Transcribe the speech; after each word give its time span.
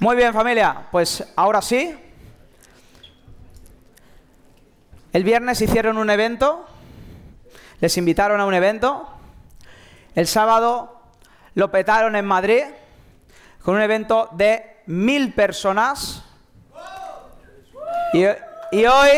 Muy 0.00 0.14
bien, 0.14 0.32
familia. 0.32 0.86
Pues 0.92 1.24
ahora 1.34 1.60
sí. 1.60 1.98
El 5.12 5.24
viernes 5.24 5.60
hicieron 5.60 5.98
un 5.98 6.08
evento. 6.08 6.64
Les 7.80 7.96
invitaron 7.96 8.40
a 8.40 8.46
un 8.46 8.54
evento. 8.54 9.08
El 10.14 10.28
sábado 10.28 11.02
lo 11.54 11.72
petaron 11.72 12.14
en 12.14 12.24
Madrid 12.24 12.62
con 13.64 13.74
un 13.74 13.82
evento 13.82 14.28
de 14.32 14.82
mil 14.86 15.34
personas. 15.34 16.22
Y, 18.12 18.24
hoy 18.24 19.10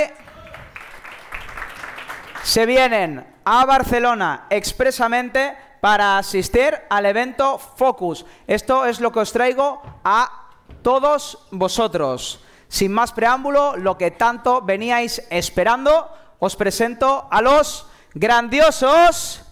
se 2.43 2.65
vienen 2.65 3.35
a 3.45 3.67
Barcelona 3.67 4.47
expresamente 4.49 5.55
para 5.83 6.17
asistir 6.17 6.75
al 6.89 7.05
evento 7.05 7.59
Focus. 7.59 8.25
Esto 8.47 8.87
es 8.87 8.99
lo 9.01 9.13
que 9.13 9.21
os 9.21 9.33
traigo 9.33 9.83
a 10.03 10.41
todos 10.83 11.39
vosotros. 11.51 12.41
Sin 12.69 12.93
más 12.93 13.13
preámbulo, 13.13 13.77
lo 13.77 13.99
que 13.99 14.11
tanto 14.11 14.63
veníais 14.63 15.23
esperando, 15.31 16.09
os 16.39 16.57
presento 16.57 17.29
a 17.31 17.43
los 17.43 17.87
grandiosos 18.15 19.43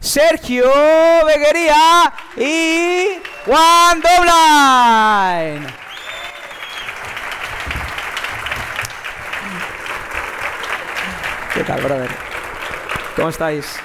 Sergio 0.00 0.70
Beguería 1.24 2.12
y 2.36 3.20
Juan 3.46 4.00
Doblain. 4.00 5.66
¿Qué 11.54 11.64
tal, 11.64 11.82
brother? 11.82 12.10
¿Cómo 13.14 13.28
estáis? 13.28 13.78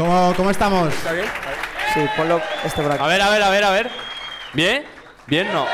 ¿Cómo, 0.00 0.32
cómo 0.34 0.50
estamos? 0.50 0.94
¿Está 0.94 1.12
bien? 1.12 1.26
Sí, 1.92 2.00
ponlo 2.16 2.40
este 2.64 2.80
por 2.82 2.90
aquí. 2.90 3.04
A 3.04 3.06
ver, 3.06 3.20
a 3.20 3.28
ver, 3.28 3.42
a 3.42 3.50
ver, 3.50 3.64
a 3.64 3.70
ver. 3.70 3.90
¿Bien? 4.54 4.82
¿Bien? 5.26 5.52
No. 5.52 5.66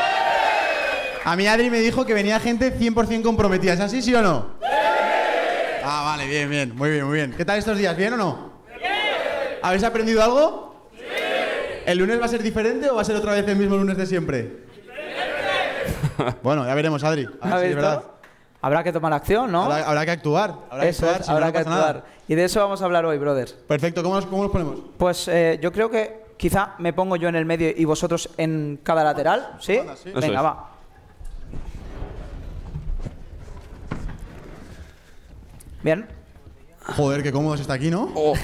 A 1.24 1.36
mí 1.36 1.46
Adri 1.46 1.70
me 1.70 1.78
dijo 1.78 2.04
que 2.04 2.12
venía 2.12 2.40
gente 2.40 2.76
100% 2.76 3.22
comprometida. 3.22 3.74
¿Es 3.74 3.78
así, 3.78 4.02
sí 4.02 4.12
o 4.16 4.22
no? 4.22 4.56
Ah, 5.84 6.02
vale, 6.06 6.26
bien, 6.26 6.50
bien. 6.50 6.74
Muy 6.74 6.90
bien, 6.90 7.04
muy 7.04 7.14
bien. 7.18 7.34
¿Qué 7.36 7.44
tal 7.44 7.60
estos 7.60 7.78
días? 7.78 7.96
¿Bien 7.96 8.14
o 8.14 8.16
no? 8.16 8.62
¿Habéis 9.62 9.84
aprendido 9.84 10.20
algo? 10.24 10.90
Sí. 10.92 11.04
¿El 11.86 11.98
lunes 11.98 12.20
va 12.20 12.24
a 12.24 12.28
ser 12.28 12.42
diferente 12.42 12.90
o 12.90 12.96
va 12.96 13.02
a 13.02 13.04
ser 13.04 13.14
otra 13.14 13.32
vez 13.32 13.46
el 13.46 13.54
mismo 13.54 13.76
lunes 13.76 13.96
de 13.96 14.06
siempre? 14.06 14.64
bueno, 16.42 16.66
ya 16.66 16.74
veremos, 16.74 17.04
Adri. 17.04 17.28
A 17.40 17.58
ver 17.58 17.76
verdad. 17.76 18.02
Habrá 18.62 18.82
que 18.82 18.92
tomar 18.92 19.12
acción, 19.12 19.52
¿no? 19.52 19.64
Habrá, 19.64 19.86
habrá 19.88 20.04
que 20.04 20.10
actuar. 20.12 20.54
Habrá 20.70 20.86
Eso 20.88 21.02
que 21.02 21.06
actuar, 21.10 21.20
es, 21.20 21.26
si 21.26 21.30
no, 21.30 21.34
habrá 21.36 21.46
no 21.46 21.52
que 21.52 21.58
actuar. 21.58 21.94
nada. 21.96 22.04
Y 22.26 22.34
de 22.34 22.44
eso 22.44 22.60
vamos 22.60 22.82
a 22.82 22.84
hablar 22.84 23.04
hoy, 23.04 23.18
brothers. 23.18 23.52
Perfecto, 23.52 24.02
¿cómo 24.02 24.14
nos, 24.16 24.26
cómo 24.26 24.42
nos 24.42 24.50
ponemos? 24.52 24.78
Pues 24.98 25.28
eh, 25.28 25.58
yo 25.62 25.70
creo 25.72 25.90
que 25.90 26.24
quizá 26.36 26.74
me 26.78 26.92
pongo 26.92 27.16
yo 27.16 27.28
en 27.28 27.36
el 27.36 27.44
medio 27.44 27.70
y 27.76 27.84
vosotros 27.84 28.28
en 28.36 28.80
cada 28.82 29.04
lateral, 29.04 29.56
¿sí? 29.60 29.78
Venga, 30.14 30.38
es. 30.40 30.44
va. 30.44 30.70
Bien. 35.82 36.06
Joder, 36.96 37.22
qué 37.22 37.32
cómodo 37.32 37.56
se 37.56 37.62
está 37.62 37.74
aquí, 37.74 37.90
¿no? 37.90 38.10
Oh. 38.14 38.34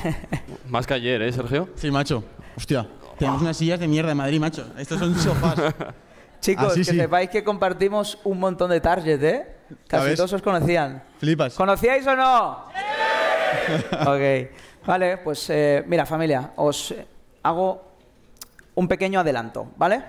Más 0.69 0.87
que 0.87 0.95
ayer, 0.95 1.23
¿eh, 1.23 1.33
Sergio? 1.33 1.69
Sí, 1.77 1.91
macho. 1.91 2.25
Hostia. 2.57 2.87
Tenemos 3.19 3.41
unas 3.43 3.57
sillas 3.57 3.79
de 3.79 3.87
mierda 3.89 4.11
en 4.13 4.17
Madrid, 4.17 4.41
macho. 4.41 4.67
Estos 4.79 4.99
son 4.99 5.15
sofás. 5.17 5.55
Chicos, 6.41 6.65
Ah, 6.67 6.71
sí, 6.75 6.81
que 6.81 6.85
sí. 6.93 6.97
sepáis 6.97 7.31
que 7.31 7.45
compartimos 7.45 8.19
un 8.25 8.41
montón 8.41 8.71
de 8.71 8.81
targets, 8.81 9.23
¿eh? 9.23 9.52
Casi 9.87 10.09
ves? 10.09 10.17
todos 10.17 10.33
os 10.33 10.43
conocían. 10.43 11.03
Flipas. 11.19 11.55
¿Conocíais 11.55 12.07
o 12.07 12.17
no? 12.17 12.67
ok. 14.01 14.51
Vale, 14.87 15.19
pues 15.19 15.49
eh, 15.51 15.85
mira, 15.87 16.05
familia, 16.05 16.53
os 16.57 16.95
hago 17.43 17.93
un 18.75 18.89
pequeño 18.89 19.21
adelanto, 19.21 19.73
¿vale? 19.77 20.03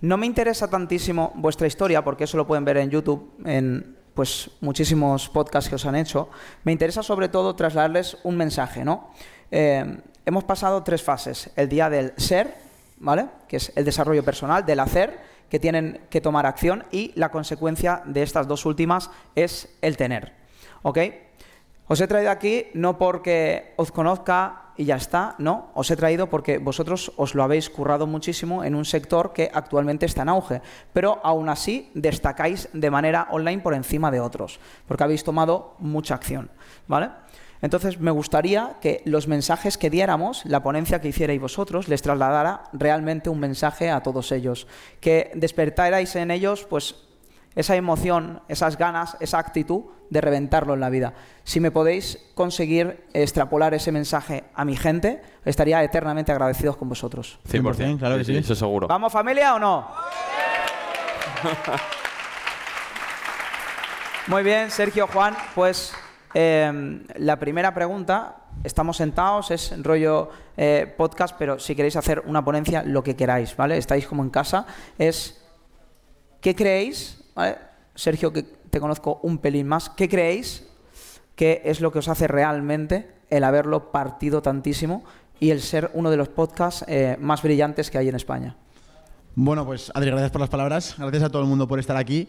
No 0.00 0.16
me 0.16 0.26
interesa 0.26 0.68
tantísimo 0.68 1.32
vuestra 1.34 1.66
historia, 1.66 2.02
porque 2.02 2.24
eso 2.24 2.36
lo 2.36 2.46
pueden 2.46 2.64
ver 2.64 2.78
en 2.78 2.90
YouTube, 2.90 3.34
en 3.44 3.96
pues 4.14 4.50
muchísimos 4.60 5.28
podcasts 5.28 5.68
que 5.68 5.76
os 5.76 5.84
han 5.84 5.96
hecho. 5.96 6.30
Me 6.64 6.72
interesa 6.72 7.02
sobre 7.02 7.28
todo 7.28 7.54
trasladarles 7.54 8.16
un 8.24 8.36
mensaje, 8.36 8.84
¿no? 8.84 9.10
Eh, 9.50 9.98
hemos 10.24 10.44
pasado 10.44 10.82
tres 10.82 11.02
fases. 11.02 11.50
El 11.56 11.68
día 11.68 11.90
del 11.90 12.12
ser, 12.16 12.54
¿vale? 12.98 13.26
Que 13.48 13.58
es 13.58 13.72
el 13.76 13.84
desarrollo 13.84 14.24
personal, 14.24 14.64
del 14.64 14.80
hacer, 14.80 15.18
que 15.50 15.60
tienen 15.60 16.06
que 16.08 16.20
tomar 16.20 16.46
acción, 16.46 16.84
y 16.90 17.12
la 17.16 17.30
consecuencia 17.30 18.02
de 18.06 18.22
estas 18.22 18.48
dos 18.48 18.64
últimas 18.64 19.10
es 19.34 19.68
el 19.82 19.96
tener. 19.96 20.32
¿Ok? 20.82 20.98
Os 21.88 22.00
he 22.00 22.06
traído 22.06 22.30
aquí 22.30 22.66
no 22.72 22.98
porque 22.98 23.74
os 23.76 23.90
conozca 23.90 24.70
y 24.76 24.84
ya 24.84 24.94
está, 24.94 25.34
no, 25.38 25.72
os 25.74 25.90
he 25.90 25.96
traído 25.96 26.30
porque 26.30 26.58
vosotros 26.58 27.12
os 27.16 27.34
lo 27.34 27.42
habéis 27.42 27.68
currado 27.68 28.06
muchísimo 28.06 28.62
en 28.62 28.76
un 28.76 28.84
sector 28.84 29.32
que 29.32 29.50
actualmente 29.52 30.06
está 30.06 30.22
en 30.22 30.30
auge, 30.30 30.62
pero 30.92 31.20
aún 31.24 31.48
así 31.48 31.90
destacáis 31.94 32.68
de 32.72 32.90
manera 32.90 33.26
online 33.30 33.60
por 33.60 33.74
encima 33.74 34.10
de 34.10 34.20
otros, 34.20 34.60
porque 34.86 35.04
habéis 35.04 35.24
tomado 35.24 35.74
mucha 35.80 36.14
acción, 36.14 36.50
¿vale? 36.86 37.10
Entonces 37.62 38.00
me 38.00 38.10
gustaría 38.10 38.76
que 38.80 39.02
los 39.04 39.28
mensajes 39.28 39.76
que 39.76 39.90
diéramos, 39.90 40.44
la 40.46 40.62
ponencia 40.62 41.00
que 41.00 41.08
hicierais 41.08 41.40
vosotros, 41.40 41.88
les 41.88 42.02
trasladara 42.02 42.64
realmente 42.72 43.28
un 43.30 43.40
mensaje 43.40 43.90
a 43.90 44.02
todos 44.02 44.32
ellos, 44.32 44.66
que 45.00 45.30
despertarais 45.34 46.16
en 46.16 46.30
ellos 46.30 46.66
pues 46.68 46.94
esa 47.54 47.76
emoción, 47.76 48.42
esas 48.48 48.78
ganas, 48.78 49.16
esa 49.20 49.38
actitud 49.38 49.82
de 50.08 50.20
reventarlo 50.20 50.74
en 50.74 50.80
la 50.80 50.90
vida. 50.90 51.14
Si 51.44 51.60
me 51.60 51.70
podéis 51.70 52.18
conseguir 52.34 53.04
extrapolar 53.12 53.74
ese 53.74 53.92
mensaje 53.92 54.44
a 54.54 54.64
mi 54.64 54.76
gente, 54.76 55.22
estaría 55.44 55.82
eternamente 55.82 56.32
agradecidos 56.32 56.76
con 56.76 56.88
vosotros. 56.88 57.38
100%, 57.48 57.98
claro 57.98 58.18
que 58.18 58.24
sí. 58.24 58.36
Eso 58.36 58.54
seguro. 58.54 58.88
¿Vamos 58.88 59.12
familia 59.12 59.54
o 59.54 59.58
no? 59.58 59.88
Muy 64.26 64.42
bien, 64.42 64.70
Sergio, 64.70 65.06
Juan, 65.08 65.36
pues 65.54 65.92
eh, 66.34 67.02
la 67.16 67.38
primera 67.38 67.74
pregunta, 67.74 68.36
estamos 68.62 68.96
sentados, 68.96 69.50
es 69.50 69.74
rollo 69.82 70.30
eh, 70.56 70.92
podcast, 70.96 71.36
pero 71.38 71.58
si 71.58 71.74
queréis 71.74 71.96
hacer 71.96 72.22
una 72.26 72.44
ponencia, 72.44 72.82
lo 72.82 73.02
que 73.02 73.16
queráis, 73.16 73.56
¿vale? 73.56 73.76
Estáis 73.76 74.06
como 74.06 74.22
en 74.22 74.30
casa, 74.30 74.66
es 74.98 75.42
¿qué 76.40 76.54
creéis? 76.54 77.22
¿vale? 77.34 77.58
Sergio, 77.94 78.32
que 78.32 78.42
te 78.42 78.80
conozco 78.80 79.20
un 79.22 79.38
pelín 79.38 79.66
más, 79.66 79.90
¿qué 79.90 80.08
creéis 80.08 80.66
que 81.34 81.62
es 81.64 81.80
lo 81.80 81.90
que 81.90 81.98
os 81.98 82.08
hace 82.08 82.28
realmente 82.28 83.10
el 83.30 83.44
haberlo 83.44 83.90
partido 83.90 84.42
tantísimo 84.42 85.04
y 85.38 85.50
el 85.50 85.60
ser 85.60 85.90
uno 85.94 86.10
de 86.10 86.16
los 86.16 86.28
podcasts 86.28 86.84
eh, 86.86 87.16
más 87.18 87.42
brillantes 87.42 87.90
que 87.90 87.98
hay 87.98 88.08
en 88.08 88.16
España? 88.16 88.56
Bueno, 89.34 89.64
pues 89.64 89.90
Adri, 89.94 90.10
gracias 90.10 90.30
por 90.30 90.40
las 90.40 90.50
palabras. 90.50 90.94
Gracias 90.98 91.22
a 91.22 91.28
todo 91.30 91.42
el 91.42 91.48
mundo 91.48 91.66
por 91.68 91.78
estar 91.78 91.96
aquí. 91.96 92.28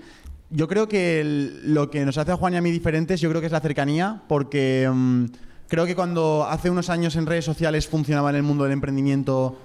Yo 0.50 0.68
creo 0.68 0.88
que 0.88 1.22
el- 1.22 1.74
lo 1.74 1.90
que 1.90 2.06
nos 2.06 2.18
hace 2.18 2.32
a 2.32 2.38
Juan 2.38 2.54
y 2.54 2.58
a 2.58 2.62
mí 2.62 2.72
diferentes, 2.72 3.20
yo 3.22 3.30
creo 3.30 3.42
que 3.42 3.48
es 3.48 3.54
la 3.54 3.60
cercanía, 3.62 4.22
porque 4.28 4.90
mm, 4.94 5.26
creo 5.68 5.86
que 5.86 5.96
cuando 5.96 6.46
hace 6.50 6.70
unos 6.70 6.90
años 6.90 7.16
en 7.16 7.26
redes 7.26 7.46
sociales 7.46 7.88
funcionaba 7.88 8.30
en 8.30 8.36
el 8.38 8.44
mundo 8.44 8.64
del 8.66 8.74
emprendimiento 8.74 9.58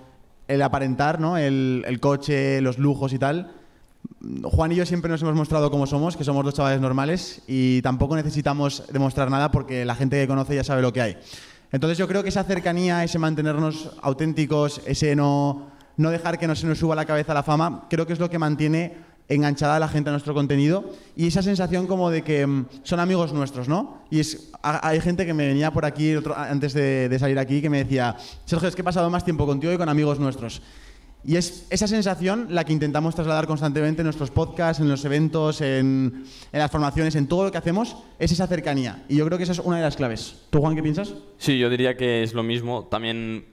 el 0.49 0.63
aparentar, 0.63 1.21
¿no? 1.21 1.37
El, 1.37 1.85
el 1.87 1.99
coche, 2.01 2.61
los 2.61 2.79
lujos 2.79 3.13
y 3.13 3.19
tal. 3.19 3.51
Juan 4.45 4.71
y 4.73 4.77
yo 4.77 4.87
siempre 4.87 5.11
nos 5.11 5.21
hemos 5.23 5.35
mostrado 5.35 5.71
como 5.71 5.87
somos, 5.87 6.17
que 6.17 6.23
somos 6.23 6.45
dos 6.45 6.55
chavales 6.55 6.81
normales 6.81 7.43
y 7.49 7.83
tampoco 7.83 8.15
necesitamos 8.15 8.85
demostrar 8.93 9.29
nada 9.31 9.51
porque 9.51 9.85
la 9.85 9.97
gente 9.97 10.21
que 10.21 10.29
conoce 10.29 10.55
ya 10.55 10.63
sabe 10.63 10.83
lo 10.83 10.93
que 10.93 11.01
hay. 11.03 11.17
Entonces 11.73 11.99
yo 11.99 12.07
creo 12.07 12.23
que 12.23 12.29
esa 12.29 12.45
cercanía, 12.45 13.03
ese 13.03 13.19
mantenernos 13.19 13.91
auténticos, 14.03 14.81
ese 14.87 15.17
no, 15.17 15.67
no 15.97 16.11
dejar 16.11 16.39
que 16.39 16.47
no 16.47 16.55
se 16.55 16.67
nos 16.67 16.79
suba 16.79 16.95
la 16.95 17.05
cabeza 17.05 17.35
la 17.35 17.43
fama, 17.43 17.87
creo 17.91 18.07
que 18.07 18.13
es 18.13 18.19
lo 18.21 18.29
que 18.31 18.39
mantiene 18.39 18.95
enganchada 19.29 19.77
a 19.77 19.81
la 19.81 19.89
gente 19.89 20.09
a 20.09 20.13
nuestro 20.13 20.35
contenido 20.35 20.85
y 21.17 21.27
esa 21.27 21.43
sensación 21.43 21.89
como 21.89 22.11
de 22.11 22.23
que 22.23 22.47
mm, 22.47 22.67
son 22.85 23.01
amigos 23.01 23.33
nuestros, 23.33 23.67
¿no? 23.69 24.03
Y 24.09 24.21
es, 24.21 24.51
ha- 24.63 24.87
hay 24.87 25.01
gente 25.01 25.27
que 25.27 25.35
me 25.35 25.49
venía 25.49 25.73
por 25.73 25.85
aquí 25.85 26.15
antes 26.37 26.73
de, 26.75 27.09
de 27.09 27.19
salir 27.19 27.37
aquí 27.39 27.61
que 27.61 27.69
me 27.69 27.79
decía, 27.83 28.17
Sergio, 28.45 28.69
es 28.69 28.77
que 28.77 28.83
he 28.83 28.85
pasado 28.85 29.11
más 29.11 29.25
tiempo 29.25 29.45
contigo 29.45 29.73
y 29.73 29.79
con 29.79 29.89
amigos 29.89 30.21
nuestros. 30.21 30.63
Y 31.25 31.35
es 31.35 31.67
esa 31.71 31.89
sensación 31.89 32.47
la 32.51 32.63
que 32.63 32.73
intentamos 32.73 33.17
trasladar 33.17 33.49
constantemente 33.49 34.03
en 34.03 34.05
nuestros 34.05 34.31
podcasts, 34.31 34.81
en 34.81 34.89
los 34.89 35.05
eventos, 35.05 35.61
en, 35.61 36.25
en 36.53 36.59
las 36.61 36.71
formaciones, 36.71 37.17
en 37.17 37.27
todo 37.27 37.43
lo 37.47 37.51
que 37.51 37.59
hacemos, 37.59 37.97
es 38.21 38.31
esa 38.31 38.47
cercanía. 38.47 39.03
Y 39.09 39.17
yo 39.17 39.27
creo 39.27 39.37
que 39.37 39.43
esa 39.43 39.55
es 39.55 39.59
una 39.59 39.79
de 39.79 39.83
las 39.83 39.97
claves. 39.97 40.37
¿Tú, 40.51 40.61
Juan, 40.61 40.77
qué 40.77 40.85
piensas? 40.85 41.15
Sí, 41.39 41.59
yo 41.59 41.69
diría 41.69 41.97
que 41.97 42.23
es 42.23 42.33
lo 42.33 42.45
mismo. 42.45 42.85
También 42.85 43.45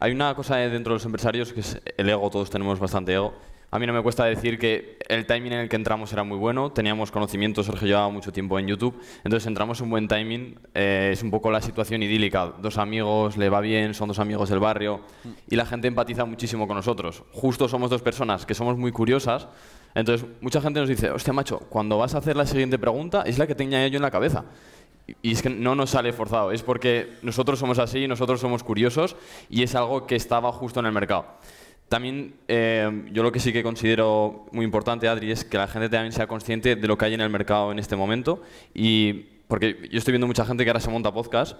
hay 0.00 0.12
una 0.12 0.34
cosa 0.34 0.56
dentro 0.56 0.94
de 0.94 0.96
los 0.96 1.04
empresarios 1.04 1.52
que 1.52 1.60
es 1.60 1.80
el 1.96 2.08
ego, 2.08 2.28
todos 2.30 2.48
tenemos 2.48 2.78
bastante 2.80 3.12
ego. 3.12 3.34
A 3.72 3.78
mí 3.78 3.86
no 3.86 3.92
me 3.92 4.02
cuesta 4.02 4.24
decir 4.24 4.58
que 4.58 4.98
el 5.08 5.26
timing 5.26 5.52
en 5.52 5.58
el 5.60 5.68
que 5.68 5.76
entramos 5.76 6.12
era 6.12 6.24
muy 6.24 6.38
bueno, 6.38 6.72
teníamos 6.72 7.12
conocimiento, 7.12 7.62
Sergio 7.62 7.86
llevaba 7.86 8.08
mucho 8.08 8.32
tiempo 8.32 8.58
en 8.58 8.66
YouTube, 8.66 9.00
entonces 9.22 9.46
entramos 9.46 9.78
en 9.78 9.84
un 9.84 9.90
buen 9.90 10.08
timing, 10.08 10.58
eh, 10.74 11.10
es 11.12 11.22
un 11.22 11.30
poco 11.30 11.52
la 11.52 11.60
situación 11.60 12.02
idílica, 12.02 12.52
dos 12.60 12.78
amigos, 12.78 13.36
le 13.36 13.48
va 13.48 13.60
bien, 13.60 13.94
son 13.94 14.08
dos 14.08 14.18
amigos 14.18 14.48
del 14.48 14.58
barrio 14.58 15.02
y 15.48 15.54
la 15.54 15.66
gente 15.66 15.86
empatiza 15.86 16.24
muchísimo 16.24 16.66
con 16.66 16.76
nosotros. 16.76 17.22
Justo 17.30 17.68
somos 17.68 17.90
dos 17.90 18.02
personas 18.02 18.44
que 18.44 18.54
somos 18.54 18.76
muy 18.76 18.90
curiosas, 18.90 19.46
entonces 19.94 20.26
mucha 20.40 20.60
gente 20.60 20.80
nos 20.80 20.88
dice, 20.88 21.10
hostia 21.10 21.32
macho, 21.32 21.60
cuando 21.68 21.96
vas 21.98 22.16
a 22.16 22.18
hacer 22.18 22.36
la 22.36 22.46
siguiente 22.46 22.78
pregunta 22.78 23.22
es 23.24 23.38
la 23.38 23.46
que 23.46 23.54
tenía 23.54 23.86
yo 23.86 23.96
en 23.96 24.02
la 24.02 24.10
cabeza. 24.10 24.46
Y 25.22 25.32
es 25.32 25.42
que 25.42 25.50
no 25.50 25.74
nos 25.74 25.90
sale 25.90 26.12
forzado, 26.12 26.52
es 26.52 26.62
porque 26.62 27.14
nosotros 27.22 27.58
somos 27.58 27.78
así, 27.78 28.06
nosotros 28.08 28.40
somos 28.40 28.62
curiosos 28.62 29.16
y 29.48 29.62
es 29.62 29.74
algo 29.74 30.06
que 30.06 30.16
estaba 30.16 30.52
justo 30.52 30.80
en 30.80 30.86
el 30.86 30.92
mercado. 30.92 31.26
También 31.88 32.34
eh, 32.46 33.08
yo 33.12 33.24
lo 33.24 33.32
que 33.32 33.40
sí 33.40 33.52
que 33.52 33.64
considero 33.64 34.46
muy 34.52 34.64
importante, 34.64 35.08
Adri, 35.08 35.32
es 35.32 35.44
que 35.44 35.58
la 35.58 35.66
gente 35.66 35.88
también 35.88 36.12
sea 36.12 36.28
consciente 36.28 36.76
de 36.76 36.86
lo 36.86 36.96
que 36.96 37.06
hay 37.06 37.14
en 37.14 37.20
el 37.20 37.30
mercado 37.30 37.72
en 37.72 37.80
este 37.80 37.96
momento. 37.96 38.42
Y 38.72 39.12
porque 39.48 39.88
yo 39.90 39.98
estoy 39.98 40.12
viendo 40.12 40.28
mucha 40.28 40.44
gente 40.44 40.62
que 40.62 40.70
ahora 40.70 40.78
se 40.78 40.88
monta 40.88 41.12
podcast 41.12 41.58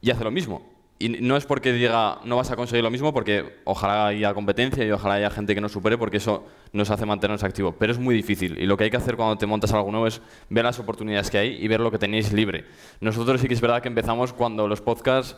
y 0.00 0.10
hace 0.10 0.24
lo 0.24 0.32
mismo. 0.32 0.68
Y 1.02 1.08
no 1.08 1.36
es 1.36 1.46
porque 1.46 1.72
diga 1.72 2.20
no 2.24 2.36
vas 2.36 2.52
a 2.52 2.54
conseguir 2.54 2.84
lo 2.84 2.90
mismo, 2.90 3.12
porque 3.12 3.56
ojalá 3.64 4.06
haya 4.06 4.32
competencia 4.34 4.84
y 4.84 4.90
ojalá 4.92 5.14
haya 5.14 5.30
gente 5.30 5.52
que 5.52 5.60
nos 5.60 5.72
supere, 5.72 5.98
porque 5.98 6.18
eso 6.18 6.46
nos 6.72 6.90
hace 6.90 7.04
mantenernos 7.06 7.42
activos. 7.42 7.74
Pero 7.76 7.90
es 7.90 7.98
muy 7.98 8.14
difícil 8.14 8.56
y 8.56 8.66
lo 8.66 8.76
que 8.76 8.84
hay 8.84 8.90
que 8.90 8.98
hacer 8.98 9.16
cuando 9.16 9.36
te 9.36 9.44
montas 9.44 9.72
algo 9.72 9.90
nuevo 9.90 10.06
es 10.06 10.22
ver 10.48 10.64
las 10.64 10.78
oportunidades 10.78 11.28
que 11.28 11.38
hay 11.38 11.58
y 11.60 11.66
ver 11.66 11.80
lo 11.80 11.90
que 11.90 11.98
tenéis 11.98 12.32
libre. 12.32 12.66
Nosotros 13.00 13.40
sí 13.40 13.48
que 13.48 13.54
es 13.54 13.60
verdad 13.60 13.82
que 13.82 13.88
empezamos 13.88 14.32
cuando 14.32 14.68
los 14.68 14.80
podcasts 14.80 15.36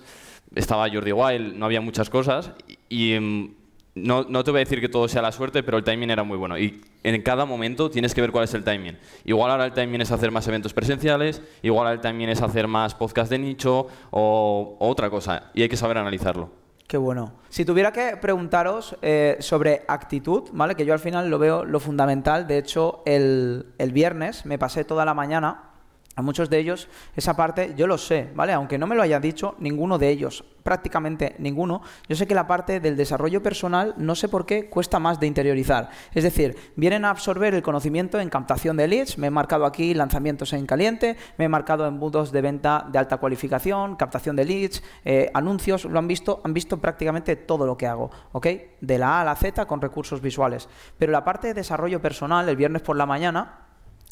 estaba 0.55 0.87
Jordi 0.91 1.13
Wild, 1.13 1.57
no 1.57 1.65
había 1.65 1.81
muchas 1.81 2.11
cosas 2.11 2.53
y, 2.91 3.19
mm, 3.19 3.55
no, 3.95 4.25
no, 4.29 4.43
te 4.43 4.51
voy 4.51 4.59
a 4.59 4.65
decir 4.65 4.81
que 4.81 4.89
todo 4.89 5.07
sea 5.07 5.23
la 5.23 5.31
suerte, 5.31 5.63
pero 5.63 5.79
el 5.79 5.85
timing 5.85 6.11
era 6.11 6.25
muy 6.25 6.37
bueno. 6.37 6.59
Y 6.59 6.81
en 7.05 7.23
cada 7.23 7.45
momento 7.45 7.91
tienes 7.91 8.13
que 8.13 8.21
ver 8.21 8.33
cuál 8.33 8.45
es 8.45 8.55
el 8.55 8.65
timing. 8.65 8.99
Igual 9.25 9.53
ahora 9.53 9.67
el 9.67 9.73
timing 9.73 10.01
es 10.01 10.11
hacer 10.11 10.33
más 10.33 10.47
eventos 10.49 10.75
presenciales, 10.75 11.43
igual 11.63 11.87
ahora 11.87 11.95
el 11.95 12.01
timing 12.01 12.29
es 12.29 12.43
hacer 12.43 12.67
más 12.67 12.95
podcast 12.95 13.31
de 13.31 13.39
nicho 13.39 13.87
o, 14.11 14.77
otra 14.81 15.11
cosa. 15.11 15.51
Y 15.55 15.63
hay 15.63 15.69
que 15.69 15.77
saber 15.77 15.99
analizarlo. 15.99 16.51
Qué 16.89 16.97
bueno. 16.97 17.35
Si 17.49 17.65
tuviera 17.65 17.93
que 17.93 18.17
preguntaros 18.17 18.97
eh, 19.01 19.37
sobre 19.41 19.85
actitud, 19.87 20.51
¿vale? 20.53 20.75
Que 20.75 20.85
yo 20.85 20.93
al 20.93 20.99
final 20.99 21.31
lo 21.31 21.39
veo 21.39 21.65
lo 21.65 21.79
fundamental. 21.79 22.47
De 22.47 22.59
hecho, 22.59 23.03
el, 23.07 23.67
el 23.79 23.93
viernes 23.93 24.45
me 24.45 24.59
pasé 24.59 24.85
toda 24.85 25.05
la 25.05 25.15
mañana 25.15 25.74
a 26.17 26.23
muchos 26.23 26.51
de 26.51 26.59
ellos 26.59 26.89
esa 27.17 27.37
parte 27.37 27.75
yo 27.77 27.87
lo 27.87 27.99
sé, 27.99 28.31
¿vale? 28.35 28.53
Aunque 28.53 28.79
no 28.79 28.87
me 28.87 28.95
lo 28.95 29.03
haya 29.03 29.21
dicho 29.21 29.57
ninguno 29.59 29.99
de 29.99 30.11
ellos, 30.11 30.45
prácticamente 30.63 31.37
ninguno, 31.39 31.83
yo 32.09 32.17
sé 32.17 32.27
que 32.27 32.35
la 32.35 32.47
parte 32.47 32.81
del 32.81 32.97
desarrollo 32.97 33.43
personal 33.43 33.95
no 33.99 34.15
sé 34.15 34.29
por 34.29 34.47
qué 34.47 34.69
cuesta 34.69 34.99
más 34.99 35.21
de 35.21 35.27
interiorizar. 35.27 35.91
Es 36.13 36.25
decir, 36.25 36.57
vienen 36.77 37.05
a 37.05 37.11
absorber 37.11 37.55
el 37.55 37.63
conocimiento 37.63 38.19
en 38.21 38.31
captación 38.31 38.77
de 38.77 38.89
leads, 38.89 39.19
me 39.19 39.29
he 39.29 39.31
marcado 39.31 39.67
aquí 39.67 39.95
lanzamientos 39.95 40.53
en 40.53 40.67
caliente, 40.67 41.17
me 41.37 41.45
he 41.45 41.49
marcado 41.49 41.87
embudos 41.87 42.33
de 42.33 42.41
venta 42.41 42.87
de 42.91 42.99
alta 42.99 43.19
cualificación, 43.19 43.97
captación 43.97 44.37
de 44.37 44.45
leads, 44.45 44.83
eh, 45.05 45.31
anuncios, 45.35 45.85
lo 45.85 45.99
han 45.99 46.09
visto, 46.09 46.41
han 46.45 46.55
visto 46.55 46.79
prácticamente 46.79 47.37
todo 47.37 47.67
lo 47.67 47.77
que 47.77 47.87
hago, 47.87 48.11
¿ok? 48.33 48.47
De 48.81 48.99
la 48.99 49.19
A 49.19 49.21
a 49.21 49.25
la 49.25 49.37
Z 49.37 49.67
con 49.67 49.81
recursos 49.81 50.21
visuales. 50.21 50.69
Pero 50.99 51.13
la 51.13 51.25
parte 51.25 51.49
de 51.49 51.55
desarrollo 51.55 52.01
personal, 52.01 52.49
el 52.49 52.57
viernes 52.57 52.83
por 52.83 52.97
la 52.97 53.07
mañana, 53.07 53.67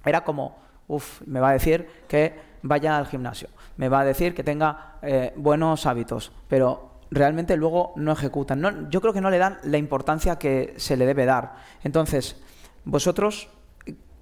era 0.05 0.25
como 0.25 0.72
Uf, 0.89 1.23
me 1.27 1.41
va 1.41 1.51
a 1.51 1.53
decir 1.53 1.87
que 2.09 2.35
vaya 2.63 2.97
al 2.97 3.07
gimnasio, 3.07 3.49
me 3.77 3.89
va 3.89 4.01
a 4.01 4.05
decir 4.05 4.35
que 4.35 4.45
tenga 4.45 4.99
eh, 5.03 5.33
buenos 5.37 5.87
hábitos, 5.87 6.33
pero 6.49 7.01
realmente 7.11 7.57
luego 7.57 7.93
no 7.97 8.13
ejecutan. 8.13 8.61
No, 8.61 8.91
yo 8.91 9.01
creo 9.01 9.13
que 9.13 9.21
no 9.21 9.31
le 9.31 9.39
dan 9.39 9.59
la 9.65 9.79
importancia 9.79 10.37
que 10.37 10.75
se 10.77 10.97
le 10.97 11.07
debe 11.07 11.27
dar. 11.27 11.55
Entonces, 11.83 12.37
vosotros 12.85 13.49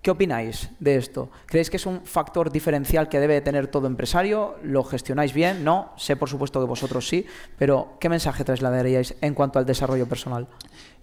¿Qué 0.03 0.11
opináis 0.11 0.71
de 0.81 0.97
esto? 0.97 1.29
¿Creéis 1.45 1.69
que 1.69 1.77
es 1.77 1.85
un 1.85 2.01
factor 2.05 2.51
diferencial 2.51 3.11
que 3.11 3.21
debe 3.21 3.39
tener 3.43 3.67
todo 3.67 3.87
empresario? 3.87 4.57
¿Lo 4.63 4.83
gestionáis 4.83 5.35
bien? 5.35 5.63
No, 5.63 5.93
sé 5.99 6.17
por 6.17 6.31
supuesto 6.31 6.59
que 6.59 6.67
vosotros 6.67 7.07
sí, 7.07 7.27
pero 7.59 7.99
¿qué 8.01 8.09
mensaje 8.09 8.43
trasladaríais 8.43 9.15
en 9.21 9.35
cuanto 9.35 9.59
al 9.59 9.67
desarrollo 9.67 10.07
personal? 10.07 10.49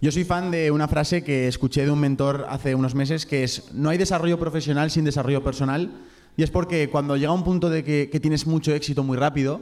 Yo 0.00 0.10
soy 0.10 0.24
fan 0.24 0.50
de 0.50 0.72
una 0.72 0.88
frase 0.88 1.22
que 1.22 1.46
escuché 1.46 1.84
de 1.84 1.92
un 1.92 2.00
mentor 2.00 2.46
hace 2.48 2.74
unos 2.74 2.96
meses 2.96 3.24
que 3.24 3.44
es, 3.44 3.72
no 3.72 3.88
hay 3.88 3.98
desarrollo 3.98 4.36
profesional 4.36 4.90
sin 4.90 5.04
desarrollo 5.04 5.44
personal, 5.44 5.92
y 6.36 6.42
es 6.42 6.50
porque 6.50 6.90
cuando 6.90 7.16
llega 7.16 7.32
un 7.32 7.44
punto 7.44 7.70
de 7.70 7.84
que, 7.84 8.18
tienes 8.20 8.48
mucho 8.48 8.74
éxito 8.74 9.04
muy 9.04 9.16
rápido, 9.16 9.60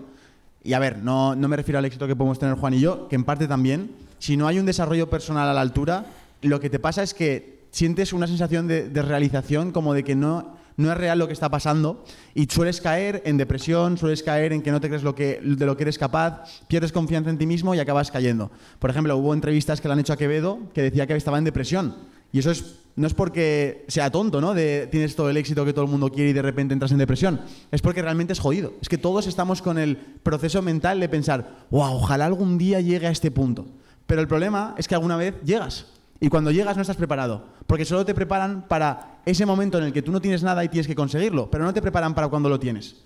y 0.65 0.73
a 0.73 0.79
ver, 0.79 0.99
no, 0.99 1.37
no 1.37 1.47
me 1.49 1.57
refiero 1.57 1.79
al 1.79 1.85
éxito 1.85 2.07
que 2.07 2.17
podemos 2.17 2.39
tener 2.39 2.55
Juan 2.55 2.73
y 2.73 2.81
yo, 2.81 3.07
que 3.09 3.17
en 3.17 3.25
parte 3.25 3.47
también, 3.47 3.91
si 4.19 4.39
no 4.39 4.49
hay 4.49 4.59
un 4.59 4.65
desarrollo 4.65 5.11
personal 5.11 5.47
a 5.47 5.53
la 5.53 5.61
altura, 5.61 6.07
lo 6.41 6.59
que 6.59 6.71
te 6.71 6.79
pasa 6.79 7.03
es 7.03 7.13
que 7.13 7.56
sientes 7.77 8.15
una 8.15 8.27
sensación 8.27 8.67
de, 8.67 8.89
de, 8.89 9.03
realización, 9.03 9.71
como 9.71 9.93
de 9.93 10.03
que 10.03 10.15
no, 10.15 10.57
no 10.79 10.91
es 10.91 10.97
real 10.97 11.19
lo 11.19 11.27
que 11.27 11.35
está 11.35 11.51
pasando, 11.51 12.03
y 12.35 12.47
sueles 12.47 12.81
caer 12.81 13.21
en 13.27 13.37
depresión, 13.37 13.99
sueles 13.99 14.23
caer 14.23 14.55
en 14.55 14.63
que 14.63 14.71
no 14.71 14.81
te 14.81 14.89
crees 14.89 15.03
lo 15.03 15.15
que, 15.15 15.41
de 15.43 15.67
lo 15.67 15.77
que 15.77 15.83
eres 15.83 15.99
capaz, 15.99 16.45
pierdes 16.69 16.91
confianza 16.91 17.29
en 17.29 17.37
ti 17.37 17.45
mismo 17.45 17.75
y 17.75 17.79
acabas 17.79 18.11
cayendo. 18.11 18.51
Por 18.79 18.89
ejemplo, 18.89 19.15
hubo 19.19 19.35
entrevistas 19.35 19.83
que 19.83 19.89
le 19.89 19.93
han 19.93 20.01
hecho 20.01 20.15
a 20.15 20.17
Quevedo 20.17 20.59
que 20.73 20.81
decía 20.81 21.07
que 21.07 21.15
estaba 21.17 21.37
en 21.37 21.45
depresión. 21.45 21.97
Y 22.33 22.39
eso 22.39 22.51
es, 22.51 22.77
no 22.97 23.07
es 23.07 23.13
porque 23.13 23.85
sea 23.89 24.11
tonto, 24.11 24.41
¿no? 24.41 24.55
Tienes 24.55 25.15
todo 25.15 25.29
el 25.29 25.37
éxito 25.37 25.67
que 25.67 25.75
todo 25.75 25.85
el 25.85 25.91
mundo 25.91 26.11
quiere 26.11 26.31
y 26.31 26.33
de 26.33 26.41
repente 26.41 26.73
entras 26.73 26.93
en 26.93 26.99
depresión. 26.99 27.43
Es 27.71 27.83
porque 27.83 28.01
realmente 28.01 28.33
es 28.33 28.41
jodido. 28.41 28.73
Es 28.81 28.89
que 28.89 28.97
todos 28.97 29.27
estamos 29.27 29.61
con 29.61 29.77
el 29.77 29.99
proceso 29.99 30.63
mental 30.63 30.99
de 30.99 31.11
pensar, 31.11 31.59
wow, 31.71 31.97
ojalá 31.97 32.25
algún 32.25 32.57
día 32.57 32.81
llegue 32.81 33.07
a 33.07 33.11
este 33.11 33.31
punto. 33.31 33.67
Pero 34.07 34.23
el 34.23 34.29
problema 34.29 34.75
es 34.79 34.89
que 34.89 34.95
alguna 34.95 35.19
vez 35.19 35.35
llegas. 35.45 35.87
Y 36.21 36.29
cuando 36.29 36.51
llegas 36.51 36.77
no 36.77 36.83
estás 36.83 36.97
preparado, 36.97 37.45
porque 37.67 37.85
solo 37.85 38.05
te 38.05 38.15
preparan 38.15 38.67
para 38.69 39.21
ese 39.27 39.45
momento 39.45 39.79
en 39.79 39.85
el 39.85 39.93
que 39.93 40.03
tú 40.03 40.13
no 40.13 40.21
tienes 40.21 40.43
nada 40.43 40.65
y 40.65 40.69
tienes 40.69 40.87
que 40.87 40.95
conseguirlo, 40.95 41.51
pero 41.51 41.65
no 41.65 41.75
te 41.75 41.83
preparan 41.83 42.15
para 42.15 42.29
cuando 42.29 42.49
lo 42.49 42.59
tienes. 42.59 42.97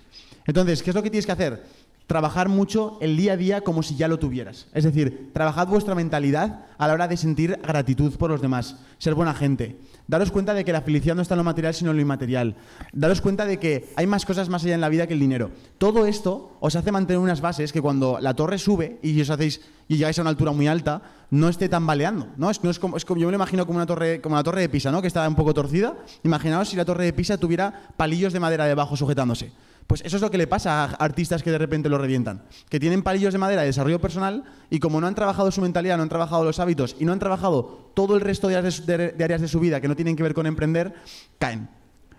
Entonces, 0.46 0.82
¿qué 0.82 0.90
es 0.90 0.96
lo 0.96 1.02
que 1.02 1.10
tienes 1.10 1.26
que 1.26 1.32
hacer? 1.32 1.64
Trabajar 2.06 2.48
mucho 2.48 2.98
el 3.00 3.16
día 3.16 3.34
a 3.34 3.36
día 3.36 3.60
como 3.60 3.82
si 3.82 3.94
ya 3.96 4.08
lo 4.08 4.18
tuvieras. 4.18 4.66
Es 4.74 4.84
decir, 4.84 5.30
trabajad 5.32 5.68
vuestra 5.68 5.94
mentalidad 5.94 6.66
a 6.76 6.88
la 6.88 6.94
hora 6.94 7.08
de 7.08 7.16
sentir 7.16 7.58
gratitud 7.62 8.16
por 8.16 8.30
los 8.30 8.42
demás, 8.42 8.76
ser 8.98 9.14
buena 9.14 9.34
gente. 9.34 9.78
Daros 10.08 10.32
cuenta 10.32 10.54
de 10.54 10.64
que 10.64 10.72
la 10.72 10.82
felicidad 10.82 11.14
no 11.14 11.22
está 11.22 11.34
en 11.34 11.38
lo 11.38 11.44
material, 11.44 11.72
sino 11.72 11.92
en 11.92 11.96
lo 11.96 12.02
inmaterial. 12.02 12.56
Daros 12.92 13.20
cuenta 13.20 13.46
de 13.46 13.60
que 13.60 13.90
hay 13.94 14.08
más 14.08 14.26
cosas 14.26 14.48
más 14.48 14.64
allá 14.64 14.74
en 14.74 14.80
la 14.80 14.88
vida 14.88 15.06
que 15.06 15.14
el 15.14 15.20
dinero. 15.20 15.52
Todo 15.78 16.04
esto 16.04 16.56
os 16.58 16.74
hace 16.74 16.90
mantener 16.90 17.20
unas 17.20 17.40
bases 17.40 17.72
que 17.72 17.80
cuando 17.80 18.18
la 18.20 18.34
torre 18.34 18.58
sube 18.58 18.98
y 19.02 19.20
os 19.20 19.30
hacéis 19.30 19.60
y 19.90 19.96
llegáis 19.96 20.16
a 20.20 20.22
una 20.22 20.30
altura 20.30 20.52
muy 20.52 20.68
alta, 20.68 21.02
no 21.30 21.48
esté 21.48 21.68
tambaleando. 21.68 22.28
¿no? 22.36 22.48
Es, 22.48 22.62
no 22.62 22.70
es 22.70 22.78
como, 22.78 22.96
es 22.96 23.04
como, 23.04 23.20
yo 23.20 23.26
me 23.26 23.32
lo 23.32 23.36
imagino 23.36 23.66
como 23.66 23.76
una 23.76 23.86
torre, 23.86 24.20
como 24.20 24.36
la 24.36 24.44
torre 24.44 24.60
de 24.60 24.68
Pisa, 24.68 24.92
¿no? 24.92 25.02
que 25.02 25.08
está 25.08 25.28
un 25.28 25.34
poco 25.34 25.52
torcida. 25.52 25.96
Imaginaos 26.22 26.68
si 26.68 26.76
la 26.76 26.84
torre 26.84 27.06
de 27.06 27.12
Pisa 27.12 27.38
tuviera 27.38 27.90
palillos 27.96 28.32
de 28.32 28.38
madera 28.38 28.66
debajo 28.66 28.96
sujetándose. 28.96 29.50
Pues 29.88 30.00
eso 30.04 30.14
es 30.14 30.22
lo 30.22 30.30
que 30.30 30.38
le 30.38 30.46
pasa 30.46 30.84
a 30.84 30.84
artistas 30.84 31.42
que 31.42 31.50
de 31.50 31.58
repente 31.58 31.88
lo 31.88 31.98
revientan, 31.98 32.44
que 32.68 32.78
tienen 32.78 33.02
palillos 33.02 33.32
de 33.32 33.40
madera 33.40 33.62
de 33.62 33.66
desarrollo 33.66 34.00
personal 34.00 34.44
y 34.70 34.78
como 34.78 35.00
no 35.00 35.08
han 35.08 35.16
trabajado 35.16 35.50
su 35.50 35.60
mentalidad, 35.60 35.96
no 35.96 36.04
han 36.04 36.08
trabajado 36.08 36.44
los 36.44 36.60
hábitos 36.60 36.94
y 37.00 37.04
no 37.04 37.12
han 37.12 37.18
trabajado 37.18 37.90
todo 37.94 38.14
el 38.14 38.20
resto 38.20 38.46
de 38.46 38.58
áreas 38.58 38.86
de, 38.86 39.10
de, 39.10 39.24
áreas 39.24 39.40
de 39.40 39.48
su 39.48 39.58
vida 39.58 39.80
que 39.80 39.88
no 39.88 39.96
tienen 39.96 40.14
que 40.14 40.22
ver 40.22 40.34
con 40.34 40.46
emprender, 40.46 40.94
caen. 41.40 41.68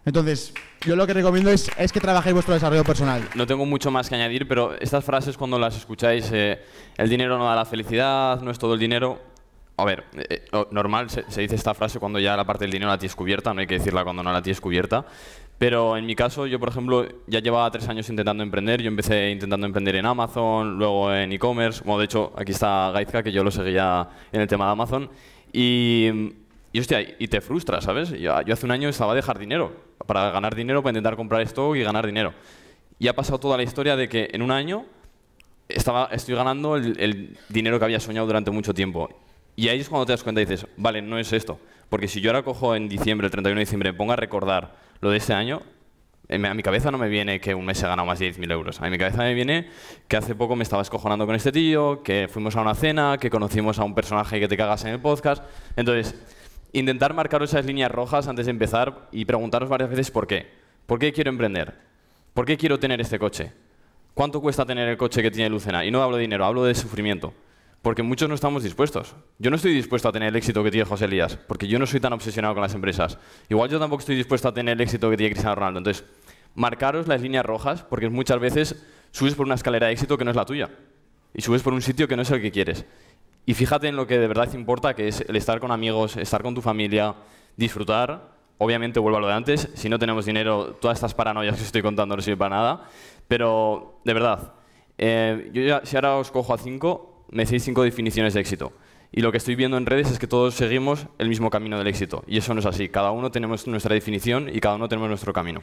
Entonces, 0.06 0.53
yo 0.86 0.95
lo 0.95 1.06
que 1.06 1.13
recomiendo 1.13 1.51
es, 1.51 1.69
es, 1.77 1.92
que 1.92 2.00
trabajéis 2.00 2.33
vuestro 2.33 2.53
desarrollo 2.53 2.83
personal. 2.83 3.21
No 3.36 3.45
tengo 3.45 3.65
mucho 3.65 3.92
más 3.92 4.09
que 4.09 4.15
añadir, 4.15 4.48
pero 4.48 4.74
estas 4.80 5.06
frases 5.06 5.38
cuando 5.38 5.59
las 5.59 5.77
escucháis, 5.77 6.30
eh, 6.33 6.59
el 6.98 7.10
dinero 7.10 7.38
no 7.38 7.46
da 7.46 7.55
la 7.55 7.65
felicidad, 7.65 8.41
no 8.41 8.50
es 8.50 8.58
todo 8.58 8.74
el 8.74 8.79
dinero. 8.79 9.22
A 9.77 9.86
ver, 9.86 10.05
eh, 10.15 10.46
normal 10.72 11.10
se, 11.10 11.24
se, 11.29 11.41
dice 11.41 11.55
esta 11.55 11.74
frase 11.74 12.00
cuando 12.00 12.20
ya 12.20 12.36
la 12.36 12.46
parte 12.46 12.65
del 12.65 12.72
dinero 12.72 12.89
la 12.89 12.98
tienes 12.98 13.15
cubierta, 13.15 13.53
no 13.53 13.62
hay 13.62 13.67
que 13.67 13.75
decirla 13.75 14.03
cuando 14.03 14.24
no 14.24 14.31
la 14.31 14.41
tienes 14.41 14.60
cubierta. 14.60 15.05
Pero 15.62 15.96
en 15.96 16.08
mi 16.08 16.15
caso, 16.15 16.48
yo 16.48 16.60
por 16.60 16.70
ejemplo, 16.70 17.08
ya 17.27 17.39
llevaba 17.39 17.70
tres 17.70 17.88
años 17.88 18.10
intentando 18.10 18.41
emprender. 18.41 18.81
Yo 18.81 18.88
empecé 18.88 19.29
intentando 19.29 19.67
emprender 19.67 19.96
en 19.96 20.08
Amazon, 20.08 20.79
luego 20.79 21.13
en 21.13 21.31
e-commerce. 21.31 21.84
Bueno, 21.86 22.00
de 22.00 22.05
hecho, 22.05 22.34
aquí 22.36 22.51
está 22.51 22.89
Gaizka, 22.89 23.22
que 23.22 23.31
yo 23.31 23.43
lo 23.43 23.51
seguía 23.51 24.10
en 24.31 24.41
el 24.41 24.48
tema 24.48 24.65
de 24.65 24.72
Amazon. 24.72 25.08
Y, 25.53 26.34
y 26.74 26.79
hostia, 26.79 27.01
y 27.01 27.27
te 27.27 27.41
frustra, 27.41 27.79
¿sabes? 27.79 28.10
Yo, 28.10 28.41
yo 28.41 28.53
hace 28.55 28.65
un 28.65 28.72
año 28.72 28.89
estaba 28.89 29.13
de 29.13 29.22
jardinero, 29.22 29.90
para 30.12 30.30
ganar 30.30 30.53
dinero, 30.53 30.84
para 30.84 30.91
intentar 30.91 31.15
comprar 31.15 31.41
stock 31.44 31.74
y 31.77 31.84
ganar 31.84 32.06
dinero. 32.06 32.34
Y 33.00 33.08
ha 33.08 33.15
pasado 33.15 33.39
toda 33.39 33.56
la 33.56 33.63
historia 33.63 33.96
de 33.96 34.10
que 34.10 34.30
en 34.34 34.41
un 34.41 34.51
año 34.51 34.86
estaba, 35.70 36.10
estoy 36.12 36.36
ganando 36.36 36.75
el, 36.75 37.38
dinero 37.48 37.80
que 37.80 37.86
había 37.86 38.01
soñado 38.01 38.27
durante 38.27 38.51
mucho 38.51 38.74
tiempo. 38.74 39.08
Y 39.56 39.70
ahí 39.70 39.80
es 39.80 39.88
cuando 39.88 40.06
te 40.06 40.12
das 40.12 40.22
cuenta 40.22 40.41
y 40.41 40.46
dices, 40.46 40.68
vale, 40.75 41.01
no 41.01 41.18
es 41.18 41.32
esto. 41.32 41.62
Porque 41.88 42.10
si 42.10 42.20
yo 42.20 42.30
ahora 42.30 42.44
cojo 42.44 42.75
en 42.75 42.89
diciembre, 42.89 43.27
el 43.27 43.32
31 43.32 43.56
de 43.56 43.62
diciembre, 43.62 43.94
pongo 43.94 44.12
a 44.12 44.18
recordar 44.18 44.75
lo 45.00 45.12
de 45.12 45.18
este 45.18 45.34
año, 45.34 45.62
a 46.30 46.53
mi 46.53 46.62
cabeza 46.62 46.91
no 46.91 46.98
me 46.98 47.08
viene 47.08 47.39
que 47.39 47.56
un 47.56 47.65
mes 47.65 47.82
he 47.82 47.88
ganado 47.88 48.06
más 48.06 48.20
de 48.20 48.34
10.000 48.34 48.51
euros. 48.51 48.82
A 48.82 48.89
mi 48.89 48.98
cabeza 48.98 49.20
me 49.20 49.34
viene 49.34 49.70
que 50.10 50.18
hace 50.18 50.36
poco 50.36 50.58
me 50.58 50.63
estaba 50.63 50.82
escojonando 50.82 51.25
con 51.25 51.36
este 51.36 51.53
tío, 51.53 52.03
que 52.03 52.27
fuimos 52.30 52.58
a 52.58 52.62
una 52.62 52.75
cena, 52.75 53.18
que 53.18 53.30
conocimos 53.30 53.80
a 53.80 53.86
un 53.86 53.96
personaje 53.96 54.41
que 54.41 54.50
te 54.50 54.58
cagas 54.58 54.84
en 54.84 54.91
el 54.91 55.00
podcast. 55.00 55.41
Entonces, 55.77 56.15
intentar 56.74 57.13
marcar 57.13 57.44
esas 57.44 57.66
líneas 57.66 57.92
rojas 57.92 58.28
antes 58.28 58.46
de 58.46 58.51
empezar 58.51 59.08
y 59.12 59.25
preguntaros 59.25 59.70
varias 59.70 59.90
veces 59.90 60.12
por 60.12 60.28
qué. 60.28 60.48
¿Por 60.86 61.00
qué 61.00 61.12
quiero 61.13 61.30
emprender? 61.30 61.75
¿Por 62.34 62.46
qué 62.46 62.58
quiero 62.58 62.80
tener 62.80 63.01
este 63.01 63.20
coche? 63.20 63.51
¿Cuánto 64.13 64.42
cuesta 64.42 64.66
tener 64.66 64.88
el 64.90 64.98
coche 64.98 65.22
que 65.22 65.32
tiene 65.32 65.50
Lucena? 65.50 65.86
Y 65.86 65.92
no 65.92 66.01
hablo 66.01 66.18
de 66.18 66.22
dinero, 66.22 66.46
hablo 66.46 66.63
de 66.63 66.75
sufrimiento. 66.75 67.34
Porque 67.82 68.04
muchos 68.04 68.30
no 68.30 68.36
estamos 68.36 68.63
dispuestos. 68.63 69.16
Yo 69.40 69.50
no 69.50 69.56
estoy 69.56 69.74
dispuesto 69.74 70.08
a 70.08 70.12
tener 70.12 70.30
el 70.30 70.36
éxito 70.36 70.63
que 70.63 70.70
tiene 70.70 70.86
José 70.86 71.06
Elías, 71.06 71.38
porque 71.48 71.68
yo 71.68 71.80
no 71.80 71.88
soy 71.88 72.00
tan 72.00 72.13
obsesionado 72.13 72.54
con 72.54 72.62
las 72.62 72.75
empresas. 72.75 73.18
Igual 73.50 73.70
yo 73.70 73.80
tampoco 73.80 74.01
estoy 74.01 74.16
dispuesto 74.16 74.48
a 74.48 74.54
tener 74.54 74.74
el 74.74 74.82
éxito 74.82 75.10
que 75.10 75.18
tiene 75.18 75.32
Cristiano 75.32 75.56
Ronaldo. 75.56 75.80
Entonces, 75.80 76.06
marcaros 76.54 77.08
las 77.08 77.22
líneas 77.22 77.46
rojas, 77.46 77.84
porque 77.84 78.10
muchas 78.10 78.40
veces 78.40 78.86
subes 79.12 79.34
por 79.34 79.46
una 79.46 79.56
escalera 79.56 79.88
de 79.88 79.94
éxito 79.94 80.18
que 80.18 80.25
no 80.25 80.32
es 80.32 80.38
la 80.38 80.46
tuya. 80.46 80.70
Y 81.34 81.42
subes 81.42 81.63
por 81.63 81.74
un 81.74 81.82
sitio 81.82 82.08
que 82.08 82.16
no 82.16 82.22
es 82.22 82.32
el 82.32 82.42
que 82.42 82.51
quieres. 82.51 82.86
Y 83.45 83.53
fíjate 83.53 83.88
en 83.88 83.95
lo 83.95 84.07
que 84.07 84.17
de 84.17 84.27
verdad 84.27 84.51
importa, 84.53 84.93
que 84.93 85.07
es 85.07 85.21
el 85.21 85.36
estar 85.36 85.60
con 85.60 85.71
amigos, 85.71 86.17
estar 86.17 86.41
con 86.43 86.55
tu 86.55 86.62
familia, 86.62 87.15
disfrutar. 87.57 88.39
obviamente 88.57 89.00
vuelvo 89.00 89.17
a 89.17 89.21
lo 89.21 89.27
de 89.27 89.33
antes, 89.33 89.69
si 89.74 89.89
no 89.89 89.98
tenemos 89.98 90.25
dinero, 90.25 90.77
todas 90.79 90.98
estas 90.98 91.15
paranoias 91.15 91.57
que 91.57 91.63
estoy 91.63 91.81
contando 91.81 92.15
no 92.15 92.21
sirven 92.21 92.38
para 92.38 92.55
nada, 92.55 92.83
pero 93.27 94.00
de 94.05 94.13
verdad, 94.13 94.53
eh, 95.00 95.50
yo 95.51 95.63
ya, 95.63 95.81
si 95.83 95.95
ahora 95.95 96.17
os 96.17 96.29
cojo 96.29 96.53
a 96.53 96.60
cinco, 96.60 97.25
me 97.31 97.45
decís 97.45 97.63
cinco 97.63 97.81
definiciones 97.81 98.36
de 98.36 98.41
éxito. 98.41 98.74
Y 99.12 99.21
lo 99.21 99.31
que 99.31 99.39
estoy 99.39 99.55
viendo 99.55 99.77
en 99.77 99.86
redes 99.86 100.10
es 100.12 100.19
que 100.19 100.27
todos 100.27 100.53
seguimos 100.53 101.07
el 101.17 101.27
mismo 101.27 101.50
camino 101.50 101.77
del 101.77 101.88
éxito. 101.88 102.24
Y 102.27 102.38
eso 102.38 102.53
no 102.53 102.62
es 102.62 102.65
así. 102.65 102.88
Cada 102.88 103.12
uno 103.12 103.29
tenemos 103.29 103.67
nuestra 103.67 103.93
definición 103.93 104.48
y 104.48 104.62
cada 104.62 104.75
uno 104.75 104.88
tenemos 104.88 105.10
nuestro 105.10 105.33
camino. 105.33 105.62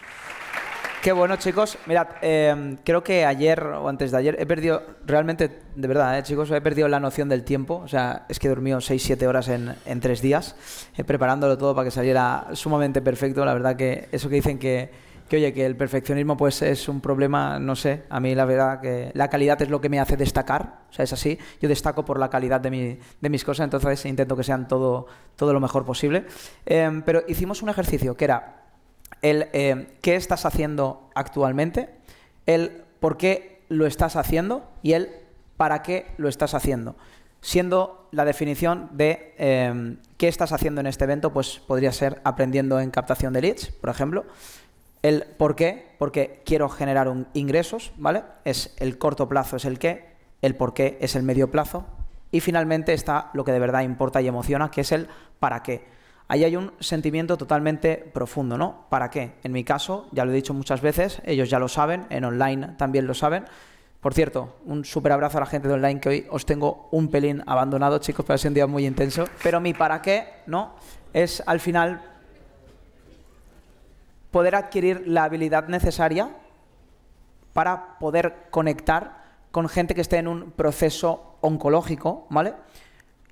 Qué 1.03 1.13
bueno, 1.13 1.37
chicos. 1.37 1.79
Mirad, 1.87 2.09
eh, 2.23 2.77
creo 2.85 3.05
que 3.05 3.25
ayer 3.25 3.63
o 3.63 3.89
antes 3.89 4.11
de 4.11 4.19
ayer 4.19 4.37
he 4.41 4.47
perdido, 4.47 4.83
realmente, 5.07 5.61
de 5.77 5.89
verdad, 5.89 6.19
eh, 6.19 6.25
chicos, 6.25 6.51
he 6.51 6.61
perdido 6.61 6.89
la 6.89 6.99
noción 6.99 7.29
del 7.29 7.45
tiempo. 7.45 7.77
O 7.77 7.87
sea, 7.87 8.27
es 8.29 8.41
que 8.41 8.49
he 8.49 8.51
dormido 8.51 8.79
6-7 8.79 9.25
horas 9.29 9.47
en, 9.47 9.77
en, 9.87 10.01
días, 10.01 10.57
eh, 10.97 11.05
preparándolo 11.05 11.57
todo 11.57 11.73
para 11.75 11.85
que 11.85 11.93
saliera 11.93 12.49
sumamente 12.55 13.01
perfecto. 13.01 13.45
La 13.45 13.55
verdad 13.55 13.77
que 13.77 14.09
eso 14.11 14.29
que 14.29 14.35
dicen 14.35 14.59
que, 14.59 14.91
que, 15.29 15.37
oye, 15.37 15.53
que 15.53 15.67
el 15.67 15.77
perfeccionismo 15.77 16.37
pues 16.37 16.63
es 16.63 16.89
un 16.89 17.01
problema, 17.01 17.61
no 17.61 17.77
sé, 17.77 18.03
a 18.11 18.19
mí 18.19 18.35
la 18.35 18.45
verdad 18.45 18.81
que 18.81 19.13
la 19.15 19.29
calidad 19.29 19.61
es 19.63 19.69
lo 19.69 19.81
que 19.81 19.89
me 19.89 20.01
hace 20.01 20.17
destacar, 20.17 20.81
o 20.91 20.93
sea, 20.93 21.05
es 21.05 21.13
así, 21.13 21.39
yo 21.61 21.69
destaco 21.69 22.05
por 22.05 22.19
la 22.19 22.31
calidad 22.31 22.61
de, 22.61 22.71
mi, 22.71 22.99
de 23.21 23.29
mis 23.29 23.45
cosas, 23.45 23.65
entonces 23.65 24.05
intento 24.07 24.37
que 24.37 24.43
sean 24.43 24.67
todo, 24.67 25.07
todo 25.37 25.53
lo 25.53 25.61
mejor 25.61 25.85
posible. 25.85 26.25
Eh, 26.67 27.03
pero 27.05 27.23
hicimos 27.29 27.63
un 27.63 27.69
ejercicio 27.69 28.17
que 28.17 28.25
era 28.25 28.58
el 29.23 29.49
eh, 29.53 29.97
qué 30.01 30.17
estás 30.17 30.47
haciendo 30.47 31.11
actualmente, 31.15 31.91
el 32.47 32.85
por 33.01 33.17
qué 33.17 33.63
lo 33.69 33.87
estás 33.87 34.17
haciendo 34.17 34.69
y 34.83 34.93
el 34.93 35.11
para 35.57 35.83
qué 35.83 36.07
lo 36.17 36.29
estás 36.29 36.55
haciendo. 36.55 36.97
Siendo 37.41 38.09
la 38.11 38.25
definición 38.25 38.91
de 38.93 39.35
eh, 39.39 39.97
qué 40.17 40.29
estás 40.29 40.53
haciendo 40.53 40.81
en 40.81 40.87
este 40.87 41.05
evento, 41.05 41.33
pues 41.33 41.61
podría 41.61 41.93
ser 41.93 42.21
aprendiendo 42.25 42.81
en 42.81 42.91
captación 42.91 43.33
de 43.33 43.43
leads, 43.43 43.69
por 43.69 43.91
ejemplo. 43.91 44.25
El 45.03 45.25
por 45.37 45.55
qué, 45.55 45.95
porque 45.99 46.43
quiero 46.45 46.69
generar 46.69 47.13
ingresos, 47.35 47.93
¿vale? 47.97 48.25
Es 48.45 48.75
el 48.79 48.99
corto 48.99 49.29
plazo, 49.29 49.57
es 49.57 49.65
el 49.65 49.79
qué, 49.79 50.09
el 50.43 50.57
por 50.57 50.75
qué 50.75 50.99
es 51.01 51.15
el 51.15 51.23
medio 51.23 51.51
plazo. 51.51 51.87
Y 52.33 52.41
finalmente 52.41 52.93
está 52.93 53.31
lo 53.33 53.45
que 53.45 53.53
de 53.53 53.61
verdad 53.61 53.83
importa 53.83 54.21
y 54.21 54.27
emociona, 54.27 54.71
que 54.71 54.81
es 54.81 54.93
el 54.93 55.09
para 55.39 55.63
qué 55.63 55.98
ahí 56.29 56.45
hay 56.45 56.57
un 56.57 56.73
sentimiento 56.79 57.37
totalmente 57.37 57.97
profundo, 57.97 58.57
¿no? 58.57 58.87
¿Para 58.91 59.11
qué? 59.11 59.33
En 59.43 59.53
mi 59.53 59.65
caso, 59.65 60.09
ya 60.13 60.25
lo 60.25 60.31
he 60.31 60.35
dicho 60.35 60.55
muchas 60.55 60.81
veces, 60.81 61.21
ellos 61.25 61.51
ya 61.51 61.59
lo 61.59 61.69
saben, 61.69 62.07
en 62.11 62.25
online 62.25 62.75
también 62.77 63.07
lo 63.07 63.15
saben. 63.15 63.45
Por 64.01 64.15
cierto, 64.15 64.57
un 64.65 64.85
súper 64.85 65.11
abrazo 65.11 65.39
a 65.39 65.41
la 65.41 65.47
gente 65.47 65.67
de 65.67 65.75
online 65.75 66.01
que 66.01 66.09
hoy 66.09 66.27
os 66.31 66.47
tengo 66.47 66.89
un 66.93 67.09
pelín 67.09 67.43
abandonado, 67.47 67.99
chicos, 67.99 68.25
pero 68.25 68.39
sido 68.39 68.51
un 68.51 68.55
día 68.55 68.67
muy 68.67 68.87
intenso. 68.87 69.25
Pero 69.43 69.61
mi 69.61 69.75
para 69.75 70.01
qué, 70.03 70.29
¿no? 70.47 70.77
Es 71.13 71.43
al 71.47 71.59
final 71.59 72.01
poder 74.31 74.55
adquirir 74.55 75.09
la 75.09 75.25
habilidad 75.25 75.67
necesaria 75.67 76.29
para 77.55 77.99
poder 77.99 78.47
conectar 78.51 79.19
con 79.51 79.69
gente 79.69 79.95
que 79.95 80.03
esté 80.03 80.19
en 80.19 80.29
un 80.29 80.53
proceso 80.53 81.39
oncológico, 81.41 82.27
¿vale? 82.31 82.55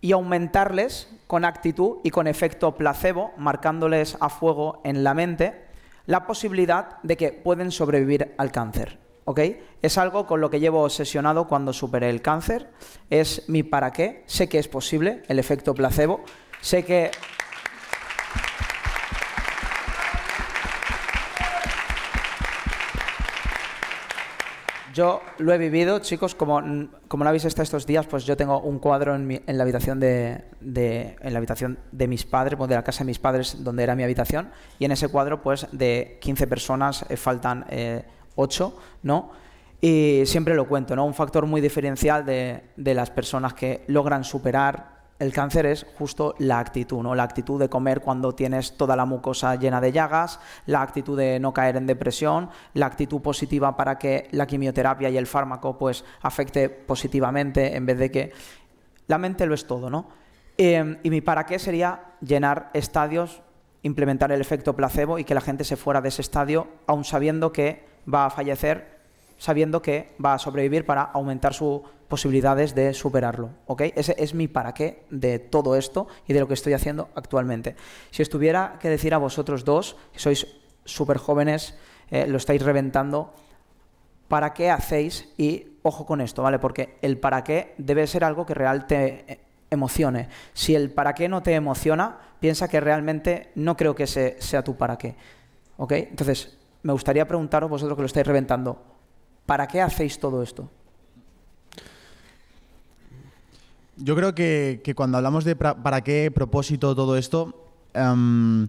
Y 0.01 0.13
aumentarles 0.13 1.09
con 1.27 1.45
actitud 1.45 1.99
y 2.05 2.11
con 2.11 2.27
efecto 2.27 2.77
placebo, 2.77 3.33
marcándoles 3.37 4.17
a 4.21 4.29
fuego 4.29 4.81
en 4.85 5.05
la 5.05 5.15
mente 5.15 5.67
la 6.07 6.27
posibilidad 6.27 7.03
de 7.03 7.17
que 7.17 7.33
pueden 7.33 7.73
sobrevivir 7.73 8.35
al 8.39 8.53
cáncer. 8.53 8.99
¿ok? 9.25 9.41
Es 9.83 9.99
algo 9.99 10.27
con 10.27 10.41
lo 10.41 10.51
que 10.51 10.61
llevo 10.61 10.83
obsesionado 10.83 11.47
cuando 11.47 11.73
superé 11.73 12.09
el 12.09 12.23
cáncer. 12.23 12.71
Es 13.11 13.49
mi 13.49 13.63
para 13.63 13.93
qué. 13.93 14.23
Sé 14.27 14.49
que 14.49 14.59
es 14.59 14.69
posible 14.69 15.23
el 15.29 15.39
efecto 15.39 15.75
placebo. 15.75 16.21
Sé 16.61 16.85
que 16.85 17.11
Yo 24.97 25.21
lo 25.37 25.53
he 25.53 25.59
vivido, 25.59 25.99
chicos, 25.99 26.35
como, 26.35 26.63
como 27.07 27.23
no 27.23 27.29
habéis 27.29 27.45
estado 27.45 27.65
estos 27.65 27.85
días, 27.85 28.07
pues 28.07 28.25
yo 28.25 28.35
tengo 28.35 28.61
un 28.61 28.79
cuadro 28.79 29.15
en, 29.15 29.27
mi, 29.27 29.43
la 29.47 29.63
habitación 29.63 30.01
de, 30.01 30.45
de, 30.63 31.17
en 31.21 31.35
la 31.35 31.39
habitación 31.39 31.79
de 31.93 32.09
mis 32.09 32.25
padres, 32.25 32.59
de 32.59 32.75
la 32.75 32.83
casa 32.83 33.01
de 33.01 33.05
mis 33.05 33.19
padres, 33.19 33.63
donde 33.63 33.83
era 33.83 33.95
mi 33.95 34.05
habitación, 34.05 34.49
y 34.79 34.87
en 34.87 34.93
ese 34.93 35.09
cuadro, 35.09 35.43
pues 35.43 35.67
de 35.71 36.17
15 36.23 36.47
personas 36.47 37.05
eh, 37.11 37.19
faltan 37.19 37.67
eh, 37.69 38.05
8, 38.37 38.75
¿no? 39.03 39.33
Y 39.83 40.23
siempre 40.25 40.55
lo 40.55 40.67
cuento, 40.67 40.97
¿no? 40.97 41.05
Un 41.05 41.13
factor 41.13 41.45
muy 41.45 41.61
diferencial 41.61 42.25
de, 42.25 42.63
de 42.79 42.95
las 42.95 43.11
personas 43.11 43.53
que 43.53 43.85
logran 43.89 44.25
superar 44.25 44.96
el 45.19 45.33
cáncer 45.33 45.67
es 45.67 45.87
justo 45.99 46.35
la 46.39 46.59
actitud, 46.59 47.03
¿no? 47.03 47.15
La 47.15 47.23
actitud 47.23 47.59
de 47.59 47.69
comer 47.69 48.01
cuando 48.01 48.35
tienes 48.35 48.77
toda 48.77 48.97
la 48.97 49.07
mucosa 49.07 49.57
llena 49.57 49.81
de 49.81 49.93
llagas, 49.93 50.41
la 50.67 50.83
actitud 50.83 51.17
de 51.17 51.41
no 51.41 51.53
caer 51.53 51.77
en 51.77 51.87
depresión, 51.87 52.51
la 52.75 52.87
actitud 52.87 53.23
positiva 53.23 53.77
para 53.77 53.99
que 53.99 54.29
la 54.33 54.47
quimioterapia 54.47 55.09
y 55.09 55.17
el 55.17 55.27
fármaco 55.27 55.79
pues 55.79 56.05
afecte 56.23 56.69
positivamente 56.69 57.77
en 57.77 57.87
vez 57.87 57.99
de 57.99 58.11
que 58.11 58.33
la 59.07 59.19
mente 59.19 59.47
lo 59.47 59.55
es 59.55 59.67
todo, 59.67 59.89
¿no? 59.89 60.09
Eh, 60.59 60.99
y 61.03 61.11
mi 61.11 61.21
para 61.21 61.47
qué 61.47 61.59
sería 61.59 62.15
llenar 62.21 62.71
estadios, 62.75 63.43
implementar 63.83 64.33
el 64.33 64.41
efecto 64.41 64.75
placebo 64.75 65.19
y 65.19 65.25
que 65.25 65.35
la 65.35 65.41
gente 65.41 65.65
se 65.65 65.77
fuera 65.77 66.01
de 66.01 66.09
ese 66.09 66.23
estadio 66.23 66.67
aún 66.87 67.05
sabiendo 67.05 67.53
que 67.53 67.85
va 68.13 68.27
a 68.27 68.31
fallecer 68.31 68.97
sabiendo 69.39 69.83
que 69.83 70.15
va 70.25 70.35
a 70.35 70.39
sobrevivir 70.39 70.87
para 70.87 71.03
aumentar 71.03 71.55
sus 71.55 71.83
posibilidades 72.09 72.75
de 72.75 72.95
superarlo. 72.95 73.51
¿ok? 73.67 73.83
Ese 73.95 74.15
es 74.19 74.35
mi 74.35 74.49
para 74.49 74.75
qué 74.75 75.05
de 75.11 75.39
todo 75.39 75.77
esto 75.77 76.07
y 76.27 76.33
de 76.33 76.41
lo 76.41 76.49
que 76.49 76.55
estoy 76.55 76.73
haciendo 76.73 77.09
actualmente. 77.15 77.77
Si 78.11 78.23
os 78.23 78.31
tuviera 78.31 78.79
que 78.81 78.89
decir 78.89 79.15
a 79.15 79.19
vosotros 79.19 79.65
dos, 79.65 79.97
que 80.13 80.19
sois 80.19 80.47
súper 80.85 81.19
jóvenes, 81.19 81.75
eh, 82.11 82.27
lo 82.27 82.37
estáis 82.37 82.63
reventando, 82.63 83.35
¿para 84.29 84.55
qué 84.55 84.71
hacéis? 84.71 85.29
Y 85.37 85.79
ojo 85.83 86.07
con 86.07 86.21
esto, 86.21 86.43
¿vale? 86.43 86.59
Porque 86.59 86.97
el 87.03 87.19
para 87.19 87.45
qué 87.45 87.75
debe 87.79 88.07
ser 88.07 88.25
algo 88.25 88.47
que 88.47 88.55
real 88.55 88.87
te 88.87 89.33
eh, 89.33 89.41
emocione. 89.71 90.29
Si 90.53 90.75
el 90.75 90.91
para 90.91 91.15
qué 91.15 91.29
no 91.29 91.43
te 91.43 91.55
emociona, 91.55 92.19
piensa 92.41 92.69
que 92.69 92.81
realmente 92.81 93.51
no 93.55 93.77
creo 93.77 93.95
que 93.95 94.05
ese 94.05 94.37
sea 94.41 94.63
tu 94.63 94.77
para 94.77 94.97
qué. 94.97 95.17
¿Ok? 95.77 95.93
Entonces, 95.93 96.57
me 96.83 96.93
gustaría 96.93 97.27
preguntaros 97.27 97.69
vosotros 97.69 97.97
que 97.97 98.03
lo 98.03 98.07
estáis 98.07 98.27
reventando, 98.27 98.81
¿para 99.45 99.67
qué 99.67 99.81
hacéis 99.83 100.19
todo 100.19 100.43
esto? 100.43 100.71
Yo 103.97 104.15
creo 104.15 104.35
que, 104.35 104.81
que 104.85 104.95
cuando 104.95 105.17
hablamos 105.17 105.45
de 105.45 105.57
pra- 105.59 105.83
para 105.83 106.03
qué, 106.03 106.31
propósito, 106.31 106.95
todo 106.95 107.17
esto, 107.17 107.71
em, 107.95 108.69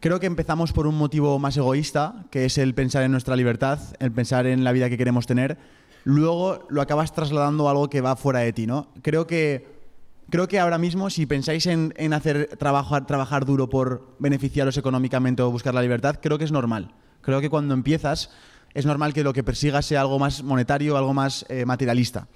creo 0.00 0.18
que 0.18 0.26
empezamos 0.26 0.72
por 0.72 0.86
un 0.86 0.96
motivo 0.96 1.38
más 1.38 1.56
egoísta, 1.56 2.24
que 2.30 2.44
es 2.44 2.58
el 2.58 2.74
pensar 2.74 3.04
en 3.04 3.12
nuestra 3.12 3.36
libertad, 3.36 3.78
el 4.00 4.10
pensar 4.10 4.46
en 4.46 4.64
la 4.64 4.72
vida 4.72 4.88
que 4.88 4.98
queremos 4.98 5.26
tener. 5.26 5.58
Luego 6.04 6.66
lo 6.70 6.80
acabas 6.82 7.12
trasladando 7.12 7.68
a 7.68 7.70
algo 7.72 7.88
que 7.88 8.00
va 8.00 8.16
fuera 8.16 8.40
de 8.40 8.52
ti, 8.52 8.66
¿no? 8.66 8.88
Creo 9.02 9.26
que, 9.26 9.66
creo 10.30 10.48
que 10.48 10.58
ahora 10.58 10.78
mismo, 10.78 11.08
si 11.10 11.26
pensáis 11.26 11.66
en, 11.66 11.94
en 11.96 12.12
hacer 12.12 12.56
trabajar, 12.58 13.06
trabajar 13.06 13.44
duro 13.44 13.68
por 13.68 14.16
beneficiaros 14.18 14.76
económicamente 14.76 15.42
o 15.42 15.50
buscar 15.50 15.74
la 15.74 15.82
libertad, 15.82 16.18
creo 16.20 16.38
que 16.38 16.44
es 16.44 16.52
normal. 16.52 16.92
Creo 17.20 17.40
que 17.40 17.50
cuando 17.50 17.74
empiezas 17.74 18.30
es 18.74 18.86
normal 18.86 19.12
que 19.12 19.22
lo 19.22 19.32
que 19.32 19.44
persigas 19.44 19.86
sea 19.86 20.00
algo 20.00 20.18
más 20.18 20.42
monetario, 20.42 20.96
algo 20.96 21.14
más 21.14 21.44
eh, 21.48 21.64
materialista. 21.64 22.26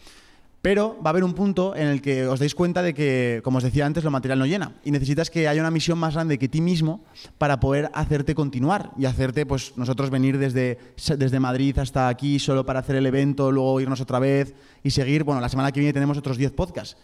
Pero 0.63 0.97
va 1.05 1.11
a 1.11 1.11
haber 1.11 1.25
un 1.25 1.35
punto 1.35 1.75
en 1.75 1.89
el 1.89 2.01
que 2.01 2.29
os 2.29 2.39
dais 2.39 2.55
cuenta 2.55 2.83
de 2.83 2.95
que, 2.95 3.41
como 3.43 3.59
os 3.59 3.65
decía 3.65 3.85
antes, 3.85 4.05
lo 4.05 4.13
material 4.13 4.39
no 4.39 4.47
llena. 4.47 4.79
Y 4.85 4.93
necesitas 4.93 5.29
que 5.29 5.49
haya 5.49 5.61
una 5.61 5.73
misión 5.73 5.99
más 5.99 6.15
grande 6.15 6.39
que 6.39 6.49
ti 6.49 6.61
mismo 6.61 7.03
para 7.37 7.59
poder 7.59 7.91
hacerte 7.95 8.37
continuar 8.37 8.93
y 8.97 9.07
hacerte, 9.07 9.45
pues 9.45 9.77
nosotros 9.77 10.11
venir 10.11 10.39
desde, 10.39 10.79
desde 11.19 11.41
Madrid 11.41 11.77
hasta 11.81 12.07
aquí 12.07 12.39
solo 12.39 12.65
para 12.65 12.79
hacer 12.79 12.95
el 12.95 13.07
evento, 13.07 13.51
luego 13.51 13.81
irnos 13.81 14.01
otra 14.01 14.21
vez 14.21 14.55
y 14.85 14.91
seguir. 14.91 15.25
Bueno, 15.25 15.41
la 15.41 15.49
semana 15.49 15.73
que 15.73 15.81
viene 15.81 15.93
tenemos 15.93 16.17
otros 16.17 16.39
10 16.39 16.53
podcasts. 16.53 16.97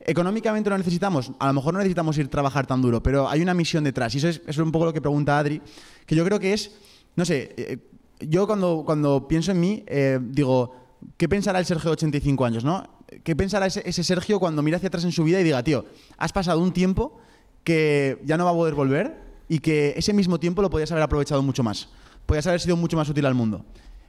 Económicamente 0.00 0.68
lo 0.68 0.76
necesitamos. 0.76 1.30
A 1.38 1.46
lo 1.46 1.52
mejor 1.52 1.74
no 1.74 1.78
necesitamos 1.78 2.18
ir 2.18 2.26
a 2.26 2.30
trabajar 2.30 2.66
tan 2.66 2.82
duro, 2.82 3.00
pero 3.04 3.28
hay 3.28 3.40
una 3.40 3.54
misión 3.54 3.84
detrás. 3.84 4.16
Y 4.16 4.18
eso 4.18 4.28
es, 4.28 4.58
un 4.58 4.72
poco 4.72 4.86
lo 4.86 4.92
que 4.92 5.00
pregunta 5.00 5.38
Adri, 5.38 5.62
que 6.06 6.16
yo 6.16 6.24
creo 6.24 6.40
que 6.40 6.54
es, 6.54 6.72
no 7.14 7.24
sé, 7.24 7.54
eh, 7.56 7.78
yo 8.18 8.48
cuando, 8.48 8.82
cuando 8.84 9.28
pienso 9.28 9.52
en 9.52 9.60
mí, 9.60 9.84
eh, 9.86 10.18
digo, 10.20 10.74
¿qué 11.16 11.28
pensará 11.28 11.60
el 11.60 11.66
Sergio 11.66 11.90
de 11.90 11.92
85 11.92 12.44
años, 12.44 12.64
no? 12.64 12.95
¿Qué 13.22 13.36
pensará 13.36 13.66
ese, 13.66 14.04
Sergio 14.04 14.40
cuando 14.40 14.62
mira 14.62 14.78
hacia 14.78 14.88
atrás 14.88 15.04
en 15.04 15.12
su 15.12 15.22
vida 15.22 15.40
y 15.40 15.44
diga, 15.44 15.62
tío, 15.62 15.84
has 16.18 16.32
pasado 16.32 16.60
un 16.60 16.72
tiempo 16.72 17.18
que 17.62 18.20
ya 18.24 18.36
no 18.36 18.44
va 18.44 18.50
a 18.50 18.54
poder 18.54 18.74
volver 18.74 19.16
y 19.48 19.60
que 19.60 19.94
ese 19.96 20.12
mismo 20.12 20.40
tiempo 20.40 20.60
lo 20.60 20.70
podías 20.70 20.90
haber 20.90 21.04
aprovechado 21.04 21.42
mucho 21.42 21.62
más? 21.62 21.88
Podías 22.26 22.46
haber 22.46 22.60
sido 22.60 22.76
mucho 22.76 22.96
más 22.96 23.08
útil 23.08 23.26
al 23.26 23.34
mundo. 23.34 23.64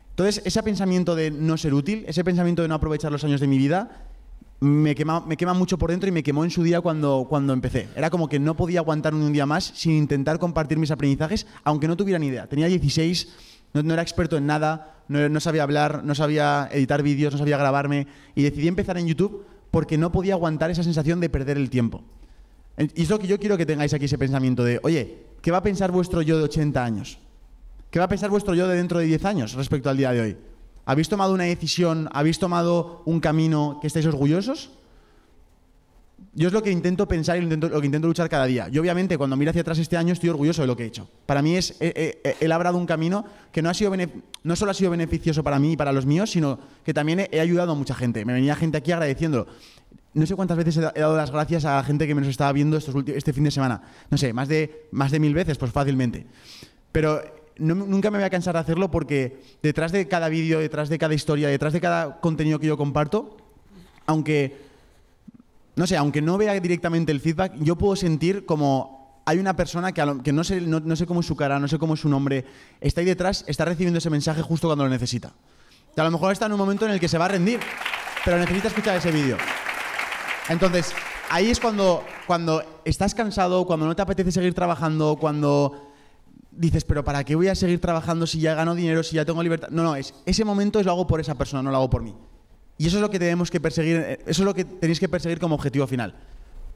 Entonces, 0.09 0.41
ese 0.45 0.63
pensamiento 0.63 1.15
de 1.15 1.29
no 1.29 1.57
ser 1.57 1.75
útil, 1.75 2.03
ese 2.07 2.23
pensamiento 2.23 2.63
de 2.63 2.67
no 2.67 2.75
aprovechar 2.75 3.11
los 3.11 3.23
años 3.23 3.39
de 3.39 3.45
mi 3.45 3.59
vida, 3.59 4.07
me 4.59 4.95
quema, 4.95 5.21
me 5.21 5.37
quema 5.37 5.53
mucho 5.53 5.77
por 5.77 5.91
dentro 5.91 6.09
y 6.09 6.11
me 6.11 6.23
quemó 6.23 6.43
en 6.43 6.49
su 6.49 6.63
día 6.63 6.81
cuando, 6.81 7.27
cuando 7.29 7.53
empecé. 7.53 7.87
Era 7.95 8.09
como 8.09 8.27
que 8.27 8.39
no 8.39 8.55
podía 8.55 8.79
aguantar 8.79 9.13
un 9.13 9.31
día 9.31 9.45
más 9.45 9.65
sin 9.75 9.93
intentar 9.93 10.39
compartir 10.39 10.79
mis 10.79 10.89
aprendizajes, 10.89 11.45
aunque 11.63 11.87
no 11.87 11.95
tuviera 11.95 12.17
ni 12.17 12.27
idea. 12.27 12.47
Tenía 12.47 12.65
16, 12.65 13.27
no, 13.73 13.93
era 13.93 14.01
experto 14.01 14.37
en 14.37 14.45
nada, 14.45 15.03
no, 15.07 15.29
no, 15.29 15.39
sabía 15.39 15.63
hablar, 15.63 16.03
no 16.03 16.15
sabía 16.15 16.69
editar 16.71 17.01
vídeos, 17.03 17.33
no 17.33 17.39
sabía 17.39 17.57
grabarme 17.57 18.07
y 18.35 18.43
decidí 18.43 18.67
empezar 18.67 18.97
en 18.97 19.07
YouTube 19.07 19.45
porque 19.71 19.97
no 19.97 20.11
podía 20.11 20.33
aguantar 20.33 20.71
esa 20.71 20.83
sensación 20.83 21.19
de 21.19 21.29
perder 21.29 21.57
el 21.57 21.69
tiempo. 21.69 22.03
Y 22.77 23.01
es 23.03 23.09
lo 23.09 23.19
que 23.19 23.27
yo 23.27 23.39
quiero 23.39 23.57
que 23.57 23.65
tengáis 23.65 23.93
aquí 23.93 24.05
ese 24.05 24.17
pensamiento 24.17 24.63
de, 24.63 24.79
oye, 24.83 25.25
¿qué 25.41 25.51
va 25.51 25.57
a 25.57 25.63
pensar 25.63 25.91
vuestro 25.91 26.21
yo 26.21 26.37
de 26.37 26.43
80 26.43 26.83
años? 26.83 27.19
¿Qué 27.89 27.99
va 27.99 28.05
a 28.05 28.09
pensar 28.09 28.29
vuestro 28.29 28.53
yo 28.53 28.67
de 28.67 28.75
dentro 28.75 28.99
de 28.99 29.05
10 29.05 29.25
años 29.25 29.53
respecto 29.53 29.89
al 29.89 29.97
día 29.97 30.11
de 30.11 30.21
hoy? 30.21 30.37
¿Habéis 30.85 31.09
tomado 31.09 31.33
una 31.33 31.45
decisión? 31.45 32.07
¿Habéis 32.13 32.39
tomado 32.39 33.01
un 33.05 33.19
camino 33.19 33.79
que 33.81 33.87
estáis 33.87 34.05
orgullosos? 34.05 34.71
Yo 36.37 36.49
es 36.49 36.53
lo 36.53 36.61
que 36.61 36.69
intento 36.69 37.07
pensar 37.07 37.39
y 37.39 37.41
lo, 37.41 37.81
que 37.81 37.85
intento 37.87 38.07
luchar 38.07 38.29
cada 38.29 38.45
día. 38.45 38.67
Yo 38.67 38.79
obviamente 38.79 39.17
cuando 39.17 39.35
miro 39.35 39.49
hacia 39.49 39.61
atrás 39.61 39.79
este 39.79 39.97
año 39.97 40.13
estoy 40.13 40.29
orgulloso 40.29 40.61
de 40.61 40.67
lo 40.67 40.77
que 40.77 40.83
he 40.83 40.85
hecho. 40.85 41.09
Para 41.25 41.41
mí 41.41 41.55
es, 41.55 41.75
he, 41.79 42.47
labrado 42.47 42.77
un 42.77 42.85
camino 42.85 43.25
que 43.51 43.63
no, 43.63 43.71
ha 43.71 43.73
sido 43.73 43.91
solo 44.53 44.69
ha 44.69 44.73
sido 44.75 44.91
beneficioso 44.91 45.43
para 45.43 45.57
mí 45.57 45.71
y 45.71 45.77
para 45.77 45.91
los 45.91 46.05
míos, 46.05 46.29
sino 46.29 46.59
que 46.85 46.93
también 46.93 47.27
he, 47.31 47.39
ayudado 47.39 47.71
a 47.71 47.75
mucha 47.75 47.95
gente. 47.95 48.23
Me 48.23 48.33
venía 48.33 48.55
gente 48.55 48.77
aquí 48.77 48.91
agradeciéndolo. 48.91 49.47
No 50.13 50.27
sé 50.27 50.35
cuántas 50.35 50.57
veces 50.57 50.77
he 50.77 50.99
dado 50.99 51.17
las 51.17 51.31
gracias 51.31 51.65
a 51.65 51.77
la 51.77 51.83
gente 51.83 52.05
que 52.05 52.13
me 52.13 52.21
nos 52.21 52.29
estaba 52.29 52.51
viendo 52.51 52.77
estos 52.77 52.93
este 53.07 53.33
fin 53.33 53.43
de 53.43 53.49
semana. 53.49 53.81
No 54.11 54.19
sé, 54.19 54.31
más 54.31 54.47
de, 54.47 54.89
más 54.91 55.09
de 55.09 55.19
mil 55.19 55.33
veces, 55.33 55.57
pues 55.57 55.71
fácilmente. 55.71 56.27
Pero 56.91 57.19
nunca 57.57 58.11
me 58.11 58.19
voy 58.19 58.25
a 58.25 58.29
cansar 58.29 58.53
de 58.53 58.59
hacerlo 58.59 58.91
porque 58.91 59.41
detrás 59.63 59.91
de 59.91 60.07
cada 60.07 60.29
vídeo, 60.29 60.59
detrás 60.59 60.89
de 60.89 60.99
cada 60.99 61.15
historia, 61.15 61.47
detrás 61.47 61.73
de 61.73 61.81
cada 61.81 62.19
contenido 62.19 62.59
que 62.59 62.67
yo 62.67 62.77
comparto, 62.77 63.37
aunque 64.05 64.66
no 65.77 65.85
sé, 65.85 65.95
aunque 65.95 66.23
no 66.23 66.39
vea 66.39 66.59
directamente 66.59 67.11
el 67.11 67.21
feedback, 67.21 67.53
yo 67.59 67.77
puedo 67.77 67.95
sentir 67.95 68.45
como 68.47 69.21
hay 69.25 69.37
una 69.37 69.55
persona 69.55 69.91
que, 69.91 70.03
que 70.23 70.33
no, 70.33 70.43
sé, 70.43 70.59
cómo 71.05 71.19
es 71.19 71.25
su 71.27 71.35
cara, 71.35 71.59
no 71.59 71.67
sé 71.67 71.77
cómo 71.77 71.93
es 71.93 71.99
su 71.99 72.09
nombre, 72.09 72.45
está 72.81 73.01
ahí 73.01 73.05
detrás, 73.05 73.45
está 73.47 73.63
recibiendo 73.63 73.99
ese 73.99 74.09
mensaje 74.09 74.41
justo 74.41 74.67
cuando 74.67 74.85
lo 74.85 74.89
necesita. 74.89 75.33
a 75.95 76.03
lo 76.03 76.09
mejor 76.09 76.33
está 76.33 76.47
en 76.47 76.53
un 76.53 76.57
momento 76.57 76.85
en 76.85 76.93
el 76.93 76.99
que 76.99 77.07
se 77.07 77.19
va 77.19 77.25
a 77.25 77.27
rendir, 77.27 77.59
pero 78.25 78.39
necesita 78.39 78.69
escuchar 78.69 78.95
ese 78.95 79.11
vídeo. 79.11 79.37
Entonces, 80.49 80.93
ahí 81.29 81.51
es 81.51 81.59
cuando, 81.59 82.03
cuando 82.25 82.81
estás 82.83 83.13
cansado, 83.13 83.67
cuando 83.67 83.85
no 83.85 83.95
te 83.95 84.01
apetece 84.01 84.31
seguir 84.31 84.55
trabajando, 84.55 85.17
cuando 85.19 85.93
dices, 86.49 86.85
pero 86.85 87.03
¿para 87.03 87.23
qué 87.23 87.35
voy 87.35 87.49
a 87.49 87.55
seguir 87.55 87.79
trabajando 87.79 88.25
si 88.25 88.39
ya 88.39 88.55
gano 88.55 88.73
dinero, 88.73 89.03
si 89.03 89.15
ya 89.15 89.25
tengo 89.25 89.43
libertad? 89.43 89.67
No, 89.69 89.83
no, 89.83 89.95
es, 89.95 90.15
ese 90.25 90.43
momento 90.43 90.79
es 90.79 90.87
lo 90.87 90.91
hago 90.93 91.05
por 91.05 91.19
esa 91.19 91.35
persona, 91.35 91.61
no 91.61 91.69
lo 91.69 91.77
hago 91.77 91.89
por 91.91 92.01
mí. 92.01 92.15
Y 92.77 92.87
eso 92.87 92.97
es 92.97 93.01
lo 93.01 93.09
que 93.09 93.19
tenemos 93.19 93.49
que 93.49 93.59
perseguir, 93.59 93.97
eh, 93.97 94.19
eso 94.25 94.41
es 94.43 94.45
lo 94.45 94.53
que 94.53 94.65
tenéis 94.65 94.99
que 94.99 95.09
perseguir 95.09 95.39
como 95.39 95.55
objetivo 95.55 95.87
final. 95.87 96.13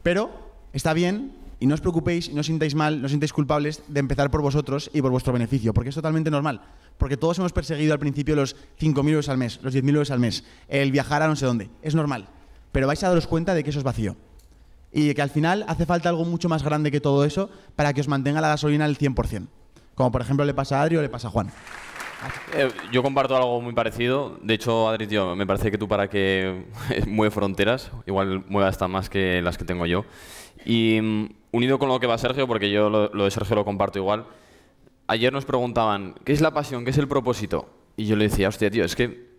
Pero 0.04 0.32
está 0.74 0.94
bien, 0.94 1.34
y 1.62 1.68
no 1.68 1.76
os 1.76 1.82
preocupéis, 1.82 2.34
no 2.34 2.42
os 2.42 2.48
sintáis 2.48 2.74
mal, 2.74 3.00
no 3.00 3.06
os 3.06 3.12
sintáis 3.12 3.32
culpables 3.32 3.84
de 3.88 4.00
empezar 4.00 4.32
por 4.32 4.42
vosotros 4.42 4.90
y 4.94 5.02
por 5.02 5.12
vuestro 5.12 5.32
beneficio, 5.32 5.74
porque 5.74 5.90
es 5.90 5.96
totalmente 5.96 6.32
normal. 6.32 6.62
Porque 6.98 7.18
todos 7.18 7.38
hemos 7.38 7.54
perseguido 7.54 7.94
al 7.94 8.00
principio 8.00 8.36
los 8.36 8.56
5.000 8.82 9.10
euros 9.10 9.30
al 9.30 9.38
mes, 9.38 9.60
los 9.62 9.76
10.000 9.76 9.90
euros 9.90 10.10
al 10.10 10.20
mes, 10.20 10.44
el 10.68 10.92
viajar 10.92 11.22
a 11.22 11.28
no 11.28 11.36
sé 11.36 11.46
dónde. 11.46 11.70
Es 11.84 11.94
normal. 11.94 12.28
Pero 12.72 12.88
vais 12.88 13.04
a 13.04 13.10
daros 13.10 13.28
cuenta 13.28 13.54
de 13.54 13.64
que 13.64 13.70
eso 13.70 13.78
es 13.78 13.86
vacío. 13.86 14.16
Y 14.92 15.14
que 15.14 15.22
al 15.22 15.30
final 15.30 15.64
hace 15.68 15.86
falta 15.86 16.10
algo 16.10 16.26
mucho 16.26 16.50
más 16.50 16.64
grande 16.64 16.90
que 16.90 17.00
todo 17.00 17.26
eso 17.26 17.52
para 17.76 17.94
que 17.94 18.02
os 18.02 18.08
mantenga 18.08 18.42
la 18.42 18.48
gasolina 18.48 18.86
al 18.86 18.98
100%. 18.98 19.48
Como 19.94 20.12
por 20.12 20.22
ejemplo 20.22 20.46
le 20.46 20.56
pasa 20.56 20.80
a 20.80 20.82
Adri 20.82 20.98
o 20.98 21.02
le 21.04 21.10
pasa 21.10 21.28
a 21.28 21.32
Juan. 21.32 21.52
Eh, 22.54 22.70
yo 22.92 23.02
comparto 23.02 23.36
algo 23.36 23.62
muy 23.62 23.74
parecido. 23.74 24.38
De 24.42 24.54
hecho, 24.54 24.88
Adri, 24.90 25.08
tío, 25.08 25.36
me 25.36 25.48
parece 25.48 25.72
que 25.72 25.78
tú 25.78 25.88
para 25.88 26.10
que 26.10 26.66
mueve 27.08 27.32
fronteras, 27.32 27.92
igual 28.06 28.44
mueve 28.48 28.70
hasta 28.70 28.88
más 28.88 29.10
que 29.10 29.42
las 29.42 29.58
que 29.58 29.66
tengo 29.66 29.86
yo. 29.86 30.06
Y 30.66 31.00
mm, 31.02 31.30
unido 31.52 31.80
con 31.80 31.90
lo 31.90 32.00
que 32.00 32.08
va 32.08 32.18
Sergio, 32.18 32.48
porque 32.48 32.70
yo 32.70 32.90
lo, 32.90 33.10
de 33.10 33.32
Sergio 33.32 33.56
lo 33.56 33.66
comparto 33.66 34.00
igual, 34.00 34.26
ayer 35.08 35.34
nos 35.34 35.46
preguntaban, 35.46 36.16
¿qué 36.24 36.34
es 36.34 36.42
la 36.42 36.52
pasión? 36.52 36.84
¿Qué 36.84 36.92
es 36.92 36.98
el 36.98 37.08
propósito? 37.08 37.70
Y 37.98 38.06
yo 38.06 38.16
le 38.16 38.30
decía, 38.30 38.48
hostia, 38.50 38.70
tío, 38.70 38.86
es 38.86 38.96
que 38.96 39.32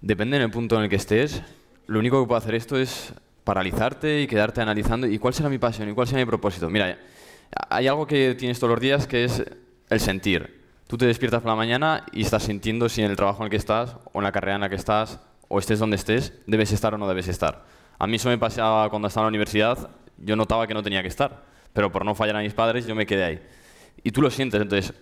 depende 0.00 0.36
en 0.36 0.42
el 0.42 0.50
punto 0.50 0.76
en 0.76 0.84
el 0.84 0.88
que 0.88 0.96
estés, 0.96 1.42
lo 1.86 1.98
único 1.98 2.20
que 2.20 2.28
puedo 2.28 2.38
hacer 2.38 2.54
esto 2.54 2.78
es 2.78 3.12
paralizarte 3.44 4.22
y 4.22 4.26
quedarte 4.26 4.60
analizando, 4.60 5.06
¿y 5.06 5.18
cuál 5.18 5.34
será 5.34 5.48
mi 5.48 5.58
pasión? 5.58 5.88
¿Y 5.88 5.94
cuál 5.94 6.06
será 6.06 6.20
mi 6.20 6.26
propósito? 6.26 6.70
Mira, 6.70 6.98
hay 7.68 7.88
algo 7.88 8.06
que 8.06 8.34
tienes 8.36 8.58
todos 8.58 8.70
los 8.72 8.80
días 8.80 9.06
que 9.06 9.24
es 9.24 9.44
el 9.90 10.00
sentir 10.00 10.61
tú 10.92 10.98
te 10.98 11.06
despiertas 11.06 11.40
por 11.40 11.48
la 11.48 11.56
mañana 11.56 12.04
y 12.12 12.20
estás 12.20 12.42
sintiendo 12.42 12.86
si 12.86 13.00
en 13.00 13.10
el 13.10 13.16
trabajo 13.16 13.38
en 13.38 13.44
el 13.44 13.50
que 13.50 13.56
estás, 13.56 13.96
o 14.12 14.18
en 14.18 14.24
la 14.24 14.30
carrera 14.30 14.56
en 14.56 14.60
la 14.60 14.68
que 14.68 14.74
estás, 14.74 15.20
o 15.48 15.58
estés 15.58 15.78
donde 15.78 15.96
estés, 15.96 16.34
debes 16.46 16.70
estar 16.70 16.92
o 16.92 16.98
no 16.98 17.08
debes 17.08 17.28
estar. 17.28 17.64
A 17.98 18.06
mí 18.06 18.16
eso 18.16 18.28
me 18.28 18.36
pasaba 18.36 18.90
cuando 18.90 19.08
estaba 19.08 19.24
en 19.24 19.28
la 19.28 19.28
universidad, 19.30 19.88
yo 20.18 20.36
notaba 20.36 20.66
que 20.66 20.74
no 20.74 20.82
tenía 20.82 21.00
que 21.00 21.08
estar, 21.08 21.44
pero 21.72 21.90
por 21.90 22.04
no 22.04 22.14
fallar 22.14 22.36
a 22.36 22.40
mis 22.40 22.52
padres 22.52 22.86
yo 22.86 22.94
me 22.94 23.06
quedé 23.06 23.24
ahí. 23.24 23.42
Y 24.02 24.10
tú 24.10 24.20
lo 24.20 24.30
sientes, 24.30 24.60
entonces, 24.60 24.92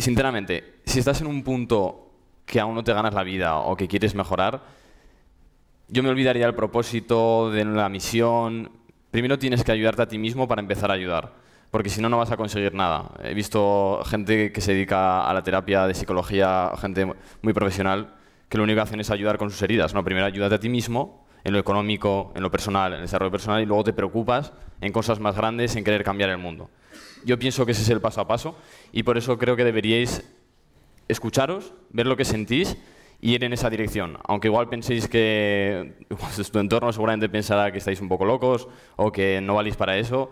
sinceramente, 0.00 0.80
si 0.84 0.98
estás 0.98 1.20
en 1.20 1.28
un 1.28 1.44
punto 1.44 2.10
que 2.44 2.58
aún 2.58 2.74
no 2.74 2.82
te 2.82 2.92
ganas 2.92 3.14
la 3.14 3.22
vida 3.22 3.56
o 3.56 3.76
que 3.76 3.86
quieres 3.86 4.16
mejorar, 4.16 4.64
yo 5.86 6.02
me 6.02 6.08
olvidaría 6.08 6.44
el 6.44 6.56
propósito 6.56 7.52
de 7.52 7.64
la 7.64 7.88
misión. 7.88 8.72
Primero 9.12 9.38
tienes 9.38 9.62
que 9.62 9.70
ayudarte 9.70 10.02
a 10.02 10.08
ti 10.08 10.18
mismo 10.18 10.48
para 10.48 10.60
empezar 10.60 10.90
a 10.90 10.94
ayudar 10.94 11.47
porque 11.70 11.90
si 11.90 12.00
no, 12.00 12.08
no 12.08 12.18
vas 12.18 12.30
a 12.30 12.36
conseguir 12.36 12.74
nada. 12.74 13.10
He 13.22 13.34
visto 13.34 14.02
gente 14.06 14.52
que 14.52 14.60
se 14.60 14.72
dedica 14.72 15.28
a 15.28 15.34
la 15.34 15.42
terapia 15.42 15.86
de 15.86 15.94
psicología, 15.94 16.70
gente 16.80 17.12
muy 17.42 17.52
profesional, 17.52 18.14
que 18.48 18.56
lo 18.56 18.64
único 18.64 18.76
que 18.76 18.82
hacen 18.82 19.00
es 19.00 19.10
ayudar 19.10 19.38
con 19.38 19.50
sus 19.50 19.60
heridas. 19.62 19.92
¿no? 19.94 20.02
Primero 20.04 20.26
ayúdate 20.26 20.54
a 20.54 20.60
ti 20.60 20.68
mismo, 20.68 21.26
en 21.44 21.52
lo 21.52 21.58
económico, 21.58 22.32
en 22.34 22.42
lo 22.42 22.50
personal, 22.50 22.92
en 22.92 22.98
el 23.00 23.04
desarrollo 23.04 23.30
personal, 23.30 23.62
y 23.62 23.66
luego 23.66 23.84
te 23.84 23.92
preocupas 23.92 24.52
en 24.80 24.92
cosas 24.92 25.20
más 25.20 25.36
grandes, 25.36 25.76
en 25.76 25.84
querer 25.84 26.04
cambiar 26.04 26.30
el 26.30 26.38
mundo. 26.38 26.70
Yo 27.24 27.38
pienso 27.38 27.66
que 27.66 27.72
ese 27.72 27.82
es 27.82 27.90
el 27.90 28.00
paso 28.00 28.20
a 28.20 28.28
paso, 28.28 28.56
y 28.92 29.02
por 29.02 29.18
eso 29.18 29.36
creo 29.38 29.56
que 29.56 29.64
deberíais 29.64 30.24
escucharos, 31.08 31.72
ver 31.90 32.06
lo 32.06 32.16
que 32.16 32.24
sentís 32.24 32.76
y 33.20 33.34
ir 33.34 33.44
en 33.44 33.52
esa 33.52 33.68
dirección. 33.68 34.18
Aunque 34.24 34.48
igual 34.48 34.68
penséis 34.68 35.08
que 35.08 35.94
tu 36.52 36.58
entorno 36.58 36.92
seguramente 36.92 37.28
pensará 37.28 37.72
que 37.72 37.78
estáis 37.78 38.00
un 38.00 38.08
poco 38.08 38.24
locos 38.24 38.68
o 38.96 39.10
que 39.10 39.40
no 39.40 39.54
valís 39.54 39.76
para 39.76 39.96
eso. 39.96 40.30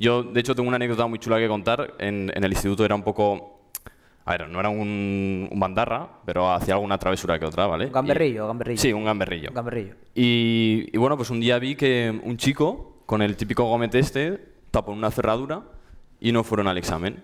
Yo, 0.00 0.22
de 0.22 0.40
hecho, 0.40 0.54
tengo 0.54 0.66
una 0.66 0.76
anécdota 0.76 1.06
muy 1.06 1.18
chula 1.18 1.38
que 1.38 1.46
contar. 1.46 1.92
En, 1.98 2.32
el 2.34 2.50
instituto 2.50 2.86
era 2.86 2.94
un 2.94 3.02
poco... 3.02 3.68
A 4.24 4.32
ver, 4.32 4.48
no 4.48 4.58
era 4.58 4.70
un, 4.70 5.50
bandarra, 5.56 6.08
pero 6.24 6.50
hacía 6.50 6.74
alguna 6.74 6.96
travesura 6.96 7.38
que 7.38 7.44
otra, 7.44 7.66
¿vale? 7.66 7.90
Gamberrillo, 7.90 8.46
gamberrillo. 8.46 8.80
Sí, 8.80 8.94
un 8.94 9.04
gamberrillo. 9.04 9.50
Gamberrillo. 9.52 9.96
Y, 10.14 10.96
bueno, 10.96 11.18
pues 11.18 11.28
un 11.28 11.38
día 11.38 11.58
vi 11.58 11.74
que 11.74 12.18
un 12.22 12.38
chico, 12.38 13.02
con 13.04 13.20
el 13.20 13.36
típico 13.36 13.64
gomete 13.64 13.98
este, 13.98 14.40
tapó 14.70 14.92
una 14.92 15.10
cerradura 15.10 15.64
y 16.18 16.32
no 16.32 16.44
fueron 16.44 16.66
al 16.68 16.78
examen. 16.78 17.22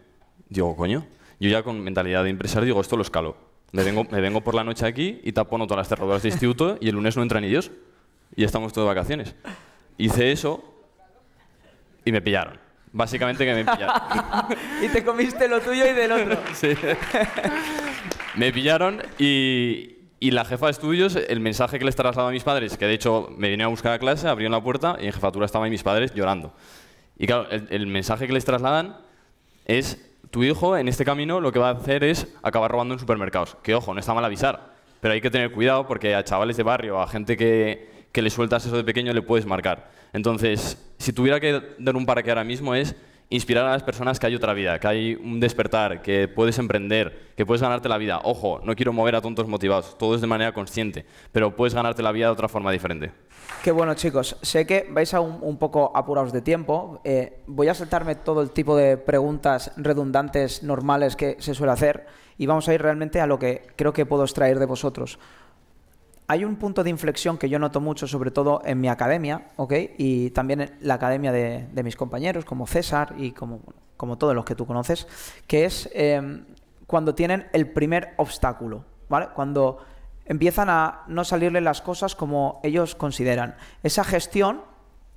Digo, 0.51 0.77
coño, 0.77 1.07
yo 1.41 1.49
ya 1.49 1.63
con 1.63 1.81
mentalidad 1.81 2.25
de 2.25 2.31
empresario 2.31 2.67
digo, 2.67 2.81
esto 2.83 2.97
lo 2.97 3.03
escalo. 3.03 3.39
Me 3.73 3.85
vengo, 3.85 4.05
me 4.11 4.21
vengo 4.21 4.43
por 4.43 4.55
la 4.55 4.65
noche 4.65 4.85
aquí 4.85 5.21
y 5.25 5.33
tapo 5.33 5.57
todas 5.61 5.79
las 5.79 5.89
cerraduras 5.89 6.23
de 6.23 6.29
instituto 6.29 6.77
y 6.79 6.91
el 6.91 6.95
lunes 6.95 7.17
no 7.17 7.23
entran 7.23 7.43
ni 7.43 7.49
Dios. 7.49 7.71
Y 8.35 8.45
estamos 8.45 8.75
todos 8.75 8.87
de 8.87 8.95
vacaciones. 8.95 9.35
Hice 9.97 10.31
eso 10.31 10.63
y 12.05 12.13
me 12.13 12.21
pillaron. 12.21 12.66
Básicamente 12.97 13.45
que 13.45 13.53
me 13.53 13.63
pillaron. 13.63 13.95
y 14.83 14.89
te 14.89 15.05
comiste 15.05 15.49
lo 15.49 15.61
tuyo 15.61 15.87
y 15.87 15.93
del 15.93 16.13
otro. 16.13 16.39
sí. 16.55 16.69
me 18.37 18.51
pillaron 18.55 19.03
y, 19.19 19.99
y, 20.19 20.31
la 20.31 20.47
jefa 20.47 20.65
de 20.65 20.73
estudios, 20.73 21.15
el 21.15 21.41
mensaje 21.41 21.79
que 21.79 21.85
les 21.85 21.95
trasladó 21.95 22.29
a 22.29 22.31
mis 22.31 22.43
padres, 22.43 22.79
que 22.79 22.87
de 22.87 22.95
hecho 22.95 23.29
me 23.37 23.51
vine 23.51 23.65
a 23.65 23.67
buscar 23.67 23.93
a 23.93 23.99
clase, 23.99 24.27
abrieron 24.29 24.53
la 24.53 24.63
puerta 24.63 24.97
y 24.99 25.05
en 25.05 25.13
jefatura 25.13 25.45
estaban 25.45 25.69
mis 25.69 25.83
padres 25.83 26.15
llorando. 26.15 26.55
Y 27.19 27.27
claro, 27.27 27.51
el, 27.51 27.67
el 27.69 27.87
mensaje 27.87 28.27
que 28.27 28.33
les 28.33 28.47
trasladan 28.47 28.97
es, 29.67 30.03
tu 30.31 30.43
hijo 30.43 30.75
en 30.79 30.89
este 30.89 31.05
camino 31.05 31.43
lo 31.43 31.53
que 31.53 31.59
va 31.59 31.69
a 31.69 31.73
hacer 31.73 32.03
es 32.03 32.35
acabar 32.43 32.71
robando 32.71 32.95
en 32.95 33.01
supermercados. 33.01 33.59
Que 33.63 33.75
ojo, 33.75 33.93
no 33.93 34.01
está 34.01 34.15
mal 34.15 34.25
avisar, 34.25 34.73
pero 35.01 35.13
hay 35.13 35.21
que 35.21 35.31
tener 35.31 35.53
cuidado 35.53 35.87
porque 35.87 36.15
a 36.15 36.25
chavales 36.25 36.57
de 36.57 36.63
barrio, 36.63 36.99
a 36.99 37.07
gente 37.07 37.37
que, 37.37 37.96
que 38.17 38.23
le 38.23 38.31
sueltas 38.31 38.65
eso 38.65 38.75
de 38.75 38.83
pequeño 38.83 39.13
le 39.13 39.21
puedes 39.21 39.45
marcar. 39.45 39.91
Entonces, 40.15 40.83
si 40.97 41.13
tuviera 41.13 41.39
que 41.39 41.61
dar 41.79 41.97
un 41.97 42.07
para 42.07 42.23
que 42.23 42.31
ahora 42.31 42.45
mismo 42.45 42.75
es 42.75 42.97
inspirar 43.29 43.67
a 43.67 43.73
las 43.73 43.83
personas 43.83 44.19
que 44.19 44.27
hay 44.27 44.35
otra 44.35 44.55
vida, 44.55 44.81
que 44.81 44.89
hay 44.89 45.15
un 45.17 45.39
despertar, 45.39 46.01
que 46.01 46.27
puedes 46.27 46.59
emprender, 46.59 47.35
que 47.37 47.45
puedes 47.45 47.61
ganarte 47.61 47.91
la 47.91 47.99
vida. 47.99 48.23
Ojo, 48.25 48.63
no 48.65 48.75
quiero 48.75 48.95
mover 48.95 49.17
a 49.17 49.21
tontos 49.21 49.47
motivados, 49.49 49.99
todo 49.99 50.15
es 50.15 50.23
de 50.23 50.29
manera 50.29 50.55
consciente, 50.55 51.05
pero 51.31 51.55
puedes 51.55 51.75
ganarte 51.75 52.03
la 52.03 52.11
vida 52.11 52.25
de 52.25 52.33
otra 52.33 52.49
forma 52.49 52.73
diferente. 52.73 53.13
Qué 53.63 53.71
bueno, 53.71 53.93
chicos. 53.93 54.39
Sé 54.41 54.67
que 54.67 54.87
vais 54.89 55.13
a 55.13 55.21
un, 55.21 55.59
poco 55.59 55.93
apurados 55.95 56.33
de 56.33 56.41
tiempo. 56.41 57.03
Eh, 57.05 57.43
voy 57.47 57.69
a 57.69 57.75
saltarme 57.75 58.15
todo 58.15 58.41
el 58.41 58.51
tipo 58.51 58.79
de 58.79 58.97
preguntas 58.97 59.73
redundantes, 59.77 60.63
normales 60.63 61.17
que 61.17 61.37
se 61.39 61.55
suele 61.55 61.73
hacer 61.75 62.07
y 62.39 62.47
vamos 62.47 62.67
a 62.67 62.73
ir 62.73 62.81
realmente 62.81 63.21
a 63.21 63.27
lo 63.27 63.39
que 63.39 63.67
creo 63.77 63.93
que 63.93 64.07
puedo 64.07 64.25
extraer 64.25 64.59
de 64.59 64.65
vosotros 64.65 65.19
hay 66.29 66.45
un 66.45 66.57
punto 66.57 66.83
de 66.83 66.91
inflexión 66.91 67.39
que 67.39 67.49
yo 67.49 67.59
noto 67.59 67.81
mucho, 67.81 68.07
sobre 68.07 68.31
todo 68.31 68.61
en 68.65 68.81
mi 68.81 68.89
academia, 68.89 69.51
¿ok? 69.57 69.73
Y 69.99 70.31
también 70.31 70.61
en 70.61 70.77
la 70.81 70.95
academia 70.95 71.31
de, 71.33 71.83
mis 71.85 71.97
compañeros, 71.97 72.45
como 72.45 72.67
César 72.67 73.15
y 73.17 73.33
como, 73.33 73.61
como, 73.97 74.19
todos 74.19 74.35
los 74.35 74.45
que 74.45 74.55
tú 74.55 74.67
conoces, 74.67 75.07
que 75.47 75.65
es 75.65 75.89
em, 75.93 76.45
cuando 76.87 77.15
tienen 77.15 77.47
el 77.53 77.71
primer 77.71 78.15
obstáculo, 78.17 78.85
¿vale? 79.09 79.29
Cuando 79.35 79.79
empiezan 80.25 80.69
a 80.69 81.05
no 81.07 81.25
salirle 81.25 81.61
las 81.61 81.81
cosas 81.81 82.17
como 82.17 82.61
ellos 82.65 82.97
consideran. 82.97 83.57
Esa 83.85 84.03
gestión 84.03 84.63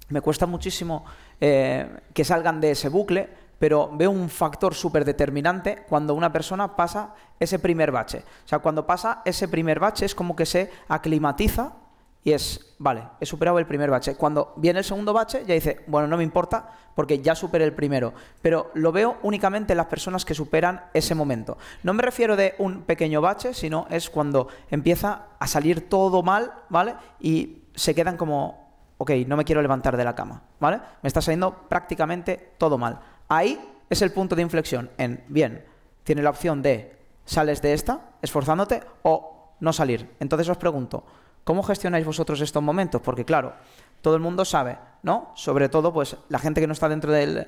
me 0.09 0.21
cuesta 0.21 0.45
muchísimo 0.45 1.05
eh, 1.41 2.01
que 2.13 2.23
salgan 2.23 2.61
de 2.61 2.71
ese 2.71 2.89
bucle, 2.89 3.29
pero 3.59 3.91
veo 3.93 4.09
un 4.09 4.29
factor 4.29 4.73
súper 4.73 5.05
determinante 5.05 5.83
cuando 5.87 6.15
una 6.15 6.31
persona 6.31 6.75
pasa 6.75 7.13
ese 7.39 7.59
primer 7.59 7.91
bache. 7.91 8.23
O 8.45 8.47
sea, 8.47 8.59
cuando 8.59 8.87
pasa 8.87 9.21
ese 9.25 9.47
primer 9.47 9.79
bache 9.79 10.05
es 10.05 10.15
como 10.15 10.35
que 10.35 10.45
se 10.45 10.71
aclimatiza 10.87 11.73
Y 12.21 12.33
es, 12.33 12.75
vale, 12.79 13.03
he 13.19 13.25
superado 13.25 13.59
el 13.59 13.65
primer 13.65 13.89
bache. 13.89 14.15
Cuando 14.15 14.53
viene 14.57 14.79
el 14.79 14.85
segundo 14.85 15.13
bache, 15.13 15.45
ya 15.45 15.53
dice, 15.53 15.81
bueno, 15.87 16.07
no 16.07 16.17
me 16.17 16.23
importa 16.23 16.69
porque 16.93 17.19
ya 17.19 17.33
superé 17.33 17.63
el 17.63 17.73
primero. 17.73 18.13
Pero 18.41 18.71
lo 18.73 18.91
veo 18.91 19.17
únicamente 19.23 19.71
en 19.71 19.77
las 19.77 19.85
personas 19.85 20.25
que 20.25 20.33
superan 20.33 20.83
ese 20.93 21.15
momento. 21.15 21.57
No 21.83 21.93
me 21.93 22.03
refiero 22.03 22.35
de 22.35 22.55
un 22.59 22.81
pequeño 22.81 23.21
bache, 23.21 23.53
sino 23.53 23.87
es 23.89 24.09
cuando 24.09 24.49
empieza 24.69 25.27
a 25.39 25.47
salir 25.47 25.87
todo 25.87 26.21
mal, 26.21 26.51
¿vale? 26.67 26.95
Y 27.21 27.63
se 27.73 27.95
quedan 27.95 28.17
como, 28.17 28.69
ok, 28.97 29.11
no 29.25 29.37
me 29.37 29.45
quiero 29.45 29.61
levantar 29.61 29.95
de 29.95 30.03
la 30.03 30.13
cama, 30.13 30.41
¿vale? 30.59 30.81
Me 31.01 31.07
está 31.07 31.21
saliendo 31.21 31.67
prácticamente 31.69 32.53
todo 32.57 32.77
mal. 32.77 32.99
Ahí 33.29 33.61
es 33.89 34.01
el 34.01 34.11
punto 34.11 34.35
de 34.35 34.41
inflexión 34.41 34.89
en, 34.97 35.23
bien, 35.27 35.63
tiene 36.03 36.23
la 36.23 36.31
opción 36.31 36.61
de 36.61 36.97
sales 37.25 37.61
de 37.61 37.73
esta, 37.73 38.09
esforzándote, 38.21 38.81
o 39.03 39.53
no 39.59 39.71
salir. 39.71 40.09
Entonces 40.19 40.49
os 40.49 40.57
pregunto, 40.57 41.03
¿cómo 41.43 41.61
gestionáis 41.61 42.05
vosotros 42.05 42.41
estos 42.41 42.63
momentos? 42.63 43.01
Porque 43.01 43.25
claro, 43.25 43.53
todo 44.01 44.15
el 44.15 44.21
mundo 44.21 44.45
sabe, 44.45 44.77
¿no? 45.03 45.31
Sobre 45.35 45.69
todo, 45.69 45.93
pues 45.93 46.17
la 46.29 46.39
gente 46.39 46.59
que 46.59 46.67
no 46.67 46.73
está 46.73 46.89
dentro 46.89 47.11
del... 47.11 47.47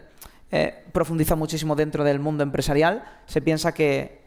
Eh, 0.54 0.86
profundiza 0.91 1.36
muchísimo 1.36 1.78
dentro 1.78 2.04
del 2.04 2.20
mundo 2.20 2.44
empresarial, 2.44 3.06
se 3.26 3.41
piensa 3.41 3.74
que 3.74 4.21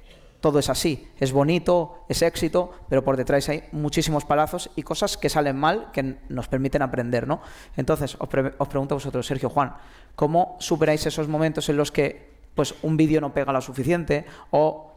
todo 0.45 0.59
es 0.59 0.69
así. 0.69 1.09
Es 1.19 1.33
bonito, 1.33 2.05
es 2.07 2.21
éxito, 2.21 2.71
pero 2.91 3.03
por 3.03 3.17
detrás 3.17 3.49
hay 3.49 3.65
muchísimos 3.73 4.27
palazos 4.27 4.69
y 4.77 4.83
cosas 4.83 5.17
que 5.17 5.31
salen 5.31 5.57
mal 5.57 5.91
que 5.91 6.19
nos 6.29 6.49
permiten 6.49 6.83
aprender, 6.83 7.27
¿no? 7.27 7.41
Entonces, 7.79 8.15
os, 8.21 8.29
pregunto 8.29 8.93
a 8.93 8.97
vosotros, 8.97 9.27
Sergio 9.27 9.49
Juan, 9.49 9.73
¿cómo 10.15 10.59
superáis 10.61 11.07
esos 11.07 11.29
momentos 11.29 11.71
en 11.71 11.79
los 11.79 11.91
que 11.91 12.29
pues, 12.55 12.75
un 12.83 12.99
vídeo 12.99 13.23
no 13.23 13.33
pega 13.33 13.55
lo 13.55 13.63
suficiente 13.63 14.27
o 14.51 14.93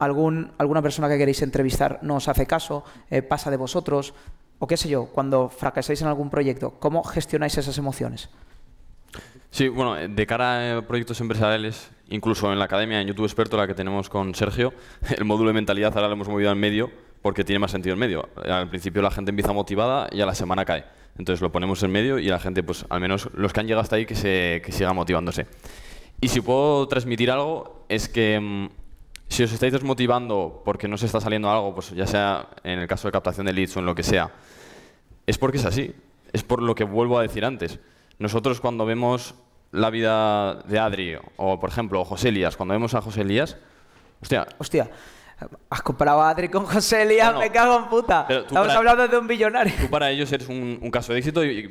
algún, 0.00 0.50
alguna 0.58 0.82
persona 0.82 1.08
que 1.08 1.18
queréis 1.18 1.40
entrevistar 1.42 2.00
no 2.02 2.16
os 2.16 2.26
hace 2.26 2.46
caso, 2.46 2.82
eh, 3.10 3.22
pasa 3.22 3.48
de 3.48 3.58
vosotros, 3.58 4.12
o 4.58 4.66
qué 4.66 4.76
sé 4.76 4.88
yo, 4.88 5.06
cuando 5.06 5.50
fracasáis 5.50 6.02
en 6.02 6.08
algún 6.08 6.30
proyecto, 6.30 6.74
¿cómo 6.80 7.04
gestionáis 7.04 7.56
esas 7.56 7.78
emociones? 7.78 8.28
Sí, 9.50 9.68
bueno, 9.68 9.96
de 9.96 10.26
cara 10.26 10.78
a 10.78 10.82
proyectos 10.82 11.20
empresariales, 11.20 11.90
incluso 12.08 12.52
en 12.52 12.58
la 12.58 12.66
academia, 12.66 13.00
en 13.00 13.08
YouTube 13.08 13.26
Experto, 13.26 13.56
la 13.56 13.66
que 13.66 13.74
tenemos 13.74 14.08
con 14.08 14.34
Sergio, 14.34 14.72
el 15.16 15.24
módulo 15.24 15.48
de 15.48 15.54
mentalidad 15.54 15.92
ahora 15.96 16.06
lo 16.08 16.14
hemos 16.14 16.28
movido 16.28 16.50
al 16.50 16.56
medio 16.56 16.90
porque 17.20 17.44
tiene 17.44 17.58
más 17.58 17.72
sentido 17.72 17.94
en 17.94 17.98
medio. 17.98 18.28
Al 18.44 18.68
principio 18.68 19.02
la 19.02 19.10
gente 19.10 19.30
empieza 19.30 19.52
motivada 19.52 20.08
y 20.12 20.20
a 20.20 20.26
la 20.26 20.34
semana 20.34 20.64
cae. 20.64 20.84
Entonces 21.18 21.42
lo 21.42 21.50
ponemos 21.52 21.82
en 21.82 21.90
medio 21.90 22.18
y 22.18 22.26
la 22.26 22.38
gente, 22.38 22.62
pues 22.62 22.86
al 22.88 23.00
menos 23.00 23.28
los 23.34 23.52
que 23.52 23.60
han 23.60 23.66
llegado 23.66 23.82
hasta 23.82 23.96
ahí, 23.96 24.06
que, 24.06 24.14
se, 24.14 24.62
que 24.64 24.72
sigan 24.72 24.94
motivándose. 24.94 25.46
Y 26.20 26.28
si 26.28 26.40
puedo 26.40 26.86
transmitir 26.88 27.30
algo, 27.30 27.84
es 27.88 28.08
que 28.08 28.38
mm, 28.38 28.68
si 29.28 29.42
os 29.42 29.52
estáis 29.52 29.72
desmotivando 29.72 30.62
porque 30.64 30.88
no 30.88 30.96
se 30.96 31.06
está 31.06 31.20
saliendo 31.20 31.50
algo, 31.50 31.74
pues 31.74 31.90
ya 31.90 32.06
sea 32.06 32.48
en 32.62 32.78
el 32.78 32.86
caso 32.86 33.08
de 33.08 33.12
captación 33.12 33.46
de 33.46 33.52
leads 33.52 33.76
o 33.76 33.80
en 33.80 33.86
lo 33.86 33.94
que 33.94 34.02
sea, 34.02 34.32
es 35.26 35.36
porque 35.38 35.58
es 35.58 35.64
así. 35.64 35.92
Es 36.32 36.44
por 36.44 36.62
lo 36.62 36.74
que 36.74 36.84
vuelvo 36.84 37.18
a 37.18 37.22
decir 37.22 37.44
antes. 37.44 37.80
Nosotros 38.20 38.60
cuando 38.60 38.84
vemos 38.84 39.34
la 39.72 39.88
vida 39.88 40.56
de 40.66 40.78
Adri, 40.78 41.16
o 41.36 41.58
por 41.58 41.70
ejemplo, 41.70 42.04
José 42.04 42.28
Elías, 42.28 42.54
cuando 42.54 42.74
vemos 42.74 42.94
a 42.94 43.00
José 43.00 43.22
Elías, 43.22 43.56
hostia. 44.20 44.46
Hostia. 44.58 44.90
Has 45.70 45.80
comparado 45.80 46.20
a 46.20 46.28
Adri 46.28 46.50
con 46.50 46.66
José 46.66 47.00
Elías, 47.02 47.34
me 47.38 47.50
cago 47.50 47.78
en 47.78 47.88
puta. 47.88 48.26
Estamos 48.28 48.68
hablando 48.68 49.08
de 49.08 49.16
un 49.16 49.26
billonario. 49.26 49.72
Tú 49.80 49.88
para 49.88 50.10
ellos 50.10 50.30
eres 50.32 50.46
un, 50.50 50.90
caso 50.90 51.14
de 51.14 51.20
éxito 51.20 51.42
y 51.42 51.62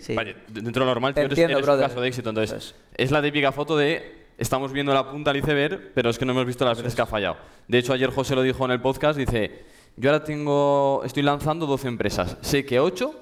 dentro 0.47 0.71
de 0.71 0.79
lo 0.79 0.85
normal 0.85 1.13
tú 1.13 1.21
eres, 1.21 1.37
un 1.37 1.79
caso 1.79 2.01
de 2.01 2.07
éxito. 2.07 2.29
Entonces, 2.29 2.73
es 2.97 3.11
la 3.11 3.21
típica 3.21 3.51
foto 3.51 3.77
de 3.77 4.25
estamos 4.39 4.71
viendo 4.71 4.91
la 4.91 5.11
punta 5.11 5.31
del 5.31 5.43
iceberg, 5.43 5.91
pero 5.93 6.09
es 6.09 6.17
que 6.17 6.25
no 6.25 6.31
hemos 6.31 6.47
visto 6.47 6.65
las 6.65 6.77
veces 6.79 6.95
que 6.95 7.01
ha 7.03 7.05
fallado. 7.05 7.37
De 7.67 7.77
hecho, 7.77 7.93
ayer 7.93 8.09
José 8.09 8.33
lo 8.33 8.41
dijo 8.41 8.65
en 8.65 8.71
el 8.71 8.81
podcast, 8.81 9.19
dice, 9.19 9.65
yo 9.97 10.09
ahora 10.09 10.23
tengo, 10.23 11.03
estoy 11.05 11.21
lanzando 11.21 11.67
12 11.67 11.87
empresas, 11.89 12.37
sé 12.41 12.65
que 12.65 12.79
8 12.79 13.13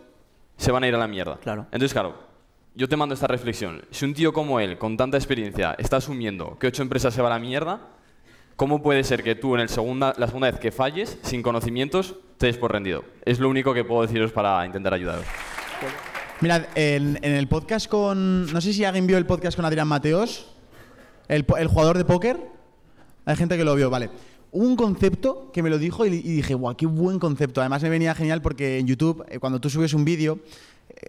se 0.55 0.71
van 0.71 0.85
a 0.85 0.87
ir 0.87 0.95
a 0.95 0.97
la 0.97 1.07
mierda. 1.07 1.37
Claro. 1.41 1.63
Entonces, 1.71 1.91
claro, 1.91 2.27
yo 2.77 2.87
te 2.87 2.95
mando 2.95 3.15
esta 3.15 3.25
reflexión. 3.25 3.81
Si 3.89 4.05
un 4.05 4.13
tío 4.13 4.31
como 4.31 4.59
él, 4.59 4.77
con 4.77 4.97
tanta 4.97 5.17
experiencia, 5.17 5.75
está 5.79 5.97
asumiendo 5.97 6.57
que 6.59 6.67
ocho 6.67 6.83
empresas 6.83 7.11
se 7.11 7.23
van 7.23 7.31
a 7.31 7.35
la 7.35 7.41
mierda, 7.41 7.81
¿cómo 8.55 8.83
puede 8.83 9.03
ser 9.03 9.23
que 9.23 9.33
tú 9.33 9.55
en 9.55 9.61
el 9.61 9.69
segunda, 9.69 10.13
la 10.17 10.27
segunda 10.27 10.51
vez 10.51 10.59
que 10.59 10.71
falles, 10.71 11.17
sin 11.23 11.41
conocimientos, 11.41 12.15
te 12.37 12.45
des 12.45 12.57
por 12.57 12.71
rendido? 12.71 13.03
Es 13.25 13.39
lo 13.39 13.49
único 13.49 13.73
que 13.73 13.83
puedo 13.83 14.03
deciros 14.03 14.31
para 14.31 14.63
intentar 14.63 14.93
ayudaros. 14.93 15.25
Mirad, 16.39 16.65
en, 16.75 17.17
el 17.23 17.47
podcast 17.47 17.87
con... 17.89 18.53
No 18.53 18.61
sé 18.61 18.71
si 18.73 18.85
alguien 18.85 19.07
vio 19.07 19.17
el 19.17 19.25
podcast 19.25 19.55
con 19.55 19.65
Adrián 19.65 19.87
Mateos, 19.87 20.53
el, 21.29 21.45
jugador 21.45 21.97
de 21.97 22.05
póker. 22.05 22.39
Hay 23.25 23.35
gente 23.35 23.57
que 23.57 23.63
lo 23.65 23.73
vio, 23.73 23.89
vale 23.89 24.11
un 24.49 24.77
concepto 24.77 25.51
que 25.51 25.61
me 25.61 25.69
lo 25.69 25.77
dijo 25.77 26.05
y, 26.05 26.09
dije, 26.09 26.53
guau, 26.53 26.75
qué 26.75 26.85
buen 26.85 27.19
concepto. 27.19 27.59
Además 27.59 27.83
me 27.83 27.89
venía 27.89 28.15
genial 28.15 28.41
porque 28.41 28.79
en 28.79 28.87
YouTube, 28.87 29.25
eh, 29.29 29.39
cuando 29.39 29.59
tú 29.59 29.69
subes 29.69 29.93
un 29.93 30.05
vídeo, 30.05 30.39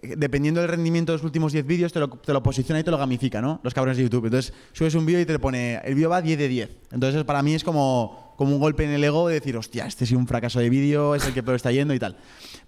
dependiendo 0.03 0.61
del 0.61 0.69
rendimiento 0.69 1.11
de 1.11 1.17
los 1.17 1.25
últimos 1.25 1.51
10 1.51 1.65
vídeos, 1.65 1.93
te 1.93 1.99
lo, 1.99 2.09
te 2.09 2.33
lo, 2.33 2.43
posiciona 2.43 2.79
y 2.79 2.83
te 2.83 2.91
lo 2.91 2.97
gamifica, 2.97 3.41
¿no? 3.41 3.59
Los 3.63 3.73
cabrones 3.73 3.97
de 3.97 4.03
YouTube. 4.03 4.25
Entonces, 4.25 4.53
subes 4.73 4.95
un 4.95 5.05
vídeo 5.05 5.21
y 5.21 5.25
te 5.25 5.39
pone, 5.39 5.79
el 5.83 5.95
vídeo 5.95 6.09
va 6.09 6.21
10 6.21 6.37
de 6.37 6.47
10. 6.47 6.69
Entonces, 6.91 7.23
para 7.23 7.41
mí 7.41 7.53
es 7.53 7.63
como, 7.63 8.33
como 8.39 8.53
un 8.53 8.59
golpe 8.59 8.83
en 8.83 8.91
el 8.91 9.03
ego 9.03 9.27
de 9.27 9.35
decir, 9.35 9.57
hostia, 9.57 9.85
este 9.85 10.05
es 10.05 10.11
un 10.11 10.27
fracaso 10.27 10.59
de 10.59 10.69
vídeo, 10.69 11.15
es 11.15 11.25
el 11.25 11.33
que 11.33 11.43
peor 11.43 11.55
está 11.55 11.71
yendo 11.71 11.93
y 11.93 11.99
tal. 11.99 12.17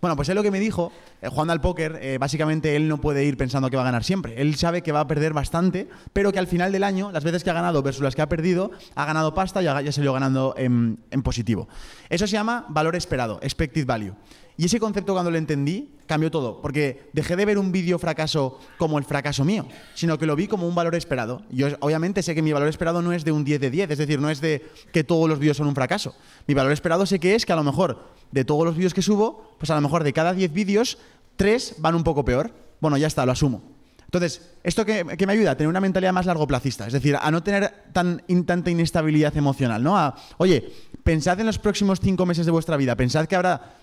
Bueno, 0.01 0.15
pues 0.15 0.27
él 0.29 0.35
lo 0.35 0.43
que 0.43 0.51
me 0.51 0.59
dijo, 0.59 0.91
eh, 1.21 1.29
jugando 1.29 1.53
al 1.53 1.61
póker, 1.61 1.99
eh, 2.01 2.17
básicamente 2.17 2.75
él 2.75 2.87
no 2.87 2.99
puede 2.99 3.23
ir 3.23 3.37
pensando 3.37 3.69
que 3.69 3.77
va 3.77 3.83
a 3.83 3.85
ganar 3.85 4.03
siempre. 4.03 4.41
Él 4.41 4.55
sabe 4.55 4.81
que 4.81 4.91
va 4.91 5.01
a 5.01 5.07
perder 5.07 5.33
bastante, 5.33 5.87
pero 6.11 6.31
que 6.31 6.39
al 6.39 6.47
final 6.47 6.71
del 6.71 6.83
año, 6.83 7.11
las 7.11 7.23
veces 7.23 7.43
que 7.43 7.51
ha 7.51 7.53
ganado 7.53 7.81
versus 7.83 8.03
las 8.03 8.15
que 8.15 8.21
ha 8.21 8.27
perdido, 8.27 8.71
ha 8.95 9.05
ganado 9.05 9.33
pasta 9.33 9.61
y 9.61 9.65
ya, 9.65 9.79
ya 9.81 9.91
salió 9.91 10.11
ganando 10.11 10.55
en, 10.57 10.99
en 11.09 11.23
positivo. 11.23 11.69
Eso 12.09 12.27
se 12.27 12.33
llama 12.33 12.65
valor 12.69 12.95
esperado, 12.95 13.39
expected 13.41 13.85
value. 13.85 14.15
Y 14.61 14.65
ese 14.65 14.79
concepto 14.79 15.13
cuando 15.13 15.31
lo 15.31 15.39
entendí 15.39 15.89
cambió 16.05 16.29
todo, 16.29 16.61
porque 16.61 17.09
dejé 17.13 17.35
de 17.35 17.45
ver 17.45 17.57
un 17.57 17.71
vídeo 17.71 17.97
fracaso 17.97 18.59
como 18.77 18.99
el 18.99 19.05
fracaso 19.05 19.43
mío, 19.43 19.65
sino 19.95 20.19
que 20.19 20.27
lo 20.27 20.35
vi 20.35 20.47
como 20.47 20.67
un 20.67 20.75
valor 20.75 20.93
esperado. 20.93 21.41
Yo 21.49 21.69
obviamente 21.79 22.21
sé 22.21 22.35
que 22.35 22.43
mi 22.43 22.53
valor 22.53 22.67
esperado 22.67 23.01
no 23.01 23.11
es 23.11 23.25
de 23.25 23.31
un 23.31 23.43
10 23.43 23.59
de 23.59 23.71
10, 23.71 23.89
es 23.89 23.97
decir, 23.97 24.19
no 24.19 24.29
es 24.29 24.39
de 24.39 24.63
que 24.93 25.03
todos 25.03 25.27
los 25.27 25.39
vídeos 25.39 25.57
son 25.57 25.65
un 25.65 25.73
fracaso. 25.73 26.13
Mi 26.45 26.53
valor 26.53 26.73
esperado 26.73 27.07
sé 27.07 27.19
que 27.19 27.33
es 27.33 27.43
que 27.43 27.53
a 27.53 27.55
lo 27.55 27.63
mejor 27.63 28.03
de 28.31 28.45
todos 28.45 28.63
los 28.63 28.75
vídeos 28.75 28.93
que 28.93 29.01
subo, 29.01 29.55
pues 29.57 29.71
a 29.71 29.73
lo 29.73 29.81
mejor 29.81 30.03
de 30.03 30.13
cada 30.13 30.31
10 30.31 30.53
vídeos, 30.53 30.99
3 31.37 31.77
van 31.79 31.95
un 31.95 32.03
poco 32.03 32.23
peor. 32.23 32.51
Bueno, 32.81 32.97
ya 32.97 33.07
está, 33.07 33.25
lo 33.25 33.31
asumo. 33.31 33.63
Entonces, 34.05 34.51
¿esto 34.63 34.85
que, 34.85 35.03
me 35.05 35.33
ayuda? 35.33 35.51
A 35.51 35.57
tener 35.57 35.69
una 35.69 35.81
mentalidad 35.81 36.13
más 36.13 36.27
largo 36.27 36.45
placista, 36.45 36.85
es 36.85 36.93
decir, 36.93 37.17
a 37.19 37.31
no 37.31 37.41
tener 37.41 37.85
tan, 37.93 38.21
tanta 38.45 38.69
inestabilidad 38.69 39.35
emocional, 39.35 39.81
¿no? 39.81 39.97
A, 39.97 40.15
oye, 40.37 40.71
pensad 41.03 41.39
en 41.39 41.47
los 41.47 41.57
próximos 41.57 41.99
5 41.99 42.27
meses 42.27 42.45
de 42.45 42.51
vuestra 42.51 42.77
vida, 42.77 42.95
pensad 42.95 43.25
que 43.25 43.35
habrá 43.35 43.79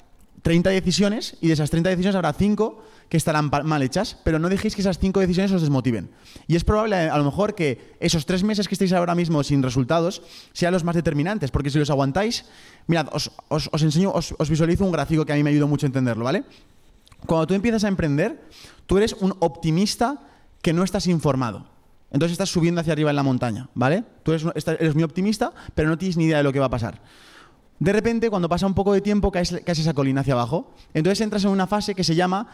30 0.49 0.71
decisiones 0.71 1.37
y 1.43 1.49
de 1.49 1.53
esas 1.53 1.69
30 1.69 1.91
decisiones 1.91 2.17
habrá 2.17 2.33
5 2.33 2.83
que 3.11 3.19
estarán 3.19 3.51
mal 3.65 3.83
hechas, 3.83 4.17
pero 4.25 4.39
no 4.39 4.49
dejéis 4.49 4.75
que 4.75 4.81
esas 4.81 4.99
5 4.99 5.21
decisiones 5.21 5.53
os 5.53 5.61
desmotiven. 5.61 6.09
Y 6.47 6.57
es 6.57 6.65
probable 6.65 6.97
a 6.97 7.19
lo 7.19 7.25
mejor 7.25 7.55
que 7.55 7.95
esos 8.01 8.25
3 8.25 8.45
meses 8.45 8.67
que 8.67 8.75
estéis 8.75 8.95
ahora 8.95 9.15
mismo 9.15 9.45
sin 9.45 9.63
resultados 9.63 10.23
sean 10.55 10.73
los 10.73 10.85
más 10.85 10.95
determinantes, 10.95 11.51
porque 11.51 11.69
si 11.69 11.79
los 11.79 11.91
aguantáis, 11.91 12.47
mirad, 12.87 13.09
os, 13.13 13.31
os, 13.49 13.83
enseño, 13.83 14.11
os, 14.11 14.35
os 14.39 14.49
visualizo 14.49 14.87
un 14.87 14.93
gráfico 14.93 15.27
que 15.27 15.35
a 15.35 15.37
mí 15.37 15.43
me 15.43 15.51
ayudó 15.51 15.69
mucho 15.69 15.85
a 15.85 15.89
entenderlo, 15.89 16.25
¿vale? 16.25 16.45
Cuando 17.27 17.47
tú 17.47 17.53
empiezas 17.53 17.85
a 17.85 17.89
emprender, 17.89 18.43
tú 18.87 18.97
eres 18.97 19.13
un 19.21 19.37
optimista 19.41 20.17
que 20.63 20.73
no 20.73 20.83
estás 20.83 21.09
informado. 21.09 21.67
Entonces 22.11 22.33
estás 22.33 22.49
subiendo 22.49 22.81
hacia 22.81 22.95
arriba 22.95 23.11
en 23.11 23.17
la 23.17 23.23
montaña, 23.23 23.69
¿vale? 23.75 24.03
Tú 24.23 24.33
eres, 24.33 24.47
eres 24.67 24.95
muy 24.95 25.05
optimista, 25.05 25.53
pero 25.75 25.91
no 25.91 25.99
tienes 25.99 26.17
ni 26.17 26.25
idea 26.25 26.39
de 26.39 26.45
lo 26.45 26.55
que 26.55 26.59
va 26.59 26.67
a 26.67 26.71
pasar. 26.71 27.03
De 27.79 27.93
repente, 27.93 28.31
cuando 28.31 28.49
pasa 28.49 28.67
un 28.67 28.75
poco 28.75 28.93
de 28.93 29.01
tiempo, 29.01 29.31
caes, 29.31 29.53
esa 29.53 29.95
colina 29.95 30.23
hacia 30.23 30.35
abajo. 30.35 30.73
Entonces 30.95 31.21
entras 31.21 31.45
en 31.45 31.51
una 31.51 31.67
fase 31.67 31.95
que 31.95 32.05
se 32.05 32.15
llama 32.15 32.49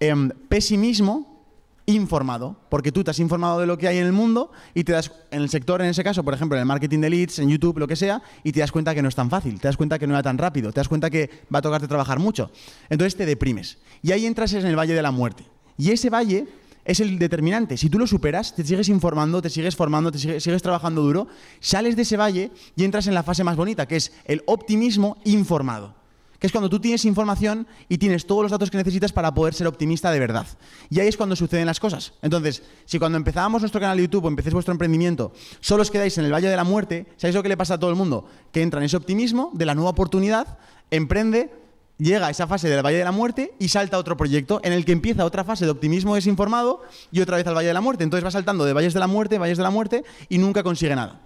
em, 0.00 0.30
pesimismo 0.48 1.38
informado, 1.86 2.54
porque 2.68 2.92
tú 2.92 3.02
te 3.02 3.10
has 3.10 3.18
informado 3.18 3.58
de 3.60 3.66
lo 3.66 3.78
que 3.78 3.88
hay 3.88 3.96
en 3.96 4.04
el 4.04 4.12
mundo 4.12 4.52
y 4.74 4.84
te 4.84 4.92
das, 4.92 5.10
en 5.30 5.40
el 5.40 5.48
sector, 5.48 5.80
en 5.80 5.88
ese 5.88 6.04
caso, 6.04 6.22
por 6.22 6.34
ejemplo, 6.34 6.56
en 6.56 6.60
el 6.60 6.66
marketing 6.66 7.00
de 7.00 7.10
leads, 7.10 7.38
en 7.38 7.48
YouTube, 7.48 7.78
lo 7.78 7.88
que 7.88 7.96
sea, 7.96 8.22
y 8.44 8.52
te 8.52 8.60
das 8.60 8.70
cuenta 8.70 8.94
que 8.94 9.00
no 9.00 9.08
es 9.08 9.14
tan 9.14 9.30
fácil, 9.30 9.58
te 9.58 9.68
das 9.68 9.76
cuenta 9.78 9.98
que 9.98 10.06
no 10.06 10.12
era 10.12 10.22
tan 10.22 10.36
rápido, 10.36 10.70
te 10.70 10.80
das 10.80 10.88
cuenta 10.88 11.08
que 11.08 11.30
va 11.52 11.60
a 11.60 11.62
tocarte 11.62 11.88
trabajar 11.88 12.18
mucho. 12.18 12.50
Entonces 12.90 13.16
te 13.16 13.24
deprimes. 13.24 13.78
Y 14.02 14.12
ahí 14.12 14.26
entras 14.26 14.52
en 14.52 14.66
el 14.66 14.76
valle 14.78 14.94
de 14.94 15.02
la 15.02 15.10
muerte. 15.10 15.44
Y 15.78 15.90
ese 15.90 16.10
valle 16.10 16.46
es 16.88 17.00
el 17.00 17.18
determinante. 17.18 17.76
Si 17.76 17.90
tú 17.90 17.98
lo 17.98 18.06
superas, 18.06 18.54
te 18.54 18.64
sigues 18.64 18.88
informando, 18.88 19.42
te 19.42 19.50
sigues 19.50 19.76
formando, 19.76 20.10
te 20.10 20.18
sigues, 20.18 20.62
trabajando 20.62 21.02
duro, 21.02 21.28
sales 21.60 21.96
de 21.96 22.02
ese 22.02 22.16
valle 22.16 22.50
y 22.76 22.84
entras 22.84 23.06
en 23.06 23.14
la 23.14 23.22
fase 23.22 23.44
más 23.44 23.56
bonita, 23.56 23.86
que 23.86 23.96
es 23.96 24.10
el 24.24 24.42
optimismo 24.46 25.18
informado. 25.24 25.94
Que 26.38 26.46
es 26.46 26.52
cuando 26.52 26.70
tú 26.70 26.80
tienes 26.80 27.04
información 27.04 27.66
y 27.90 27.98
tienes 27.98 28.26
todos 28.26 28.42
los 28.42 28.50
datos 28.50 28.70
que 28.70 28.78
necesitas 28.78 29.12
para 29.12 29.34
poder 29.34 29.52
ser 29.52 29.66
optimista 29.66 30.10
de 30.10 30.18
verdad. 30.18 30.46
Y 30.88 31.00
ahí 31.00 31.08
es 31.08 31.18
cuando 31.18 31.36
suceden 31.36 31.66
las 31.66 31.78
cosas. 31.78 32.14
Entonces, 32.22 32.62
si 32.86 32.98
cuando 32.98 33.18
empezábamos 33.18 33.60
nuestro 33.60 33.82
canal 33.82 33.98
de 33.98 34.04
YouTube 34.04 34.24
o 34.24 34.28
empecéis 34.28 34.54
vuestro 34.54 34.72
emprendimiento, 34.72 35.32
solo 35.60 35.82
os 35.82 35.90
quedáis 35.90 36.16
en 36.16 36.24
el 36.24 36.32
valle 36.32 36.48
de 36.48 36.56
la 36.56 36.64
muerte, 36.64 37.06
¿sabéis 37.18 37.34
lo 37.34 37.42
que 37.42 37.50
le 37.50 37.58
pasa 37.58 37.74
a 37.74 37.78
todo 37.78 37.90
el 37.90 37.96
mundo? 37.96 38.24
Que 38.50 38.62
entra 38.62 38.80
en 38.80 38.86
ese 38.86 38.96
optimismo 38.96 39.50
de 39.52 39.66
la 39.66 39.74
nueva 39.74 39.90
oportunidad, 39.90 40.56
emprende, 40.90 41.52
llega 41.98 42.28
a 42.28 42.30
esa 42.30 42.46
fase 42.46 42.68
del 42.68 42.84
Valle 42.84 42.98
de 42.98 43.04
la 43.04 43.12
Muerte 43.12 43.54
y 43.58 43.68
salta 43.68 43.98
otro 43.98 44.16
proyecto 44.16 44.60
en 44.62 44.72
el 44.72 44.84
que 44.84 44.92
empieza 44.92 45.24
otra 45.24 45.44
fase 45.44 45.64
de 45.64 45.70
optimismo 45.70 46.14
desinformado 46.14 46.82
y 47.10 47.20
otra 47.20 47.36
vez 47.36 47.46
al 47.46 47.54
Valle 47.54 47.68
de 47.68 47.74
la 47.74 47.80
Muerte. 47.80 48.04
Entonces 48.04 48.24
va 48.24 48.30
saltando 48.30 48.64
de 48.64 48.72
valles 48.72 48.94
de 48.94 49.00
la 49.00 49.06
muerte, 49.06 49.38
valles 49.38 49.58
de 49.58 49.64
la 49.64 49.70
muerte 49.70 50.04
y 50.28 50.38
nunca 50.38 50.62
consigue 50.62 50.94
nada. 50.94 51.20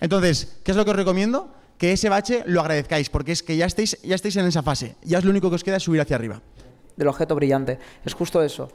Entonces, 0.00 0.60
¿qué 0.64 0.72
es 0.72 0.76
lo 0.76 0.84
que 0.84 0.90
os 0.90 0.96
recomiendo? 0.96 1.48
Que 1.78 1.92
ese 1.92 2.08
bache 2.08 2.42
lo 2.46 2.60
agradezcáis, 2.60 3.08
porque 3.08 3.32
es 3.32 3.42
que 3.42 3.56
ya 3.56 3.66
estáis, 3.66 4.00
ya 4.02 4.14
estáis 4.14 4.36
en 4.36 4.46
esa 4.46 4.62
fase. 4.62 4.96
Ya 5.02 5.18
es 5.18 5.24
lo 5.24 5.30
único 5.30 5.48
que 5.48 5.56
os 5.56 5.64
queda 5.64 5.76
es 5.76 5.82
subir 5.82 6.00
hacia 6.00 6.16
arriba. 6.16 6.40
del 6.96 7.08
objeto 7.08 7.34
brillante. 7.34 7.78
Es 8.04 8.14
justo 8.14 8.42
eso. 8.42 8.68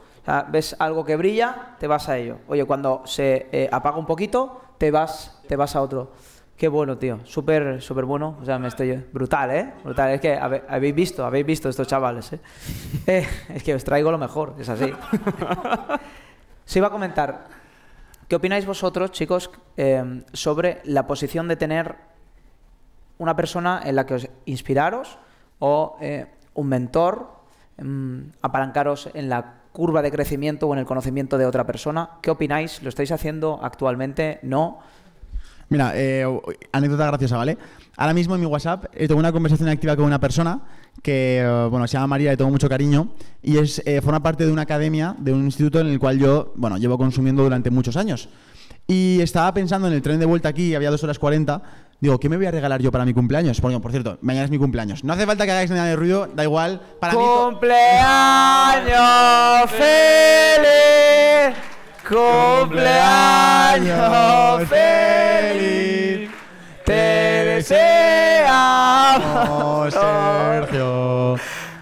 Ves 0.50 0.76
algo 0.78 1.04
que 1.04 1.16
brilla, 1.16 1.76
te 1.78 1.86
vas 1.86 2.08
a 2.08 2.18
ello. 2.18 2.38
Oye, 2.48 2.64
cuando 2.64 3.02
se 3.06 3.46
eh, 3.52 3.68
apaga 3.70 3.96
un 3.96 4.06
poquito, 4.06 4.60
te 4.76 4.90
vas, 4.90 5.38
te 5.46 5.56
vas 5.56 5.76
a 5.76 5.82
otro. 5.82 6.12
Qué 6.58 6.66
bueno, 6.66 6.98
tío. 6.98 7.20
Súper, 7.22 7.80
súper 7.80 8.04
bueno. 8.04 8.36
O 8.42 8.44
sea, 8.44 8.58
me 8.58 8.66
estoy... 8.66 8.92
Brutal, 9.12 9.50
¿eh? 9.52 9.72
Brutal. 9.84 10.10
Es 10.10 10.20
que 10.20 10.34
habéis 10.36 10.92
visto, 10.92 11.24
habéis 11.24 11.46
visto 11.46 11.68
estos 11.68 11.86
chavales, 11.86 12.32
¿eh? 12.32 12.40
Eh, 13.06 13.26
Es 13.54 13.62
que 13.62 13.76
os 13.76 13.84
traigo 13.84 14.10
lo 14.10 14.18
mejor, 14.18 14.56
es 14.58 14.68
así. 14.68 14.92
Se 16.64 16.80
iba 16.80 16.88
a 16.88 16.90
comentar, 16.90 17.46
¿qué 18.26 18.34
opináis 18.34 18.66
vosotros, 18.66 19.12
chicos, 19.12 19.52
eh, 19.76 20.24
sobre 20.32 20.80
la 20.84 21.06
posición 21.06 21.46
de 21.46 21.54
tener 21.54 21.94
una 23.18 23.36
persona 23.36 23.80
en 23.84 23.94
la 23.94 24.04
que 24.04 24.14
os 24.14 24.28
inspiraros 24.44 25.16
o 25.60 25.96
eh, 26.00 26.26
un 26.54 26.68
mentor, 26.68 27.30
mm, 27.80 28.18
apalancaros 28.42 29.10
en 29.14 29.28
la 29.28 29.54
curva 29.70 30.02
de 30.02 30.10
crecimiento 30.10 30.66
o 30.66 30.72
en 30.72 30.80
el 30.80 30.86
conocimiento 30.86 31.38
de 31.38 31.46
otra 31.46 31.64
persona? 31.64 32.18
¿Qué 32.20 32.32
opináis? 32.32 32.82
¿Lo 32.82 32.88
estáis 32.88 33.12
haciendo 33.12 33.60
actualmente? 33.62 34.40
¿No? 34.42 34.80
Mira, 35.70 35.92
eh, 35.94 36.26
anécdota 36.72 37.06
graciosa, 37.06 37.36
¿vale? 37.36 37.58
Ahora 37.98 38.14
mismo 38.14 38.36
en 38.36 38.40
mi 38.40 38.46
WhatsApp 38.46 38.84
eh, 38.94 39.08
tengo 39.08 39.18
una 39.18 39.32
conversación 39.32 39.68
activa 39.68 39.96
con 39.96 40.04
una 40.04 40.20
persona 40.20 40.60
que, 41.02 41.40
eh, 41.40 41.68
bueno, 41.68 41.88
se 41.88 41.94
llama 41.94 42.06
María, 42.06 42.30
le 42.30 42.36
tengo 42.36 42.50
mucho 42.50 42.68
cariño, 42.68 43.08
y 43.42 43.58
es, 43.58 43.82
eh, 43.84 44.00
forma 44.00 44.22
parte 44.22 44.46
de 44.46 44.52
una 44.52 44.62
academia, 44.62 45.16
de 45.18 45.32
un 45.32 45.44
instituto 45.44 45.80
en 45.80 45.88
el 45.88 45.98
cual 45.98 46.18
yo, 46.18 46.52
bueno, 46.54 46.78
llevo 46.78 46.96
consumiendo 46.96 47.42
durante 47.42 47.70
muchos 47.70 47.96
años. 47.96 48.28
Y 48.86 49.20
estaba 49.20 49.52
pensando 49.52 49.88
en 49.88 49.94
el 49.94 50.02
tren 50.02 50.20
de 50.20 50.26
vuelta 50.26 50.48
aquí, 50.48 50.76
había 50.76 50.92
dos 50.92 51.02
horas 51.02 51.18
40, 51.18 51.60
digo, 52.00 52.20
¿qué 52.20 52.28
me 52.28 52.36
voy 52.36 52.46
a 52.46 52.52
regalar 52.52 52.80
yo 52.80 52.92
para 52.92 53.04
mi 53.04 53.12
cumpleaños? 53.12 53.60
Porque, 53.60 53.80
por 53.80 53.90
cierto, 53.90 54.18
mañana 54.22 54.44
es 54.44 54.50
mi 54.50 54.58
cumpleaños. 54.58 55.02
No 55.02 55.12
hace 55.12 55.26
falta 55.26 55.44
que 55.44 55.50
hagáis 55.50 55.70
nada 55.70 55.86
de 55.86 55.96
ruido, 55.96 56.28
da 56.34 56.44
igual. 56.44 56.80
Para 57.00 57.14
mí... 57.14 57.18
¡Cumpleaños 57.18 59.70
feliz! 59.70 61.67
¡Cumpleaños 62.08 63.98
feliz! 64.68 66.30
¡Te 66.84 66.92
deseamos! 67.62 67.88
Sergio. 69.92 71.36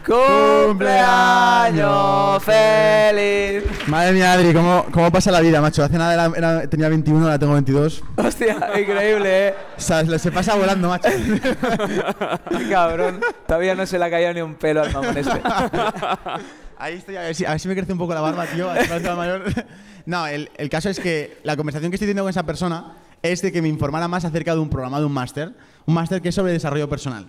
¡Cumpleaños 0.05 2.43
feliz! 2.45 3.63
Madre 3.87 4.13
mía, 4.13 4.33
Adri, 4.33 4.53
¿cómo, 4.53 4.87
cómo 4.93 5.11
pasa 5.13 5.31
la 5.31 5.41
vida, 5.41 5.61
macho? 5.61 5.85
Hace 5.85 5.97
nada 5.99 6.13
era- 6.15 6.33
era- 6.37 6.67
tenía 6.69 6.89
21, 6.89 7.25
ahora 7.25 7.39
tengo 7.39 7.53
22. 7.55 8.03
Hostia, 8.17 8.57
increíble, 8.81 9.49
¿eh? 9.49 9.55
O 9.77 9.81
sea, 9.81 10.05
se 10.19 10.31
pasa 10.33 10.55
volando, 10.57 10.89
macho. 10.89 11.09
Qué 11.09 12.69
Cabrón, 12.71 13.21
todavía 13.47 13.75
no 13.77 13.87
se 13.87 13.99
le 13.99 14.05
ha 14.05 14.11
caído 14.11 14.33
ni 14.35 14.41
un 14.43 14.55
pelo 14.55 14.83
al 14.83 14.93
mamón 14.93 15.17
este. 15.17 15.41
Ahí 16.79 16.95
estoy, 16.95 17.17
a 17.17 17.23
ver, 17.23 17.35
si, 17.35 17.45
a 17.45 17.51
ver 17.51 17.61
si 17.61 17.69
me 17.69 17.75
crece 17.75 17.93
un 17.93 17.99
poco 17.99 18.15
la 18.15 18.21
barba, 18.21 18.47
tío. 18.47 18.71
a 18.71 19.17
mayor. 19.17 19.45
No, 20.07 20.25
el, 20.29 20.51
el 20.57 20.69
caso 20.69 20.89
es 20.89 21.01
que 21.01 21.39
la 21.43 21.57
conversación 21.57 21.91
que 21.91 21.97
estoy 21.97 22.07
teniendo 22.07 22.23
con 22.23 22.31
esa 22.31 22.47
persona 22.47 22.95
es 23.23 23.43
de 23.43 23.51
que 23.51 23.61
me 23.61 23.67
informara 23.67 24.07
más 24.07 24.25
acerca 24.25 24.55
de 24.55 24.61
un 24.61 24.71
programa, 24.71 25.01
de 25.01 25.07
un 25.07 25.13
máster. 25.13 25.53
Un 25.85 25.95
máster 25.95 26.23
que 26.23 26.29
es 26.29 26.35
sobre 26.35 26.53
desarrollo 26.53 26.89
personal. 26.89 27.29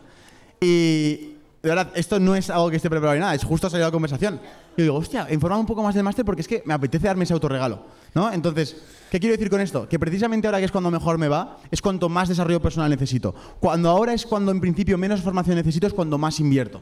Y 0.61 1.37
de 1.63 1.69
verdad, 1.69 1.91
esto 1.95 2.19
no 2.19 2.35
es 2.35 2.49
algo 2.49 2.69
que 2.69 2.75
esté 2.75 2.89
preparado 2.89 3.15
ni 3.15 3.21
nada, 3.21 3.35
es 3.35 3.43
justo 3.43 3.69
salir 3.69 3.83
a 3.83 3.87
la 3.87 3.91
conversación. 3.91 4.39
Y 4.77 4.83
digo, 4.83 4.95
hostia, 4.95 5.27
informar 5.31 5.59
un 5.59 5.65
poco 5.65 5.81
más 5.83 5.95
del 5.95 6.03
máster 6.03 6.23
porque 6.23 6.41
es 6.41 6.47
que 6.47 6.61
me 6.65 6.73
apetece 6.73 7.07
darme 7.07 7.23
ese 7.23 7.33
autorregalo. 7.33 7.81
¿no? 8.13 8.31
Entonces, 8.31 8.77
¿qué 9.09 9.19
quiero 9.19 9.33
decir 9.33 9.49
con 9.49 9.59
esto? 9.59 9.89
Que 9.89 9.99
precisamente 9.99 10.47
ahora 10.47 10.59
que 10.59 10.65
es 10.65 10.71
cuando 10.71 10.91
mejor 10.91 11.17
me 11.17 11.27
va, 11.27 11.57
es 11.71 11.81
cuanto 11.81 12.09
más 12.09 12.29
desarrollo 12.29 12.61
personal 12.61 12.89
necesito. 12.89 13.33
Cuando 13.59 13.89
ahora 13.89 14.13
es 14.13 14.25
cuando 14.25 14.51
en 14.51 14.61
principio 14.61 14.97
menos 14.97 15.21
formación 15.21 15.55
necesito, 15.55 15.87
es 15.87 15.93
cuando 15.93 16.17
más 16.17 16.39
invierto. 16.39 16.81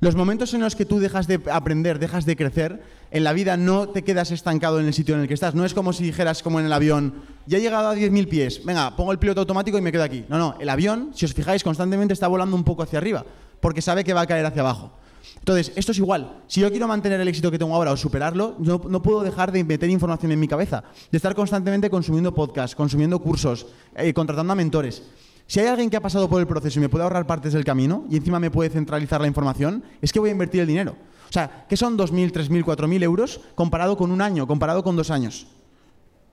Los 0.00 0.14
momentos 0.14 0.52
en 0.52 0.60
los 0.60 0.76
que 0.76 0.84
tú 0.84 0.98
dejas 0.98 1.26
de 1.26 1.40
aprender, 1.50 1.98
dejas 1.98 2.26
de 2.26 2.36
crecer, 2.36 2.82
en 3.10 3.24
la 3.24 3.32
vida 3.32 3.56
no 3.56 3.88
te 3.88 4.04
quedas 4.04 4.30
estancado 4.30 4.78
en 4.78 4.86
el 4.86 4.92
sitio 4.92 5.14
en 5.14 5.22
el 5.22 5.28
que 5.28 5.34
estás. 5.34 5.54
No 5.54 5.64
es 5.64 5.72
como 5.72 5.92
si 5.94 6.04
dijeras, 6.04 6.42
como 6.42 6.60
en 6.60 6.66
el 6.66 6.72
avión, 6.72 7.14
ya 7.46 7.56
he 7.56 7.60
llegado 7.62 7.88
a 7.88 7.96
10.000 7.96 8.28
pies, 8.28 8.64
venga, 8.64 8.94
pongo 8.94 9.12
el 9.12 9.18
piloto 9.18 9.40
automático 9.40 9.78
y 9.78 9.80
me 9.80 9.92
quedo 9.92 10.02
aquí. 10.02 10.24
No, 10.28 10.36
no, 10.36 10.56
el 10.60 10.68
avión, 10.68 11.10
si 11.14 11.24
os 11.24 11.32
fijáis, 11.32 11.64
constantemente 11.64 12.12
está 12.12 12.28
volando 12.28 12.56
un 12.56 12.64
poco 12.64 12.82
hacia 12.82 12.98
arriba, 12.98 13.24
porque 13.60 13.80
sabe 13.80 14.04
que 14.04 14.12
va 14.12 14.22
a 14.22 14.26
caer 14.26 14.44
hacia 14.44 14.60
abajo. 14.60 14.92
Entonces, 15.38 15.72
esto 15.76 15.92
es 15.92 15.98
igual. 15.98 16.42
Si 16.46 16.60
yo 16.60 16.70
quiero 16.70 16.88
mantener 16.88 17.20
el 17.20 17.28
éxito 17.28 17.50
que 17.50 17.58
tengo 17.58 17.74
ahora 17.74 17.92
o 17.92 17.96
superarlo, 17.96 18.56
no, 18.58 19.02
puedo 19.02 19.22
dejar 19.22 19.52
de 19.52 19.64
meter 19.64 19.88
información 19.88 20.32
en 20.32 20.40
mi 20.40 20.48
cabeza, 20.48 20.84
de 21.10 21.16
estar 21.16 21.34
constantemente 21.34 21.88
consumiendo 21.88 22.34
podcasts, 22.34 22.74
consumiendo 22.74 23.18
cursos, 23.20 23.66
eh, 23.94 24.12
contratando 24.12 24.52
a 24.52 24.56
mentores. 24.56 25.04
Si 25.46 25.60
hay 25.60 25.66
alguien 25.66 25.90
que 25.90 25.96
ha 25.96 26.00
pasado 26.00 26.28
por 26.28 26.40
el 26.40 26.46
proceso 26.46 26.78
y 26.78 26.82
me 26.82 26.88
puede 26.88 27.04
ahorrar 27.04 27.26
partes 27.26 27.52
del 27.52 27.64
camino 27.64 28.04
y 28.10 28.16
encima 28.16 28.40
me 28.40 28.50
puede 28.50 28.70
centralizar 28.70 29.20
la 29.20 29.28
información, 29.28 29.84
es 30.02 30.12
que 30.12 30.18
voy 30.18 30.30
a 30.30 30.32
invertir 30.32 30.60
el 30.60 30.66
dinero. 30.66 30.96
O 31.28 31.32
sea, 31.32 31.66
¿qué 31.68 31.76
son 31.76 31.96
2.000, 31.96 32.32
3.000, 32.32 32.64
4.000 32.64 33.02
euros 33.02 33.40
comparado 33.54 33.96
con 33.96 34.10
un 34.10 34.20
año, 34.20 34.46
comparado 34.46 34.82
con 34.82 34.96
dos 34.96 35.10
años? 35.10 35.46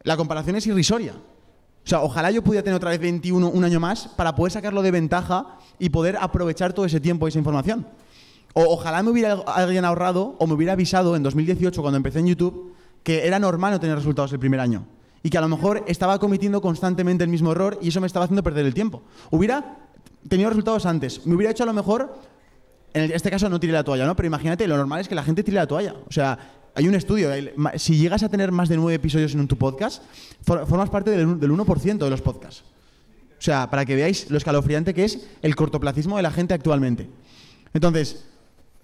La 0.03 0.17
comparación 0.17 0.55
es 0.55 0.67
irrisoria. 0.67 1.13
O 1.13 1.87
sea, 1.87 2.01
ojalá 2.01 2.31
yo 2.31 2.43
pudiera 2.43 2.63
tener 2.63 2.77
otra 2.77 2.91
vez 2.91 2.99
21, 2.99 3.49
un 3.49 3.63
año 3.63 3.79
más, 3.79 4.07
para 4.07 4.35
poder 4.35 4.51
sacarlo 4.51 4.81
de 4.81 4.91
ventaja 4.91 5.57
y 5.79 5.89
poder 5.89 6.17
aprovechar 6.19 6.73
todo 6.73 6.85
ese 6.85 6.99
tiempo 6.99 7.27
y 7.27 7.29
esa 7.29 7.39
información. 7.39 7.87
O 8.53 8.63
ojalá 8.73 9.03
me 9.03 9.09
hubiera 9.09 9.33
alguien 9.33 9.83
ahorrado 9.83 10.35
o 10.39 10.47
me 10.47 10.53
hubiera 10.53 10.73
avisado 10.73 11.15
en 11.15 11.23
2018 11.23 11.81
cuando 11.81 11.97
empecé 11.97 12.19
en 12.19 12.27
YouTube 12.27 12.73
que 13.03 13.27
era 13.27 13.37
normal 13.37 13.73
no 13.73 13.79
tener 13.79 13.97
resultados 13.97 14.31
el 14.31 14.39
primer 14.39 14.59
año. 14.59 14.85
Y 15.23 15.29
que 15.29 15.37
a 15.37 15.41
lo 15.41 15.47
mejor 15.47 15.83
estaba 15.87 16.19
cometiendo 16.19 16.61
constantemente 16.61 17.23
el 17.23 17.29
mismo 17.29 17.51
error 17.53 17.79
y 17.81 17.87
eso 17.87 18.01
me 18.01 18.07
estaba 18.07 18.25
haciendo 18.25 18.43
perder 18.43 18.65
el 18.65 18.73
tiempo. 18.73 19.01
Hubiera 19.31 19.77
tenido 20.27 20.49
resultados 20.49 20.85
antes. 20.85 21.25
Me 21.25 21.33
hubiera 21.35 21.51
hecho 21.51 21.63
a 21.63 21.65
lo 21.65 21.73
mejor, 21.73 22.13
en 22.93 23.09
este 23.11 23.31
caso 23.31 23.47
no 23.49 23.59
tiré 23.59 23.71
la 23.73 23.83
toalla, 23.85 24.05
¿no? 24.05 24.15
Pero 24.15 24.27
imagínate, 24.27 24.67
lo 24.67 24.75
normal 24.77 24.99
es 24.99 25.07
que 25.07 25.15
la 25.15 25.23
gente 25.23 25.41
tire 25.43 25.55
la 25.55 25.65
toalla. 25.67 25.95
O 26.07 26.11
sea, 26.11 26.37
hay 26.75 26.87
un 26.87 26.95
estudio, 26.95 27.29
si 27.77 27.97
llegas 27.97 28.21
a 28.23 28.29
tener 28.29 28.51
más 28.51 28.67
de 28.67 28.75
nueve 28.75 28.95
episodios 28.95 29.33
en 29.33 29.47
tu 29.47 29.57
podcast, 29.57 30.03
for- 30.45 30.67
formas 30.67 30.89
parte 30.89 31.11
del 31.11 31.27
1% 31.27 31.97
de 31.97 32.09
los 32.09 32.21
podcasts. 32.21 32.63
O 33.37 33.41
sea, 33.45 33.69
para 33.69 33.85
que 33.85 33.95
veáis 33.95 34.29
lo 34.29 34.37
escalofriante 34.37 34.93
que 34.93 35.05
es 35.05 35.27
el 35.41 35.55
cortoplacismo 35.55 36.17
de 36.17 36.23
la 36.23 36.31
gente 36.31 36.53
actualmente. 36.53 37.09
Entonces, 37.73 38.25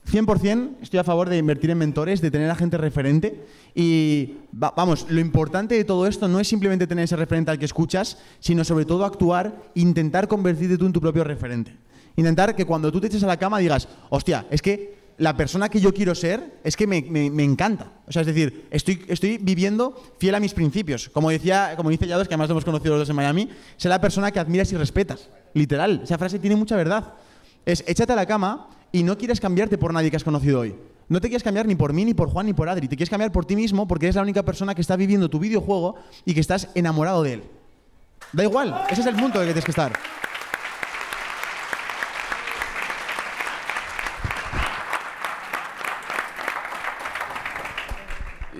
100% 0.07 0.77
estoy 0.81 0.99
a 0.99 1.03
favor 1.03 1.29
de 1.29 1.37
invertir 1.37 1.69
en 1.69 1.77
mentores, 1.77 2.21
de 2.21 2.31
tener 2.31 2.49
a 2.49 2.55
gente 2.55 2.77
referente. 2.77 3.45
Y 3.75 4.37
va- 4.51 4.73
vamos, 4.75 5.05
lo 5.09 5.19
importante 5.19 5.75
de 5.75 5.83
todo 5.83 6.07
esto 6.07 6.27
no 6.27 6.39
es 6.39 6.47
simplemente 6.47 6.87
tener 6.87 7.03
ese 7.05 7.15
referente 7.15 7.51
al 7.51 7.59
que 7.59 7.65
escuchas, 7.65 8.17
sino 8.39 8.63
sobre 8.63 8.85
todo 8.85 9.05
actuar, 9.05 9.55
intentar 9.75 10.27
convertirte 10.27 10.77
tú 10.77 10.85
en 10.87 10.93
tu 10.93 11.01
propio 11.01 11.23
referente. 11.23 11.75
Intentar 12.15 12.55
que 12.55 12.65
cuando 12.65 12.91
tú 12.91 12.99
te 12.99 13.07
eches 13.07 13.23
a 13.23 13.27
la 13.27 13.37
cama 13.37 13.59
digas, 13.59 13.87
hostia, 14.09 14.45
es 14.49 14.61
que 14.61 14.97
la 15.19 15.35
persona 15.37 15.69
que 15.69 15.79
yo 15.81 15.93
quiero 15.93 16.15
ser 16.15 16.59
es 16.63 16.75
que 16.77 16.87
me, 16.87 17.01
me- 17.03 17.29
me 17.29 17.43
encanta. 17.43 17.91
O 18.07 18.11
sea, 18.11 18.21
es 18.21 18.27
decir, 18.27 18.65
estoy, 18.71 19.03
estoy 19.09 19.37
viviendo 19.37 19.95
fiel 20.17 20.33
a 20.33 20.39
mis 20.39 20.53
principios. 20.53 21.09
Como, 21.09 21.29
decía, 21.29 21.73
como 21.77 21.89
dice 21.89 22.07
Yados, 22.07 22.27
que 22.27 22.33
además 22.33 22.49
lo 22.49 22.53
hemos 22.53 22.65
conocido 22.65 22.93
los 22.93 23.01
dos 23.01 23.09
en 23.09 23.15
Miami, 23.17 23.49
ser 23.77 23.89
la 23.89 24.01
persona 24.01 24.31
que 24.31 24.39
admiras 24.39 24.71
y 24.71 24.77
respetas. 24.77 25.29
Literal, 25.53 26.01
esa 26.03 26.17
frase 26.17 26.39
tiene 26.39 26.55
mucha 26.55 26.75
verdad. 26.77 27.13
Es 27.65 27.83
échate 27.85 28.13
a 28.13 28.15
la 28.15 28.25
cama 28.25 28.69
y 28.91 29.03
no 29.03 29.17
quieres 29.17 29.39
cambiarte 29.39 29.77
por 29.77 29.93
nadie 29.93 30.09
que 30.09 30.17
has 30.17 30.23
conocido 30.23 30.61
hoy. 30.61 30.75
No 31.09 31.19
te 31.19 31.27
quieres 31.27 31.43
cambiar 31.43 31.65
ni 31.65 31.75
por 31.75 31.91
mí, 31.91 32.05
ni 32.05 32.13
por 32.13 32.29
Juan, 32.29 32.45
ni 32.45 32.53
por 32.53 32.69
Adri. 32.69 32.87
Te 32.87 32.95
quieres 32.95 33.09
cambiar 33.09 33.31
por 33.31 33.45
ti 33.45 33.55
mismo 33.55 33.87
porque 33.87 34.05
eres 34.05 34.15
la 34.15 34.21
única 34.21 34.43
persona 34.43 34.75
que 34.75 34.81
está 34.81 34.95
viviendo 34.95 35.27
tu 35.27 35.39
videojuego 35.39 35.95
y 36.23 36.35
que 36.35 36.39
estás 36.39 36.69
enamorado 36.75 37.23
de 37.23 37.33
él. 37.33 37.43
Da 38.31 38.43
igual, 38.43 38.85
ese 38.89 39.01
es 39.01 39.07
el 39.07 39.15
punto 39.15 39.41
el 39.41 39.47
que 39.47 39.53
tienes 39.53 39.65
que 39.65 39.71
estar. 39.71 39.91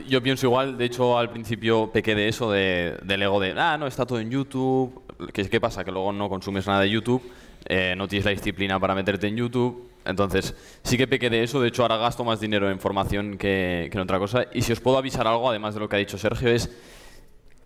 Yo 0.08 0.24
pienso 0.24 0.48
igual, 0.48 0.76
de 0.76 0.86
hecho 0.86 1.20
al 1.20 1.30
principio 1.30 1.92
pequé 1.92 2.16
de 2.16 2.30
eso, 2.30 2.52
de, 2.52 2.98
del 3.04 3.22
ego 3.22 3.40
de, 3.40 3.54
ah, 3.56 3.78
no, 3.78 3.86
está 3.86 4.08
todo 4.08 4.20
en 4.20 4.32
YouTube. 4.32 5.04
¿Qué, 5.32 5.48
qué 5.48 5.62
pasa? 5.62 5.84
Que 5.84 5.92
luego 5.92 6.12
no 6.12 6.30
consumes 6.30 6.66
nada 6.66 6.82
de 6.82 6.90
YouTube, 6.90 7.22
eh, 7.66 7.94
no 7.96 8.08
tienes 8.08 8.26
la 8.26 8.32
disciplina 8.32 8.80
para 8.80 8.96
meterte 8.96 9.28
en 9.28 9.36
YouTube. 9.36 9.89
Entonces, 10.06 10.56
sí 10.84 10.98
que 10.98 11.08
pequé 11.08 11.30
de 11.30 11.44
eso, 11.44 11.62
de 11.62 11.68
hecho 11.68 11.82
ahora 11.84 11.98
gasto 11.98 12.24
más 12.24 12.40
dinero 12.40 12.70
en 12.70 12.80
formación 12.80 13.38
que, 13.38 13.90
que 13.92 13.98
en 13.98 14.02
otra 14.02 14.20
cosa. 14.20 14.46
Y 14.54 14.62
si 14.62 14.72
os 14.72 14.80
puedo 14.80 14.98
avisar 14.98 15.28
algo, 15.28 15.50
además 15.50 15.74
de 15.74 15.80
lo 15.80 15.90
que 15.90 15.98
ha 15.98 16.00
dicho 16.00 16.18
Sergio, 16.18 16.50
es 16.50 16.70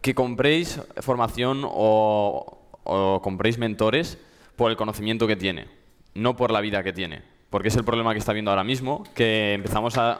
que 0.02 0.14
compréis 0.14 0.82
formación 1.00 1.62
o, 1.66 2.68
o 2.84 3.22
compréis 3.22 3.58
mentores 3.58 4.18
por 4.56 4.72
el 4.72 4.78
conocimiento 4.78 5.28
que 5.28 5.36
tiene, 5.36 5.68
no 6.14 6.36
por 6.36 6.52
la 6.52 6.62
vida 6.62 6.84
que 6.84 6.94
tiene. 6.94 7.22
Porque 7.50 7.68
es 7.68 7.76
el 7.76 7.84
problema 7.84 8.14
que 8.14 8.20
está 8.20 8.34
viendo 8.34 8.52
ahora 8.52 8.64
mismo, 8.64 9.04
que 9.14 9.54
empezamos 9.54 9.98
a, 9.98 10.18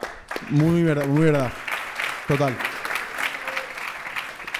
Muy 0.50 0.82
verdad, 0.82 1.06
muy 1.06 1.24
verdad. 1.24 1.52
Total. 2.28 2.56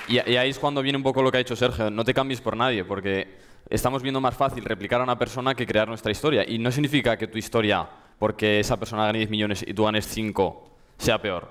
Y, 0.09 0.15
y 0.15 0.37
ahí 0.37 0.51
es 0.51 0.59
cuando 0.59 0.83
viene 0.83 0.99
un 0.99 1.05
poco 1.05 1.23
lo 1.23 1.31
que 1.31 1.39
ha 1.39 1.39
dicho 1.39 1.57
Sergio. 1.57 1.91
No 1.91 2.05
te 2.05 2.13
cambies 2.13 2.41
por 2.41 2.57
nadie, 2.57 2.85
porque 2.85 3.44
estamos 3.75 4.03
viendo 4.03 4.21
más 4.21 4.37
fácil 4.37 4.65
replicar 4.65 5.01
a 5.01 5.05
una 5.05 5.19
persona 5.19 5.55
que 5.55 5.67
crear 5.67 5.89
nuestra 5.89 6.13
historia. 6.13 6.49
Y 6.49 6.59
no 6.59 6.71
significa 6.71 7.17
que 7.17 7.27
tu 7.27 7.39
historia, 7.39 7.89
porque 8.19 8.61
esa 8.61 8.79
persona 8.79 9.07
gane 9.07 9.19
10 9.19 9.31
millones 9.31 9.65
y 9.67 9.75
tú 9.75 9.85
ganes 9.85 10.07
5, 10.07 10.71
sea 10.99 11.21
peor. 11.21 11.49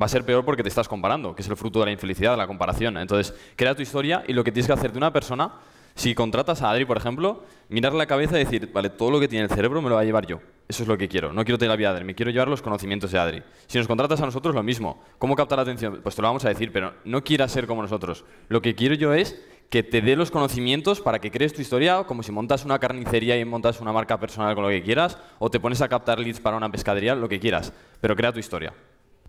Va 0.00 0.06
a 0.06 0.08
ser 0.08 0.24
peor 0.24 0.44
porque 0.44 0.62
te 0.62 0.68
estás 0.68 0.86
comparando, 0.86 1.34
que 1.34 1.42
es 1.42 1.48
el 1.48 1.56
fruto 1.56 1.80
de 1.80 1.86
la 1.86 1.92
infelicidad, 1.92 2.32
de 2.32 2.36
la 2.36 2.46
comparación. 2.46 2.96
Entonces, 2.98 3.34
crea 3.56 3.74
tu 3.74 3.82
historia 3.82 4.22
y 4.28 4.32
lo 4.32 4.44
que 4.44 4.52
tienes 4.52 4.66
que 4.66 4.72
hacer 4.72 4.92
de 4.92 4.98
una 4.98 5.12
persona, 5.12 5.52
Si 5.94 6.14
contratas 6.14 6.62
a 6.62 6.70
Adri, 6.70 6.84
por 6.84 6.96
ejemplo, 6.96 7.42
mirar 7.68 7.92
la 7.92 8.06
cabeza 8.06 8.36
y 8.36 8.44
decir, 8.44 8.70
vale, 8.72 8.90
todo 8.90 9.10
lo 9.10 9.20
que 9.20 9.28
tiene 9.28 9.44
el 9.44 9.50
cerebro 9.50 9.82
me 9.82 9.88
lo 9.88 9.96
va 9.96 10.02
a 10.02 10.04
llevar 10.04 10.26
yo. 10.26 10.40
Eso 10.68 10.82
es 10.82 10.88
lo 10.88 10.96
que 10.96 11.08
quiero. 11.08 11.32
No 11.32 11.44
quiero 11.44 11.58
tener 11.58 11.70
la 11.70 11.76
vida 11.76 11.90
de 11.90 11.96
Adri, 11.96 12.04
me 12.06 12.14
quiero 12.14 12.30
llevar 12.30 12.48
los 12.48 12.62
conocimientos 12.62 13.10
de 13.10 13.18
Adri. 13.18 13.42
Si 13.66 13.76
nos 13.76 13.86
contratas 13.86 14.20
a 14.20 14.26
nosotros, 14.26 14.54
lo 14.54 14.62
mismo. 14.62 15.02
¿Cómo 15.18 15.34
captar 15.34 15.58
la 15.58 15.62
atención? 15.62 16.00
Pues 16.02 16.14
te 16.14 16.22
lo 16.22 16.28
vamos 16.28 16.44
a 16.44 16.48
decir, 16.48 16.72
pero 16.72 16.94
no 17.04 17.24
quieras 17.24 17.50
ser 17.50 17.66
como 17.66 17.82
nosotros. 17.82 18.24
Lo 18.48 18.62
que 18.62 18.74
quiero 18.74 18.94
yo 18.94 19.12
es 19.12 19.44
que 19.70 19.84
te 19.84 20.02
dé 20.02 20.16
los 20.16 20.32
conocimientos 20.32 21.00
para 21.00 21.20
que 21.20 21.30
crees 21.30 21.54
tu 21.54 21.62
historia, 21.62 22.02
como 22.04 22.24
si 22.24 22.32
montas 22.32 22.64
una 22.64 22.80
carnicería 22.80 23.38
y 23.38 23.44
montas 23.44 23.80
una 23.80 23.92
marca 23.92 24.18
personal 24.18 24.54
con 24.56 24.64
lo 24.64 24.70
que 24.70 24.82
quieras, 24.82 25.16
o 25.38 25.48
te 25.48 25.60
pones 25.60 25.80
a 25.80 25.88
captar 25.88 26.18
leads 26.18 26.40
para 26.40 26.56
una 26.56 26.70
pescadería, 26.70 27.14
lo 27.14 27.28
que 27.28 27.38
quieras, 27.38 27.72
pero 28.00 28.16
crea 28.16 28.32
tu 28.32 28.40
historia. 28.40 28.74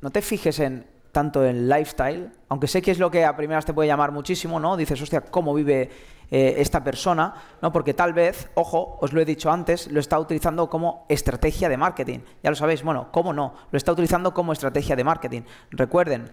No 0.01 0.09
te 0.09 0.21
fijes 0.23 0.59
en 0.59 0.87
tanto 1.11 1.45
en 1.45 1.69
lifestyle, 1.69 2.31
aunque 2.49 2.67
sé 2.67 2.81
que 2.81 2.89
es 2.89 2.97
lo 2.97 3.11
que 3.11 3.23
a 3.23 3.35
primeras 3.35 3.65
te 3.65 3.73
puede 3.73 3.87
llamar 3.87 4.11
muchísimo, 4.11 4.59
¿no? 4.59 4.77
Dices, 4.77 4.99
hostia, 4.99 5.21
¿cómo 5.21 5.53
vive 5.53 5.89
eh, 6.31 6.55
esta 6.57 6.83
persona? 6.83 7.35
¿no? 7.61 7.71
Porque 7.71 7.93
tal 7.93 8.13
vez, 8.13 8.49
ojo, 8.55 8.97
os 9.01 9.13
lo 9.13 9.21
he 9.21 9.25
dicho 9.25 9.51
antes, 9.51 9.91
lo 9.91 9.99
está 9.99 10.17
utilizando 10.17 10.69
como 10.69 11.05
estrategia 11.09 11.69
de 11.69 11.77
marketing. 11.77 12.19
Ya 12.41 12.49
lo 12.49 12.55
sabéis, 12.55 12.81
bueno, 12.81 13.09
¿cómo 13.11 13.33
no? 13.33 13.53
Lo 13.71 13.77
está 13.77 13.91
utilizando 13.91 14.33
como 14.33 14.53
estrategia 14.53 14.95
de 14.95 15.03
marketing. 15.03 15.41
Recuerden, 15.69 16.31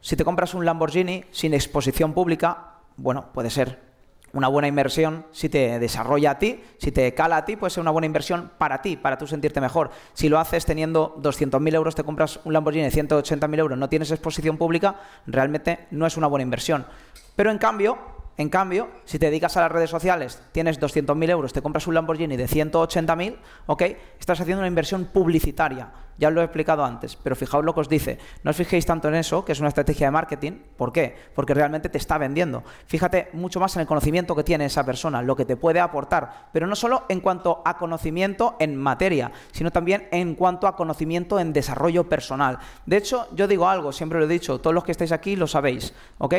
si 0.00 0.16
te 0.16 0.24
compras 0.24 0.52
un 0.54 0.66
Lamborghini 0.66 1.24
sin 1.30 1.54
exposición 1.54 2.12
pública, 2.12 2.73
bueno, 2.96 3.32
puede 3.32 3.50
ser 3.50 3.78
una 4.34 4.48
buena 4.48 4.66
inversión 4.68 5.24
si 5.30 5.48
te 5.48 5.78
desarrolla 5.78 6.32
a 6.32 6.38
ti, 6.38 6.60
si 6.78 6.90
te 6.90 7.14
cala 7.14 7.36
a 7.38 7.44
ti, 7.44 7.56
puede 7.56 7.70
ser 7.70 7.80
una 7.80 7.92
buena 7.92 8.06
inversión 8.06 8.50
para 8.58 8.82
ti, 8.82 8.96
para 8.96 9.16
tú 9.16 9.26
sentirte 9.26 9.60
mejor. 9.60 9.90
Si 10.12 10.28
lo 10.28 10.38
haces 10.38 10.66
teniendo 10.66 11.16
200.000 11.22 11.74
euros, 11.74 11.94
te 11.94 12.02
compras 12.02 12.40
un 12.44 12.52
Lamborghini 12.52 12.84
de 12.84 12.90
180.000 12.90 13.58
euros, 13.58 13.78
no 13.78 13.88
tienes 13.88 14.10
exposición 14.10 14.58
pública, 14.58 14.96
realmente 15.26 15.86
no 15.92 16.06
es 16.06 16.16
una 16.16 16.26
buena 16.26 16.42
inversión. 16.42 16.84
Pero 17.36 17.50
en 17.50 17.58
cambio, 17.58 17.98
en 18.36 18.48
cambio, 18.48 18.88
si 19.04 19.20
te 19.20 19.26
dedicas 19.26 19.56
a 19.56 19.60
las 19.60 19.72
redes 19.72 19.90
sociales, 19.90 20.42
tienes 20.50 20.80
200.000 20.80 21.30
euros, 21.30 21.52
te 21.52 21.62
compras 21.62 21.86
un 21.86 21.94
Lamborghini 21.94 22.36
de 22.36 22.48
180.000, 22.48 23.36
¿ok? 23.66 23.82
Estás 24.18 24.40
haciendo 24.40 24.60
una 24.60 24.68
inversión 24.68 25.04
publicitaria. 25.04 25.92
Ya 26.18 26.30
lo 26.30 26.40
he 26.40 26.44
explicado 26.44 26.84
antes, 26.84 27.16
pero 27.16 27.36
fijaos 27.36 27.64
lo 27.64 27.74
que 27.74 27.80
os 27.80 27.88
dice. 27.88 28.18
No 28.42 28.50
os 28.50 28.56
fijéis 28.56 28.86
tanto 28.86 29.08
en 29.08 29.14
eso, 29.14 29.44
que 29.44 29.52
es 29.52 29.60
una 29.60 29.68
estrategia 29.68 30.06
de 30.06 30.10
marketing. 30.12 30.52
¿Por 30.76 30.92
qué? 30.92 31.14
Porque 31.34 31.54
realmente 31.54 31.88
te 31.88 31.98
está 31.98 32.18
vendiendo. 32.18 32.62
Fíjate 32.86 33.28
mucho 33.32 33.60
más 33.60 33.74
en 33.76 33.82
el 33.82 33.86
conocimiento 33.86 34.36
que 34.36 34.44
tiene 34.44 34.66
esa 34.66 34.84
persona, 34.84 35.22
lo 35.22 35.36
que 35.36 35.44
te 35.44 35.56
puede 35.56 35.80
aportar. 35.80 36.48
Pero 36.52 36.66
no 36.66 36.76
solo 36.76 37.04
en 37.08 37.20
cuanto 37.20 37.62
a 37.64 37.76
conocimiento 37.76 38.56
en 38.58 38.76
materia, 38.76 39.32
sino 39.52 39.70
también 39.70 40.08
en 40.10 40.34
cuanto 40.34 40.66
a 40.66 40.76
conocimiento 40.76 41.38
en 41.38 41.52
desarrollo 41.52 42.08
personal. 42.08 42.58
De 42.86 42.96
hecho, 42.96 43.28
yo 43.34 43.48
digo 43.48 43.68
algo, 43.68 43.92
siempre 43.92 44.18
lo 44.18 44.24
he 44.24 44.28
dicho, 44.28 44.60
todos 44.60 44.74
los 44.74 44.84
que 44.84 44.92
estáis 44.92 45.12
aquí 45.12 45.36
lo 45.36 45.46
sabéis, 45.46 45.94
¿ok? 46.18 46.34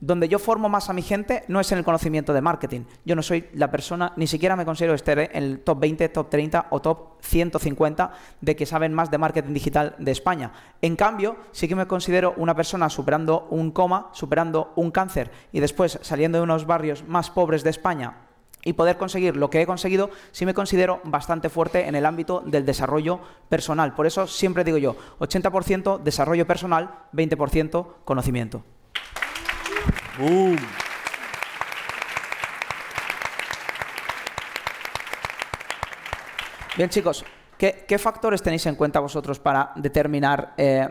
Donde 0.00 0.28
yo 0.28 0.38
formo 0.38 0.68
más 0.68 0.90
a 0.90 0.92
mi 0.92 1.02
gente 1.02 1.44
no 1.48 1.60
es 1.60 1.72
en 1.72 1.78
el 1.78 1.84
conocimiento 1.84 2.32
de 2.32 2.42
marketing. 2.42 2.82
Yo 3.04 3.16
no 3.16 3.22
soy 3.22 3.48
la 3.54 3.70
persona, 3.70 4.12
ni 4.16 4.26
siquiera 4.26 4.56
me 4.56 4.64
considero 4.64 4.94
estar 4.94 5.18
en 5.18 5.30
el 5.32 5.60
top 5.60 5.80
20, 5.80 6.08
top 6.10 6.30
30 6.30 6.66
o 6.70 6.80
top 6.80 7.22
150 7.22 8.12
de 8.40 8.56
que 8.56 8.66
saben 8.66 8.92
más 8.92 9.10
de 9.10 9.18
marketing 9.18 9.54
digital 9.54 9.94
de 9.98 10.12
España. 10.12 10.52
En 10.82 10.96
cambio, 10.96 11.36
sí 11.52 11.66
que 11.68 11.76
me 11.76 11.86
considero 11.86 12.34
una 12.36 12.54
persona 12.54 12.90
superando 12.90 13.46
un 13.50 13.70
coma, 13.70 14.10
superando 14.12 14.72
un 14.76 14.90
cáncer 14.90 15.30
y 15.52 15.60
después 15.60 15.98
saliendo 16.02 16.38
de 16.38 16.44
unos 16.44 16.66
barrios 16.66 17.04
más 17.06 17.30
pobres 17.30 17.64
de 17.64 17.70
España 17.70 18.26
y 18.66 18.72
poder 18.72 18.96
conseguir 18.96 19.36
lo 19.36 19.48
que 19.48 19.62
he 19.62 19.66
conseguido, 19.66 20.10
sí 20.32 20.44
me 20.44 20.52
considero 20.52 21.00
bastante 21.04 21.48
fuerte 21.48 21.86
en 21.86 21.94
el 21.94 22.04
ámbito 22.04 22.42
del 22.44 22.66
desarrollo 22.66 23.20
personal. 23.48 23.94
Por 23.94 24.06
eso 24.06 24.26
siempre 24.26 24.64
digo 24.64 24.76
yo, 24.76 24.96
80% 25.20 26.02
desarrollo 26.02 26.48
personal, 26.48 26.90
20% 27.12 27.86
conocimiento. 28.04 28.64
Bien, 36.76 36.88
chicos, 36.90 37.24
¿qué, 37.58 37.98
factores 37.98 38.42
tenéis 38.42 38.66
en 38.66 38.76
cuenta 38.76 39.00
vosotros 39.00 39.38
para 39.38 39.72
determinar 39.76 40.54
eh, 40.56 40.88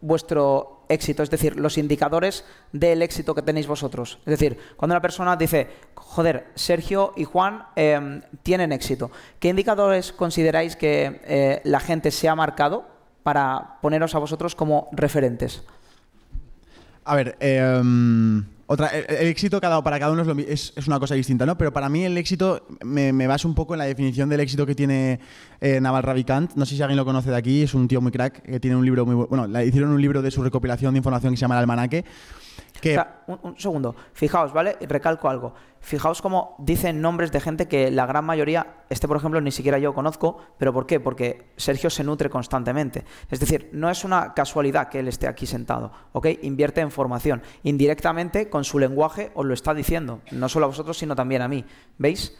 vuestro 0.00 0.84
éxito? 0.88 1.22
Es 1.22 1.30
decir, 1.30 1.58
los 1.58 1.78
indicadores 1.78 2.44
del 2.72 3.02
éxito 3.02 3.34
que 3.34 3.42
tenéis 3.42 3.66
vosotros. 3.66 4.18
Es 4.20 4.38
decir, 4.38 4.58
cuando 4.76 4.94
una 4.94 5.02
persona 5.02 5.36
dice, 5.36 5.68
joder, 5.94 6.48
Sergio 6.54 7.12
y 7.16 7.24
Juan 7.24 7.64
em, 7.76 8.22
tienen 8.42 8.72
éxito, 8.72 9.10
¿qué 9.38 9.48
indicadores 9.48 10.12
consideráis 10.12 10.76
que 10.76 11.20
eh, 11.24 11.60
la 11.64 11.80
gente 11.80 12.10
se 12.10 12.28
ha 12.28 12.34
marcado 12.34 12.86
para 13.22 13.78
poneros 13.82 14.14
a 14.14 14.18
vosotros 14.18 14.54
como 14.54 14.88
referentes? 14.92 15.62
A 17.04 17.16
ver, 17.16 17.36
em, 17.40 18.44
otra, 18.66 18.88
el, 18.88 19.26
éxito 19.26 19.60
para 19.60 19.98
cada 19.98 20.12
uno 20.12 20.22
es, 20.46 20.72
una 20.86 21.00
cosa 21.00 21.14
distinta, 21.14 21.44
¿no? 21.44 21.58
Pero 21.58 21.72
para 21.72 21.88
mí 21.88 22.04
el 22.04 22.16
éxito 22.16 22.66
me, 22.84 23.12
me 23.12 23.26
baso 23.26 23.48
un 23.48 23.54
poco 23.54 23.74
en 23.74 23.78
la 23.78 23.86
definición 23.86 24.28
del 24.28 24.40
éxito 24.40 24.64
que 24.64 24.74
tiene 24.74 25.18
eh, 25.60 25.80
Naval 25.80 26.02
Ravikant. 26.02 26.54
No 26.54 26.64
sé 26.66 26.76
si 26.76 26.82
alguien 26.82 26.96
lo 26.96 27.04
conoce 27.04 27.30
de 27.30 27.36
aquí, 27.36 27.62
es 27.62 27.74
un 27.74 27.88
tío 27.88 28.00
muy 28.00 28.12
crack 28.12 28.42
que 28.42 28.60
tiene 28.60 28.76
un 28.76 28.84
libro 28.84 29.04
muy 29.04 29.14
bueno. 29.14 29.46
Le 29.46 29.66
hicieron 29.66 29.90
un 29.90 30.00
libro 30.00 30.22
de 30.22 30.30
su 30.30 30.42
recopilación 30.42 30.94
de 30.94 30.98
información 30.98 31.32
que 31.32 31.36
se 31.36 31.40
llama 31.40 31.56
El 31.56 31.62
Almanaque 31.62 32.04
un, 33.26 33.58
segundo, 33.58 33.94
fijaos, 34.12 34.52
¿vale? 34.52 34.76
Recalco 34.80 35.28
algo. 35.28 35.54
Fijaos 35.80 36.20
cómo 36.20 36.56
dicen 36.58 37.00
nombres 37.00 37.32
de 37.32 37.40
gente 37.40 37.66
que 37.66 37.90
la 37.90 38.04
gran 38.06 38.24
mayoría, 38.24 38.84
este 38.90 39.08
por 39.08 39.16
ejemplo 39.16 39.40
ni 39.40 39.50
siquiera 39.50 39.78
yo 39.78 39.94
conozco, 39.94 40.38
pero 40.58 40.72
¿por 40.72 40.86
qué? 40.86 41.00
Porque 41.00 41.52
Sergio 41.56 41.88
se 41.88 42.04
nutre 42.04 42.28
constantemente. 42.28 43.04
Es 43.30 43.40
decir, 43.40 43.70
no 43.72 43.88
es 43.90 44.04
una 44.04 44.34
casualidad 44.34 44.88
que 44.88 44.98
él 44.98 45.08
esté 45.08 45.26
aquí 45.26 45.46
sentado, 45.46 45.90
¿ok? 46.12 46.26
Invierte 46.42 46.80
en 46.80 46.90
formación. 46.90 47.42
Indirectamente, 47.62 48.50
con 48.50 48.64
su 48.64 48.78
lenguaje, 48.78 49.30
os 49.34 49.46
lo 49.46 49.54
está 49.54 49.72
diciendo, 49.72 50.20
no 50.32 50.48
solo 50.48 50.66
a 50.66 50.68
vosotros, 50.68 50.98
sino 50.98 51.16
también 51.16 51.42
a 51.42 51.48
mí. 51.48 51.64
¿Veis? 51.98 52.36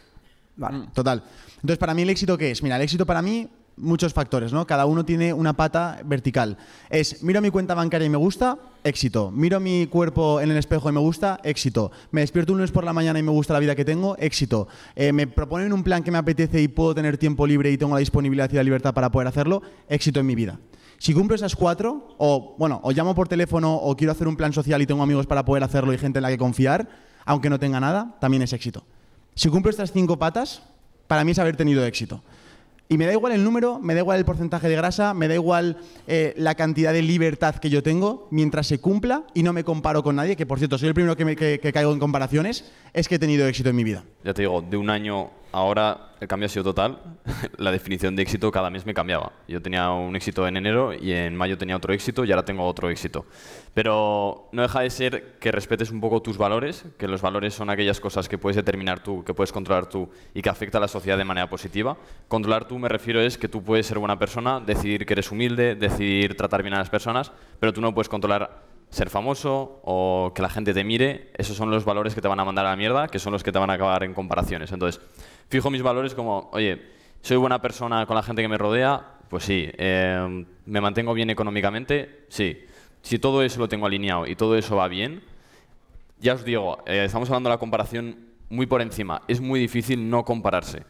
Vale. 0.57 0.79
Mm, 0.79 0.93
total. 0.93 1.23
Entonces, 1.57 1.79
para 1.79 1.95
mí 1.95 2.03
el 2.03 2.11
éxito 2.11 2.37
qué 2.37 2.51
es? 2.51 2.63
Mira, 2.63 2.77
el 2.77 2.83
éxito 2.83 3.07
para 3.07 3.23
mí 3.23 3.49
muchos 3.81 4.13
factores, 4.13 4.53
¿no? 4.53 4.67
Cada 4.67 4.87
uno 4.87 5.05
tiene 5.05 5.33
una 5.33 5.55
pata 5.55 6.01
vertical. 6.05 6.57
Es, 6.89 7.23
miro 7.23 7.41
mi 7.41 7.51
cuenta 7.51 7.75
bancaria 7.75 8.07
y 8.07 8.11
me 8.11 8.17
gusta, 8.17 8.59
éxito. 8.85 9.31
Miro 9.31 9.61
mi 9.61 9.87
cuerpo 9.87 10.41
en 10.41 10.51
el 10.51 10.57
espejo 10.57 10.89
y 10.89 10.93
me 10.93 11.01
gusta, 11.01 11.41
éxito. 11.43 11.91
Me 12.11 12.21
despierto 12.21 12.53
un 12.53 12.59
lunes 12.59 12.71
por 12.71 12.85
la 12.85 12.93
mañana 12.93 13.19
y 13.19 13.23
me 13.23 13.31
gusta 13.31 13.53
la 13.53 13.61
vida 13.61 13.75
que 13.75 13.85
tengo, 13.85 14.17
éxito. 14.19 14.69
Eh, 14.95 15.13
me 15.13 15.27
proponen 15.27 15.73
un 15.73 15.83
plan 15.83 16.03
que 16.03 16.11
me 16.11 16.19
apetece 16.19 16.63
y 16.63 16.69
puedo 16.69 16.95
tener 16.95 17.19
tiempo 17.19 17.47
libre 17.47 17.71
y 17.71 17.79
tengo 17.79 17.95
la 17.95 18.01
disponibilidad 18.01 18.51
y 18.53 18.57
la 18.57 18.63
libertad 18.63 18.95
para 18.95 19.11
poder 19.11 19.29
hacerlo, 19.29 19.63
éxito 19.89 20.21
en 20.21 20.27
mi 20.27 20.35
vida. 20.35 20.59
Si 20.99 21.15
cumplo 21.15 21.35
esas 21.35 21.57
cuatro, 21.57 22.15
o 22.19 22.55
bueno, 22.59 22.81
o 22.83 22.93
llamo 22.93 23.15
por 23.15 23.27
teléfono 23.27 23.75
o 23.75 23.97
quiero 23.97 24.13
hacer 24.13 24.29
un 24.29 24.37
plan 24.37 24.53
social 24.53 24.83
y 24.83 24.87
tengo 24.87 25.03
amigos 25.03 25.27
para 25.27 25.45
poder 25.47 25.65
hacerlo 25.65 25.95
y 25.95 25.99
gente 25.99 26.19
en 26.19 26.25
la 26.25 26.29
que 26.29 26.37
confiar, 26.37 26.89
aunque 27.25 27.49
no 27.49 27.59
tenga 27.59 27.81
nada, 27.81 28.17
también 28.21 28.43
es 28.43 28.53
éxito. 28.53 28.85
Si 29.35 29.49
cumplo 29.49 29.71
estas 29.71 29.93
cinco 29.93 30.19
patas, 30.19 30.63
para 31.07 31.25
mí 31.25 31.31
es 31.31 31.39
haber 31.39 31.57
tenido 31.57 31.85
éxito. 31.87 32.23
Y 32.93 32.99
me 32.99 33.07
da 33.07 33.13
igual 33.13 33.33
el 33.33 33.45
número, 33.45 33.79
me 33.79 33.95
da 33.95 34.01
igual 34.01 34.19
el 34.19 34.25
porcentaje 34.25 34.69
de 34.69 34.75
grasa, 34.75 35.15
me 35.15 35.29
da 35.29 35.35
igual 35.35 35.77
eh, 36.09 36.35
la 36.37 36.57
cantidad 36.57 36.93
de 36.93 37.03
libertad 37.03 37.55
que 37.55 37.71
yo 37.71 37.85
tengo, 37.85 38.27
mientras 38.33 38.67
se 38.67 38.81
cumpla 38.81 39.23
y 39.33 39.45
no 39.45 39.53
me 39.53 39.63
comparo 39.63 40.03
con 40.03 40.17
nadie, 40.17 40.35
que 40.35 40.45
por 40.45 40.59
cierto 40.59 40.77
soy 40.77 40.89
el 40.89 40.95
primero 40.95 41.17
que, 41.17 41.25
me, 41.25 41.37
que 41.37 41.73
caigo 41.73 41.93
en 41.93 42.01
comparaciones, 42.01 42.69
es 42.93 43.07
que 43.07 43.15
he 43.15 43.19
tenido 43.21 43.47
éxito 43.47 43.69
en 43.69 43.77
mi 43.77 43.85
vida. 43.85 44.03
Ya 44.25 44.35
te 44.35 44.43
digo, 44.43 44.61
de 44.61 44.77
un 44.77 44.91
año 44.91 45.31
ahora 45.53 46.11
el 46.21 46.29
cambio 46.29 46.47
ha 46.47 46.49
sido 46.49 46.65
total. 46.65 46.99
la 47.57 47.71
definición 47.71 48.15
de 48.15 48.23
éxito 48.23 48.51
cada 48.53 48.71
mes 48.71 48.85
me 48.85 48.95
cambiaba. 48.95 49.33
Yo 49.49 49.61
tenía 49.63 49.91
un 49.91 50.15
éxito 50.17 50.47
en 50.47 50.57
enero 50.57 50.93
y 50.93 51.13
en 51.13 51.35
mayo 51.35 51.57
tenía 51.57 51.77
otro 51.77 51.93
éxito 51.93 52.25
y 52.25 52.33
ahora 52.33 52.45
tengo 52.45 52.67
otro 52.67 52.91
éxito. 52.91 53.27
Pero 53.75 54.49
no 54.53 54.63
deja 54.63 54.81
de 54.81 54.91
ser 54.91 55.39
que 55.39 55.51
respetes 55.51 55.91
un 55.91 56.01
poco 56.01 56.21
tus 56.23 56.37
valores, 56.37 56.85
que 56.99 57.09
los 57.09 57.23
valores 57.23 57.55
son 57.55 57.71
aquellas 57.71 58.01
cosas 58.01 58.29
que 58.29 58.39
puedes 58.39 58.57
determinar 58.57 59.03
tú, 59.03 59.25
que 59.25 59.35
puedes 59.35 59.53
controlar 59.53 59.87
tú 59.87 60.11
y 60.35 60.43
que 60.43 60.49
afecta 60.49 60.79
a 60.79 60.81
la 60.81 60.89
sociedad 60.89 61.17
de 61.17 61.25
manera 61.25 61.49
positiva. 61.49 61.97
Controlar 62.29 62.67
tú 62.67 62.79
me 62.79 62.89
refiero 62.89 63.21
es 63.21 63.39
que 63.39 63.49
tú 63.49 63.63
puedes 63.63 63.87
ser 63.87 63.99
buena 63.99 64.19
persona, 64.19 64.61
decidir 64.61 65.07
que 65.07 65.15
eres 65.15 65.31
humilde, 65.31 65.75
decidir 65.75 66.37
tratar 66.37 66.63
bien 66.63 66.75
a 66.75 66.79
las 66.79 66.91
personas, 66.91 67.33
pero 67.59 67.73
tú 67.73 67.81
no 67.81 67.95
puedes 67.95 68.09
controlar 68.09 68.71
ser 68.91 69.09
famoso 69.09 69.81
o 69.85 70.33
que 70.35 70.43
la 70.43 70.49
gente 70.49 70.75
te 70.75 70.83
mire, 70.83 71.31
esos 71.39 71.57
son 71.57 71.71
los 71.71 71.85
valores 71.85 72.15
que 72.15 72.21
te 72.21 72.29
van 72.29 72.41
a 72.41 72.45
mandar 72.45 72.67
a 72.67 72.71
la 72.71 72.77
mierda, 72.77 73.07
que 73.07 73.21
son 73.21 73.33
los 73.33 73.43
que 73.43 73.53
te 73.53 73.59
van 73.59 73.71
a 73.71 73.75
acabar 73.75 74.03
en 74.03 74.13
comparaciones. 74.13 74.73
Entonces, 74.73 75.01
fijo 75.51 75.71
mis 75.71 75.83
valores 75.83 76.15
como, 76.15 76.49
oye, 76.53 76.81
soy 77.21 77.37
buena 77.37 77.61
persona 77.61 78.07
con 78.07 78.17
la 78.17 78.23
gente 78.23 78.41
que 78.41 78.49
me 78.49 78.57
rodea, 78.57 79.19
pues 79.29 79.45
sí. 79.45 79.69
Eh, 79.77 80.47
¿Me 80.65 80.81
mantengo 80.81 81.13
bien 81.13 81.29
económicamente? 81.29 82.25
Sí. 82.29 82.65
Si 83.03 83.19
todo 83.19 83.43
eso 83.43 83.59
lo 83.61 83.69
tengo 83.69 83.87
alineado 83.87 84.27
y 84.27 84.37
todo 84.37 84.57
eso 84.57 84.77
va 84.77 84.89
bien, 84.89 85.23
ya 86.19 86.35
os 86.35 86.45
digo, 86.45 86.83
eh, 86.87 87.05
estamos 87.05 87.29
hablando 87.29 87.49
de 87.49 87.55
la 87.55 87.59
comparación 87.59 88.17
muy 88.49 88.67
por 88.67 88.81
encima. 88.81 89.23
Es 89.27 89.41
muy 89.41 89.61
difícil 89.61 90.09
no 90.09 90.25
compararse. 90.25 90.85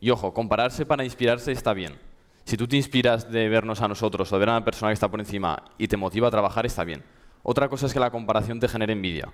Y 0.00 0.10
ojo, 0.10 0.34
compararse 0.34 0.86
para 0.86 1.04
inspirarse 1.04 1.52
está 1.52 1.72
bien. 1.72 1.98
Si 2.44 2.56
tú 2.56 2.66
te 2.66 2.76
inspiras 2.76 3.30
de 3.30 3.48
vernos 3.48 3.80
a 3.82 3.88
nosotros 3.88 4.32
o 4.32 4.36
de 4.36 4.40
ver 4.40 4.48
a 4.48 4.52
una 4.52 4.64
persona 4.64 4.90
que 4.90 4.94
está 4.94 5.08
por 5.08 5.20
encima 5.20 5.62
y 5.78 5.86
te 5.86 5.96
motiva 5.96 6.28
a 6.28 6.30
trabajar, 6.30 6.66
está 6.66 6.84
bien. 6.84 7.04
Otra 7.42 7.68
cosa 7.68 7.86
es 7.86 7.92
que 7.92 8.00
la 8.00 8.10
comparación 8.10 8.58
te 8.58 8.68
genere 8.68 8.92
envidia. 8.92 9.28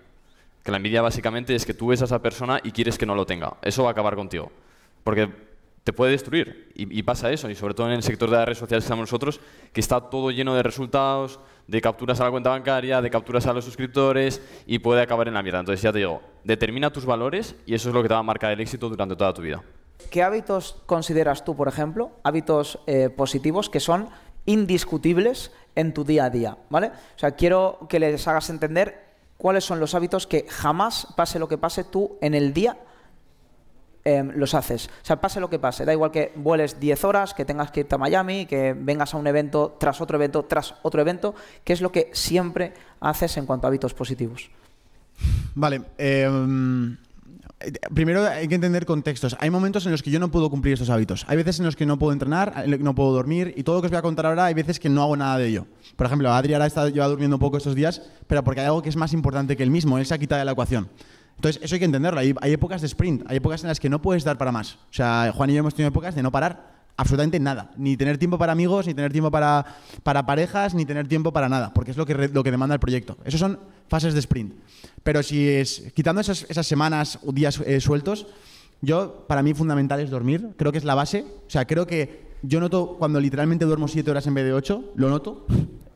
Que 0.63 0.71
la 0.71 0.77
envidia 0.79 1.01
básicamente 1.01 1.55
es 1.55 1.65
que 1.65 1.75
tú 1.75 1.89
ves 1.89 2.03
a 2.03 2.07
esa 2.07 2.21
persona 2.21 2.61
y 2.63 2.73
quieres 2.73 2.99
que 2.99 3.07
no 3.07 3.15
lo 3.15 3.25
tenga. 3.25 3.55
Eso 3.63 3.85
va 3.85 3.91
a 3.91 3.93
acabar 3.93 4.17
contigo. 4.17 4.51
Porque 5.07 5.31
te 5.85 5.93
puede 5.93 6.11
destruir. 6.11 6.73
Y, 6.75 7.01
pasa 7.05 7.31
eso, 7.31 7.49
y 7.49 7.55
sobre 7.55 7.75
todo 7.75 7.87
en 7.87 7.93
el 7.93 8.03
sector 8.03 8.29
de 8.29 8.37
las 8.37 8.45
redes 8.45 8.59
sociales 8.59 8.83
que 8.83 8.87
estamos 8.87 9.05
nosotros, 9.05 9.41
que 9.73 9.81
está 9.81 10.01
todo 10.01 10.33
lleno 10.33 10.57
de 10.57 10.65
resultados, 10.65 11.39
de 11.69 11.81
capturas 11.81 12.19
a 12.19 12.25
la 12.25 12.33
cuenta 12.33 12.51
bancaria, 12.51 13.01
de 13.01 13.09
capturas 13.09 13.47
a 13.47 13.53
los 13.53 13.65
suscriptores, 13.65 14.43
y 14.67 14.81
puede 14.81 15.01
acabar 15.01 15.29
en 15.29 15.35
la 15.35 15.45
mierda. 15.45 15.61
Entonces 15.61 15.81
ya 15.81 15.93
te 15.93 15.99
digo, 15.99 16.23
determina 16.43 16.91
tus 16.93 17.07
valores 17.07 17.55
y 17.67 17.75
eso 17.75 17.89
es 17.89 17.95
lo 17.95 18.03
que 18.03 18.09
te 18.09 18.15
va 18.15 18.21
a 18.21 18.25
marcar 18.25 18.51
el 18.51 18.59
éxito 18.59 18.89
durante 18.89 19.15
toda 19.15 19.33
tu 19.33 19.43
vida. 19.43 19.63
¿Qué 20.11 20.25
hábitos 20.25 20.83
consideras 20.87 21.45
tú, 21.45 21.55
por 21.55 21.69
ejemplo, 21.69 22.11
hábitos 22.25 22.81
eh, 22.89 23.09
positivos 23.09 23.71
que 23.71 23.79
son 23.79 24.09
indiscutibles 24.45 25.53
en 25.77 25.95
tu 25.95 26.03
día 26.03 26.25
a 26.25 26.31
día? 26.31 26.59
¿Vale? 26.69 26.89
O 26.89 27.19
sea, 27.19 27.31
quiero 27.37 27.87
que 27.89 28.01
les 28.01 28.27
hagas 28.27 28.51
entender 28.51 29.05
cuáles 29.39 29.63
son 29.63 29.79
los 29.79 29.95
hábitos 29.95 30.27
que 30.27 30.47
jamás, 30.49 31.07
pase 31.15 31.39
lo 31.39 31.47
que 31.47 31.59
pase, 31.59 31.85
tú 31.85 32.19
en 32.21 32.35
el 32.35 32.53
día 32.53 32.77
em, 34.07 34.31
los 34.37 34.55
haces. 34.55 34.87
O 34.87 35.05
sea, 35.05 35.21
pase 35.21 35.41
lo 35.41 35.51
que 35.51 35.59
pase, 35.59 35.85
da 35.85 35.93
igual 35.93 36.13
que 36.13 36.31
vueles 36.37 36.79
10 36.79 37.03
horas, 37.03 37.35
que 37.35 37.45
tengas 37.45 37.73
que 37.73 37.81
irte 37.81 37.97
a 37.97 37.99
Miami, 37.99 38.47
que 38.47 38.73
vengas 38.73 39.13
a 39.15 39.17
un 39.17 39.27
evento 39.27 39.77
tras 39.81 40.01
otro 40.01 40.17
evento, 40.17 40.45
tras 40.45 40.77
otro 40.83 41.01
evento, 41.01 41.35
¿qué 41.65 41.73
es 41.73 41.81
lo 41.81 41.91
que 41.91 42.11
siempre 42.13 42.73
haces 43.01 43.37
en 43.37 43.47
cuanto 43.47 43.67
a 43.67 43.69
hábitos 43.69 43.95
positivos? 43.95 44.49
Vale. 45.57 45.83
Eh, 45.99 46.29
primero 47.93 48.25
hay 48.25 48.47
que 48.47 48.55
entender 48.55 48.87
contextos. 48.87 49.37
Hay 49.41 49.51
momentos 49.51 49.85
en 49.87 49.93
los 49.93 50.05
que 50.05 50.13
yo 50.13 50.21
no 50.21 50.31
puedo 50.31 50.51
cumplir 50.51 50.75
estos 50.75 50.91
hábitos. 50.91 51.25
Hay 51.29 51.37
veces 51.37 51.59
en 51.59 51.67
los 51.67 51.75
que 51.75 51.85
no 51.85 51.99
puedo 51.99 52.13
entrenar, 52.13 52.65
no 52.79 52.95
puedo 52.95 53.13
dormir 53.13 53.55
y 53.57 53.65
todo 53.65 53.77
lo 53.77 53.83
que 53.83 53.87
os 53.87 53.91
voy 53.91 53.99
a 53.99 54.03
contar 54.03 54.27
ahora 54.27 54.45
hay 54.45 54.55
veces 54.55 54.79
que 54.79 54.89
no 54.89 55.03
hago 55.03 55.17
nada 55.17 55.39
de 55.39 55.49
ello. 55.49 55.67
Por 55.97 56.07
ejemplo, 56.07 56.33
Adri 56.33 56.53
ahora 56.53 56.67
está, 56.67 56.89
lleva 56.89 57.09
durmiendo 57.09 57.37
un 57.37 57.41
poco 57.41 57.57
estos 57.57 57.75
días, 57.75 58.03
pero 58.27 58.45
porque 58.45 58.61
hay 58.61 58.67
algo 58.67 58.83
que 58.83 58.89
es 58.89 58.97
más 58.97 59.13
importante 59.13 59.57
que 59.57 59.63
el 59.63 59.71
mismo, 59.71 59.99
él 59.99 60.07
se 60.07 60.15
ha 60.15 60.19
quitado 60.19 60.39
de 60.39 60.45
la 60.45 60.53
ecuación. 60.53 60.89
Entonces, 61.37 61.63
eso 61.63 61.75
hay 61.75 61.79
que 61.79 61.85
entenderlo. 61.85 62.19
Hay, 62.19 62.35
hay 62.41 62.53
épocas 62.53 62.81
de 62.81 62.87
sprint, 62.87 63.25
hay 63.29 63.37
épocas 63.37 63.63
en 63.63 63.69
las 63.69 63.79
que 63.79 63.89
no 63.89 64.03
puedes 64.03 64.25
dar 64.25 64.39
para 64.39 64.53
más. 64.53 64.75
O 64.75 64.93
sea, 64.93 65.33
Juan 65.35 65.51
y 65.51 65.55
yo 65.55 65.61
hemos 65.61 65.75
tenido 65.75 65.89
épocas 65.89 66.15
de 66.15 66.23
no 66.23 66.33
parar 66.33 66.77
absolutamente 66.97 67.39
nada. 67.39 67.71
Ni 67.77 67.97
tener 67.97 68.19
tiempo 68.19 68.39
para 68.39 68.53
amigos, 68.53 68.87
ni 68.87 68.95
tener 68.95 69.13
tiempo 69.13 69.31
para, 69.31 69.65
para 70.03 70.25
parejas, 70.25 70.75
ni 70.75 70.85
tener 70.85 71.07
tiempo 71.07 71.33
para 71.33 71.49
nada, 71.49 71.73
porque 71.75 71.91
es 71.91 71.97
lo 71.97 72.07
que, 72.07 72.29
lo 72.29 72.43
que 72.43 72.51
demanda 72.51 72.75
el 72.75 72.81
proyecto. 72.81 73.17
Esos 73.25 73.41
son 73.41 73.59
fases 73.89 74.15
de 74.15 74.21
sprint. 74.21 74.55
Pero 75.03 75.23
si 75.23 75.49
es, 75.49 75.93
quitando 75.95 76.21
esas, 76.21 76.47
esas 76.49 76.67
semanas 76.67 77.19
o 77.25 77.33
días 77.33 77.61
eh, 77.65 77.81
sueltos, 77.81 78.27
yo, 78.83 79.25
para 79.27 79.43
mí, 79.43 79.55
fundamental 79.55 80.01
es 80.01 80.11
dormir. 80.11 80.51
Creo 80.57 80.73
que 80.73 80.79
es 80.79 80.85
la 80.85 80.95
base. 80.95 81.25
O 81.47 81.51
sea, 81.51 81.67
creo 81.67 81.87
que 81.87 82.27
yo 82.43 82.61
noto 82.61 82.97
cuando 82.99 83.21
literalmente 83.21 83.65
duermo 83.65 83.89
siete 83.89 84.11
horas 84.11 84.27
en 84.27 84.35
vez 84.35 84.45
de 84.45 84.53
ocho, 84.53 84.93
lo 84.97 85.09
noto. 85.09 85.47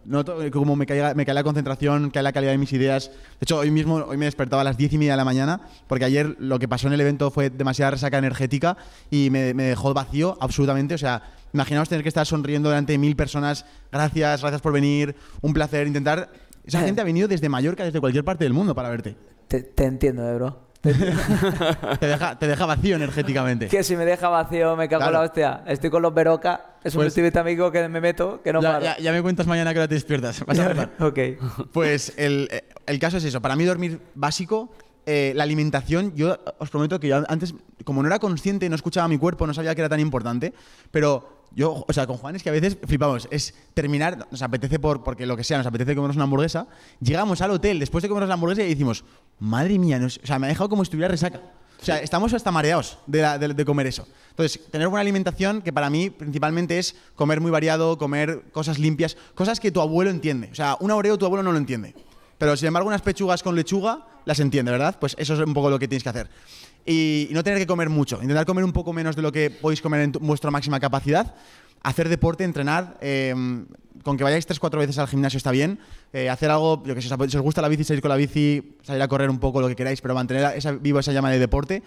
Noto 0.05 0.39
como 0.51 0.77
me 0.77 0.87
cae, 0.87 1.15
me 1.15 1.27
cae 1.27 1.35
la 1.35 1.43
concentración, 1.43 2.11
cae 2.11 2.23
la 2.23 2.33
calidad 2.33 2.53
de 2.53 2.59
mis 2.59 2.73
ideas. 2.73 3.11
De 3.11 3.43
hecho, 3.43 3.59
hoy 3.59 3.71
mismo 3.71 3.97
hoy 3.97 4.17
me 4.17 4.25
despertaba 4.25 4.63
a 4.63 4.65
las 4.65 4.77
diez 4.77 4.93
y 4.93 4.99
media 4.99 5.13
de 5.13 5.17
la 5.19 5.25
mañana, 5.25 5.61
porque 5.87 6.05
ayer 6.05 6.37
lo 6.39 6.59
que 6.59 6.69
pasó 6.69 6.87
en 6.87 6.95
el 6.95 7.01
evento 7.01 7.31
fue 7.31 7.51
demasiada 7.51 7.93
resaca 7.93 8.19
energética 8.19 8.77
y 9.11 9.31
me, 9.31 9.53
me 9.55 9.65
dejó 9.65 9.93
vacío 9.93 10.39
absolutamente. 10.41 10.95
O 10.95 10.99
sea, 10.99 11.23
imaginaos 11.53 11.89
tener 11.89 12.03
que 12.03 12.09
estar 12.09 12.27
sonriendo 12.27 12.71
delante 12.71 12.93
de 12.93 12.99
mil 12.99 13.17
personas. 13.17 13.67
Gracias, 13.93 14.41
gracias 14.41 14.63
por 14.63 14.73
venir, 14.73 15.15
un 15.43 15.53
placer. 15.53 15.87
Intentar. 15.87 16.31
Esa 16.65 16.81
gente 16.85 17.01
ha 17.01 17.05
venido 17.05 17.29
desde 17.29 17.49
Mallorca, 17.49 17.85
desde 17.85 18.01
cualquier 18.01 18.25
parte 18.25 18.45
del 18.45 18.53
mundo 18.53 18.75
para 18.75 18.89
verte. 18.89 19.17
Te, 19.49 19.63
te 19.63 19.85
entiendo, 19.85 20.29
eh, 20.29 20.35
bro. 20.35 20.70
Te, 20.83 22.07
deja, 22.07 22.39
te 22.39 22.47
deja 22.47 22.67
vacío 22.67 22.97
energéticamente. 22.97 23.69
Que 23.69 23.83
si 23.85 23.97
me 23.97 24.05
deja 24.05 24.29
vacío 24.29 24.77
me 24.77 24.89
cago 24.89 25.05
en 25.07 25.13
la 25.13 25.21
hostia. 25.21 25.63
Estoy 25.67 25.91
con 25.91 26.03
los 26.03 26.15
Beroca, 26.15 26.77
es 26.83 26.95
un 26.95 27.03
Pues- 27.05 27.37
amigo 27.37 27.71
que 27.71 27.89
me 27.89 28.01
meto, 28.01 28.41
que 28.43 28.53
no 28.53 28.61
Ya, 28.63 28.73
paro. 28.73 28.85
ya- 28.85 28.99
ya 28.99 29.13
me 29.13 29.23
cuentas 29.23 29.47
mañana 29.47 29.73
que 29.73 29.79
ahora 29.81 29.89
te 29.89 29.95
despiertas. 29.95 30.45
Vas 30.47 30.59
a 30.59 30.91
ok. 31.05 31.19
Pues 31.73 32.15
el, 32.17 32.49
el 32.87 32.99
caso 32.99 33.19
es 33.19 33.25
eso. 33.25 33.41
Para 33.41 33.57
mí 33.57 33.65
dormir 33.65 34.01
básico, 34.15 34.71
eh, 35.07 35.33
la 35.35 35.45
alimentación, 35.45 36.15
yo 36.15 36.39
os 36.59 36.71
prometo 36.71 36.99
que 37.01 37.09
yo 37.09 37.23
antes, 37.29 37.55
como 37.85 38.03
no 38.03 38.09
era 38.09 38.19
consciente, 38.19 38.69
no 38.69 38.77
escuchaba 38.77 39.09
mi 39.09 39.19
cuerpo, 39.19 39.47
no 39.47 39.55
sabía 39.55 39.75
que 39.75 39.81
era 39.81 39.89
tan 39.89 40.01
importante, 40.01 40.53
pero 40.91 41.40
yo, 41.55 41.85
o 41.87 41.93
sea, 41.93 42.07
con 42.07 42.17
Juan 42.17 42.37
es 42.37 42.43
que 42.43 42.49
a 42.49 42.53
veces 42.53 42.77
flipamos, 42.87 43.27
es 43.31 43.55
terminar, 43.75 44.27
nos 44.31 44.43
apetece 44.43 44.79
por, 44.79 45.03
porque 45.03 45.27
lo 45.27 45.37
que 45.37 45.45
sea, 45.45 45.59
nos 45.59 45.67
apetece 45.67 45.95
comernos 45.95 46.17
una 46.17 46.25
hamburguesa, 46.25 46.67
llegamos 47.01 47.41
al 47.41 47.51
hotel 47.51 47.79
después 47.79 48.03
de 48.03 48.09
comernos 48.09 48.29
la 48.29 48.35
hamburguesa 48.35 48.63
y 48.63 48.69
decimos, 48.69 49.05
madre 49.39 49.79
mía, 49.79 49.99
nos- 49.99 50.19
o 50.23 50.27
sea, 50.27 50.39
me 50.39 50.47
ha 50.47 50.49
dejado 50.49 50.69
como 50.69 50.85
si 50.85 50.89
estuviera 50.89 51.09
resaca. 51.09 51.41
O 51.81 51.85
sea, 51.85 51.99
estamos 51.99 52.35
hasta 52.35 52.51
mareados 52.51 52.99
de, 53.07 53.23
la- 53.23 53.39
de- 53.39 53.55
de 53.55 53.65
comer 53.65 53.87
eso. 53.87 54.07
Entonces, 54.31 54.61
tener 54.71 54.89
buena 54.89 55.01
alimentación, 55.01 55.63
que 55.63 55.73
para 55.73 55.89
mí 55.91 56.11
principalmente 56.11 56.79
es 56.79 56.95
comer 57.17 57.41
muy 57.41 57.51
variado, 57.51 57.97
comer 57.99 58.43
cosas 58.53 58.79
limpias, 58.79 59.17
cosas 59.35 59.59
que 59.61 59.71
tu 59.73 59.81
abuelo 59.81 60.11
entiende. 60.11 60.51
O 60.53 60.55
sea, 60.55 60.77
un 60.81 60.91
oreo 60.91 61.17
tu 61.19 61.25
abuelo 61.25 61.43
no 61.43 61.53
lo 61.53 61.59
entiende. 61.59 61.95
Pero 62.37 62.57
sin 62.57 62.69
embargo, 62.69 62.87
unas 62.89 63.03
pechugas 63.03 63.43
con 63.43 63.57
lechuga 63.57 64.07
las 64.27 64.41
entiende, 64.41 64.71
¿verdad? 64.73 64.97
Pues 65.01 65.15
eso 65.19 65.35
es 65.35 65.41
un 65.41 65.53
poco 65.55 65.69
lo 65.71 65.79
que 65.79 65.89
tienes 65.89 66.03
que 66.03 66.09
hacer. 66.11 66.29
Y, 66.87 67.29
no 67.33 67.43
tener 67.45 67.59
que 67.59 67.67
comer 67.67 67.89
mucho. 67.91 68.17
Intentar 68.23 68.47
comer 68.47 68.65
un 68.65 68.73
poco 68.73 68.93
menos 68.93 69.17
de 69.17 69.23
lo 69.23 69.31
que 69.33 69.51
podéis 69.51 69.81
comer 69.83 70.01
en 70.01 70.13
tu- 70.13 70.21
vuestra 70.21 70.51
máxima 70.51 70.81
capacidad. 70.81 71.35
Hacer 71.83 72.09
deporte, 72.09 72.45
entrenar. 72.45 72.99
eh, 73.01 73.35
con 74.03 74.17
que 74.17 74.25
vayáis 74.25 74.47
tres 74.47 74.59
cuatro 74.59 74.81
veces 74.81 74.97
al 74.99 75.09
gimnasio 75.09 75.37
está 75.37 75.51
bien. 75.51 75.79
Eh, 76.15 76.31
hacer 76.31 76.51
algo, 76.51 76.83
yo 76.87 76.95
que 76.95 77.03
sé, 77.03 77.09
si 77.29 77.37
os 77.37 77.43
gusta 77.43 77.61
la 77.61 77.69
bici, 77.69 77.85
salir 77.85 78.01
con 78.01 78.09
la 78.09 78.17
bici, 78.17 78.77
salir 78.83 79.03
a 79.03 79.09
correr 79.09 79.29
un 79.29 79.39
poco, 79.39 79.61
lo 79.61 79.69
que 79.69 79.77
queráis, 79.77 80.01
pero 80.01 80.15
mantener 80.15 80.57
esa, 80.57 80.73
vivo 80.73 80.99
esa 81.01 81.13
llama 81.13 81.31
de 81.31 81.39
deporte 81.39 81.83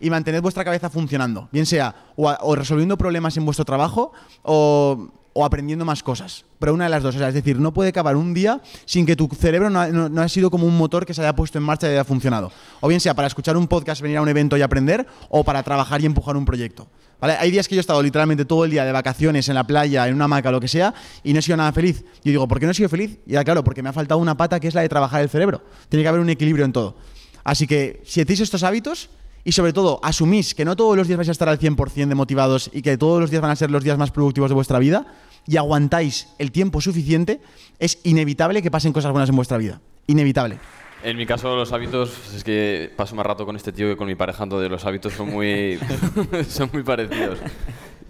y 0.00 0.10
mantener 0.10 0.40
vuestra 0.40 0.64
cabeza 0.64 0.90
funcionando. 0.90 1.48
Bien 1.52 1.64
sea 1.64 1.94
o, 2.16 2.28
o 2.28 2.56
resolviendo 2.56 2.98
problemas 2.98 3.36
en 3.36 3.44
vuestro 3.44 3.64
trabajo 3.64 4.12
o, 4.42 5.08
o 5.34 5.44
aprendiendo 5.44 5.84
más 5.84 6.02
cosas. 6.02 6.44
Pero 6.58 6.74
una 6.74 6.84
de 6.84 6.90
las 6.90 7.02
dos. 7.02 7.14
O 7.14 7.18
sea, 7.18 7.28
es 7.28 7.34
decir, 7.34 7.58
no 7.58 7.72
puede 7.72 7.90
acabar 7.90 8.16
un 8.16 8.34
día 8.34 8.60
sin 8.84 9.06
que 9.06 9.16
tu 9.16 9.28
cerebro 9.28 9.70
no 9.70 9.80
ha, 9.80 9.88
no- 9.88 10.20
ha 10.22 10.28
sido 10.28 10.50
como 10.50 10.66
un 10.66 10.76
motor 10.76 11.06
que 11.06 11.14
se 11.14 11.20
haya 11.22 11.34
puesto 11.34 11.58
en 11.58 11.64
marcha 11.64 11.86
y 11.88 11.90
haya 11.92 12.04
funcionado. 12.04 12.52
O 12.80 12.88
bien 12.88 13.00
sea 13.00 13.14
para 13.14 13.28
escuchar 13.28 13.56
un 13.56 13.66
podcast, 13.68 14.00
venir 14.02 14.18
a 14.18 14.22
un 14.22 14.28
evento 14.28 14.56
y 14.56 14.62
aprender, 14.62 15.06
o 15.30 15.42
para 15.44 15.62
trabajar 15.62 16.00
y 16.02 16.06
empujar 16.06 16.36
un 16.36 16.44
proyecto. 16.44 16.86
Hay 17.20 17.52
días 17.52 17.68
que 17.68 17.76
yo 17.76 17.78
he 17.78 17.80
estado 17.80 18.02
literalmente 18.02 18.44
todo 18.44 18.64
el 18.64 18.72
día 18.72 18.84
de 18.84 18.90
vacaciones 18.90 19.48
en 19.48 19.54
la 19.54 19.64
playa, 19.64 20.08
en 20.08 20.14
una 20.14 20.24
hamaca, 20.24 20.50
lo 20.50 20.58
que 20.60 20.66
sea, 20.66 20.92
y 21.22 21.32
no 21.32 21.38
he 21.38 21.42
sido 21.42 21.56
nada 21.56 21.70
feliz. 21.72 22.04
Yo 22.24 22.30
digo, 22.32 22.48
¿por 22.48 22.58
qué 22.58 22.66
no 22.66 22.72
he 22.72 22.74
sido 22.74 22.88
feliz? 22.88 23.18
Y 23.26 23.32
ya, 23.34 23.44
claro, 23.44 23.62
porque 23.62 23.80
me 23.80 23.88
ha 23.90 23.92
faltado 23.92 24.18
una 24.20 24.36
pata 24.36 24.58
que 24.58 24.66
es 24.66 24.74
la 24.74 24.80
de 24.80 24.88
trabajar 24.88 25.22
el 25.22 25.28
cerebro. 25.28 25.62
Tiene 25.88 26.02
que 26.02 26.08
haber 26.08 26.20
un 26.20 26.30
equilibrio 26.30 26.64
en 26.64 26.72
todo. 26.72 26.96
Así 27.44 27.68
que, 27.68 28.02
si 28.04 28.20
hacéis 28.20 28.40
estos 28.40 28.64
hábitos, 28.64 29.08
y 29.44 29.52
sobre 29.52 29.72
todo, 29.72 30.00
asumís 30.02 30.54
que 30.54 30.64
no 30.64 30.76
todos 30.76 30.96
los 30.96 31.08
días 31.08 31.16
vais 31.16 31.28
a 31.28 31.32
estar 31.32 31.48
al 31.48 31.58
100% 31.58 32.08
de 32.08 32.14
motivados 32.14 32.70
y 32.72 32.82
que 32.82 32.96
todos 32.96 33.20
los 33.20 33.30
días 33.30 33.42
van 33.42 33.50
a 33.50 33.56
ser 33.56 33.70
los 33.70 33.82
días 33.82 33.98
más 33.98 34.10
productivos 34.10 34.50
de 34.50 34.54
vuestra 34.54 34.78
vida, 34.78 35.06
y 35.46 35.56
aguantáis 35.56 36.28
el 36.38 36.52
tiempo 36.52 36.80
suficiente, 36.80 37.40
es 37.78 37.98
inevitable 38.04 38.62
que 38.62 38.70
pasen 38.70 38.92
cosas 38.92 39.10
buenas 39.12 39.28
en 39.28 39.36
vuestra 39.36 39.58
vida. 39.58 39.80
Inevitable. 40.06 40.58
En 41.02 41.16
mi 41.16 41.26
caso, 41.26 41.56
los 41.56 41.72
hábitos, 41.72 42.12
es 42.34 42.44
que 42.44 42.92
paso 42.96 43.16
más 43.16 43.26
rato 43.26 43.44
con 43.44 43.56
este 43.56 43.72
tío 43.72 43.88
que 43.88 43.96
con 43.96 44.06
mi 44.06 44.14
pareja, 44.14 44.44
entonces 44.44 44.70
los 44.70 44.84
hábitos 44.84 45.12
son 45.12 45.30
muy, 45.30 45.78
son 46.48 46.70
muy 46.72 46.84
parecidos. 46.84 47.40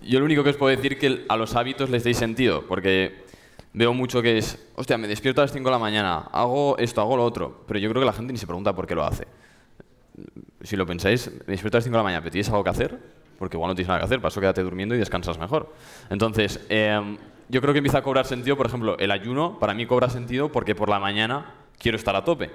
Yo 0.03 0.19
lo 0.19 0.27
único 0.27 0.45
que 0.45 0.51
os 0.51 0.57
puedo 0.57 0.77
decir 0.77 0.99
que 0.99 1.25
a 1.29 1.37
los 1.37 1.55
hábitos 1.57 1.89
les 1.89 2.05
deis 2.05 2.19
sentido, 2.19 2.67
porque 2.67 3.25
veo 3.73 3.95
mucho 3.95 4.21
que 4.21 4.37
es, 4.37 4.59
hostia, 4.75 4.99
me 4.99 5.09
despierto 5.09 5.41
a 5.41 5.45
las 5.45 5.53
5 5.53 5.65
de 5.65 5.71
la 5.71 5.79
mañana, 5.79 6.19
hago 6.33 6.77
esto, 6.77 7.01
hago 7.01 7.17
lo 7.17 7.25
otro, 7.25 7.65
pero 7.67 7.79
yo 7.79 7.89
creo 7.89 8.03
que 8.03 8.07
la 8.07 8.13
gente 8.13 8.33
ni 8.33 8.39
se 8.39 8.47
pregunta 8.47 8.75
por 8.75 8.87
qué 8.87 8.95
lo 8.95 9.05
hace. 9.05 9.27
Si 10.63 10.77
lo 10.77 10.87
pensáis, 10.87 11.31
las 11.47 11.61
5 11.61 11.71
de 11.71 11.91
la 11.91 12.03
mañana, 12.03 12.21
pero 12.21 12.33
¿tienes 12.33 12.49
algo 12.49 12.65
que 12.65 12.71
hacer? 12.71 12.99
Porque 13.39 13.57
igual 13.57 13.71
no 13.71 13.75
tienes 13.75 13.89
nada 13.89 14.01
que 14.01 14.05
hacer, 14.05 14.21
para 14.21 14.29
eso 14.29 14.41
quédate 14.41 14.63
durmiendo 14.63 14.95
y 14.95 14.99
descansas 14.99 15.39
mejor. 15.39 15.73
Entonces, 16.11 16.61
em, 16.69 17.19
yo 17.49 17.61
creo 17.61 17.73
que 17.73 17.79
empieza 17.79 17.99
a 17.99 18.03
cobrar 18.03 18.27
sentido, 18.27 18.57
por 18.57 18.67
ejemplo, 18.67 18.97
el 18.99 19.11
ayuno 19.11 19.59
para 19.59 19.75
mí 19.75 19.87
cobra 19.87 20.09
sentido 20.09 20.51
porque 20.53 20.75
por 20.75 20.89
la 20.89 21.01
mañana 21.01 21.55
quiero 21.79 21.97
estar 21.97 22.15
a 22.15 22.25
tope 22.25 22.51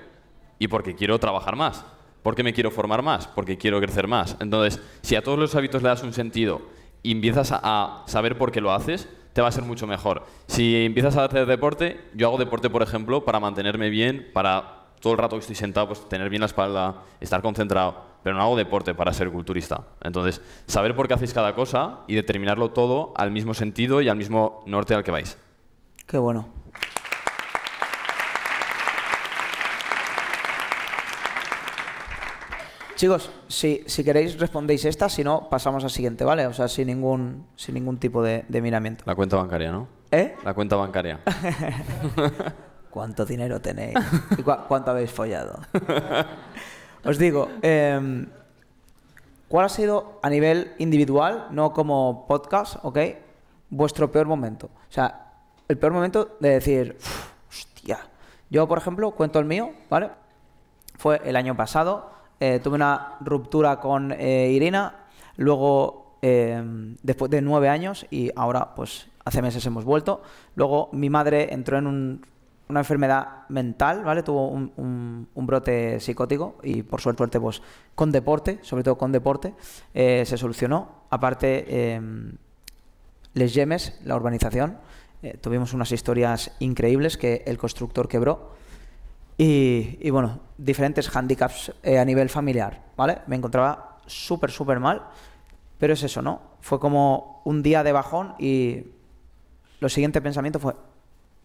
y 0.60 0.68
porque 0.68 0.95
quiero 0.95 1.20
trabajar 1.20 1.55
más, 1.55 1.86
porque 2.24 2.43
me 2.43 2.53
quiero 2.53 2.72
formar 2.72 3.01
más, 3.03 3.28
porque 3.28 3.58
quiero 3.58 3.80
crecer 3.80 4.08
más. 4.08 4.38
Entonces, 4.39 4.82
si 5.01 5.16
a 5.16 5.22
todos 5.22 5.38
los 5.38 5.53
hábitos 5.55 5.84
le 5.84 5.89
das 5.89 6.03
un 6.03 6.14
sentido 6.14 6.62
y 7.03 7.12
empiezas 7.12 7.51
a 7.51 8.03
saber 8.08 8.38
por 8.38 8.51
qué 8.51 8.62
lo 8.62 8.72
haces, 8.72 9.08
te 9.38 9.41
va 9.43 9.49
a 9.49 9.51
ser 9.51 9.66
mucho 9.66 9.86
mejor. 9.86 10.26
Si 10.47 10.84
empiezas 10.84 11.16
a 11.16 11.26
hacer 11.26 11.45
deporte, 11.45 12.01
yo 12.16 12.26
hago 12.26 12.39
deporte, 12.39 12.72
por 12.72 12.82
ejemplo, 12.82 13.24
para 13.24 13.39
mantenerme 13.39 13.91
bien, 13.91 14.32
para 14.34 14.76
todo 15.00 15.14
el 15.14 15.20
rato 15.20 15.36
que 15.36 15.41
estoy 15.41 15.56
sentado, 15.56 15.88
pues 15.88 16.08
tener 16.10 16.30
bien 16.30 16.41
la 16.41 16.48
espalda, 16.48 17.04
estar 17.20 17.41
concentrado, 17.41 18.02
pero 18.24 18.36
no 18.36 18.41
hago 18.41 18.56
deporte 18.56 18.93
para 18.93 19.14
ser 19.14 19.32
culturista. 19.32 19.84
Entonces, 20.02 20.41
saber 20.66 20.95
por 20.95 21.08
qué 21.08 21.14
hacéis 21.14 21.34
cada 21.34 21.56
cosa 21.56 22.00
y 22.08 22.16
determinarlo 22.16 22.72
todo 22.72 23.14
al 23.16 23.32
mismo 23.32 23.54
sentido 23.54 24.02
y 24.02 24.10
al 24.10 24.18
mismo 24.18 24.64
norte 24.66 24.95
al 24.95 25.04
que 25.04 25.12
vais. 25.12 25.38
Qué 26.06 26.18
bueno. 26.18 26.48
Chicos, 32.95 33.30
si, 33.48 33.84
si 33.86 34.04
queréis 34.04 34.39
respondéis 34.39 34.84
esta, 34.86 35.08
si 35.08 35.24
no, 35.24 35.50
pasamos 35.52 35.84
al 35.84 35.91
siguiente, 35.91 36.24
¿vale? 36.24 36.48
O 36.48 36.54
sea, 36.54 36.68
sin 36.68 36.88
ningún, 36.88 37.45
sin 37.56 37.76
ningún 37.76 38.00
tipo 38.00 38.24
de, 38.24 38.43
de 38.48 38.60
miramiento. 38.60 39.04
La 39.06 39.14
cuenta 39.14 39.36
bancaria, 39.38 39.72
¿no? 39.72 39.88
¿Eh? 40.10 40.36
La 40.43 40.56
cuenta 40.56 40.76
bancaria. 40.78 41.20
¿Cuánto 42.98 43.28
dinero 43.28 43.62
tenéis? 43.62 43.93
¿Y 44.39 44.41
cua- 44.41 44.66
cuánto 44.68 44.89
habéis 44.89 45.12
follado? 45.12 45.60
Os 47.06 47.20
digo, 47.20 47.48
em, 47.62 48.26
¿cuál 49.48 49.68
ha 49.68 49.70
sido 49.70 50.18
a 50.24 50.30
nivel 50.32 50.72
individual, 50.80 51.45
no 51.52 51.74
como 51.74 52.26
podcast, 52.28 52.78
ok? 52.82 52.98
Vuestro 53.70 54.12
peor 54.12 54.26
momento. 54.26 54.66
O 54.89 54.91
sea, 54.91 55.28
el 55.68 55.78
peor 55.78 55.93
momento 55.93 56.38
de 56.39 56.50
decir, 56.50 56.98
"Uf, 57.00 57.28
hostia. 57.50 58.00
Yo, 58.50 58.68
por 58.68 58.80
ejemplo, 58.80 59.12
cuento 59.12 59.38
el 59.38 59.45
mío, 59.45 59.74
¿vale? 59.91 60.10
Fue 60.98 61.22
el 61.24 61.36
año 61.36 61.56
pasado. 61.56 62.10
eh, 62.39 62.60
tuve 62.64 62.76
una 62.78 63.18
ruptura 63.22 63.80
con 63.80 64.12
eh, 64.12 64.50
Irina. 64.52 65.06
Luego, 65.38 66.18
eh, 66.24 66.64
después 67.04 67.30
de 67.30 67.41
nueve 67.43 67.70
años 67.70 68.08
y 68.10 68.32
ahora 68.36 68.74
pues 68.74 69.08
hace 69.24 69.43
meses 69.43 69.64
hemos 69.68 69.86
vuelto. 69.86 70.24
Luego 70.56 70.89
mi 70.93 71.12
madre 71.12 71.54
entró 71.54 71.78
en 71.78 71.86
un- 71.88 72.26
una 72.70 72.82
enfermedad 72.82 73.47
mental, 73.49 74.03
¿vale? 74.03 74.24
Tuvo 74.24 74.49
un, 74.49 75.28
brote 75.36 75.99
psicótico 75.99 76.57
y 76.63 76.84
por 76.84 77.01
suerte, 77.01 77.39
pues 77.39 77.61
con 77.95 78.11
deporte, 78.11 78.59
sobre 78.61 78.84
todo 78.84 78.97
con 78.97 79.11
deporte, 79.11 79.53
eh, 79.93 80.24
se 80.26 80.38
solucionó. 80.38 81.03
Aparte, 81.09 81.65
eh, 81.68 82.01
Les 83.34 83.53
Yemes, 83.53 83.99
la 84.03 84.15
urbanización, 84.15 84.78
eh, 85.24 85.38
tuvimos 85.41 85.74
unas 85.74 85.91
historias 85.91 86.51
increíbles 86.59 87.18
que 87.18 87.43
el 87.47 87.57
constructor 87.57 88.07
quebró. 88.07 88.51
Y, 89.38 89.97
y, 90.01 90.09
bueno, 90.09 90.39
diferentes 90.57 91.15
handicaps 91.15 91.72
eh, 91.84 91.99
a 91.99 92.05
nivel 92.05 92.30
familiar, 92.30 92.84
¿vale? 92.95 93.20
Me 93.28 93.36
encontraba 93.36 93.97
súper, 94.07 94.51
súper 94.51 94.80
mal, 94.80 95.03
pero 95.78 95.93
es 95.93 96.03
eso, 96.03 96.22
¿no? 96.22 96.41
Fue 96.59 96.80
como 96.80 97.41
un 97.45 97.61
día 97.61 97.84
de 97.84 97.91
bajón 97.91 98.34
y 98.39 98.88
lo 99.80 99.89
siguiente 99.89 100.22
pensamiento 100.22 100.59
fue, 100.59 100.74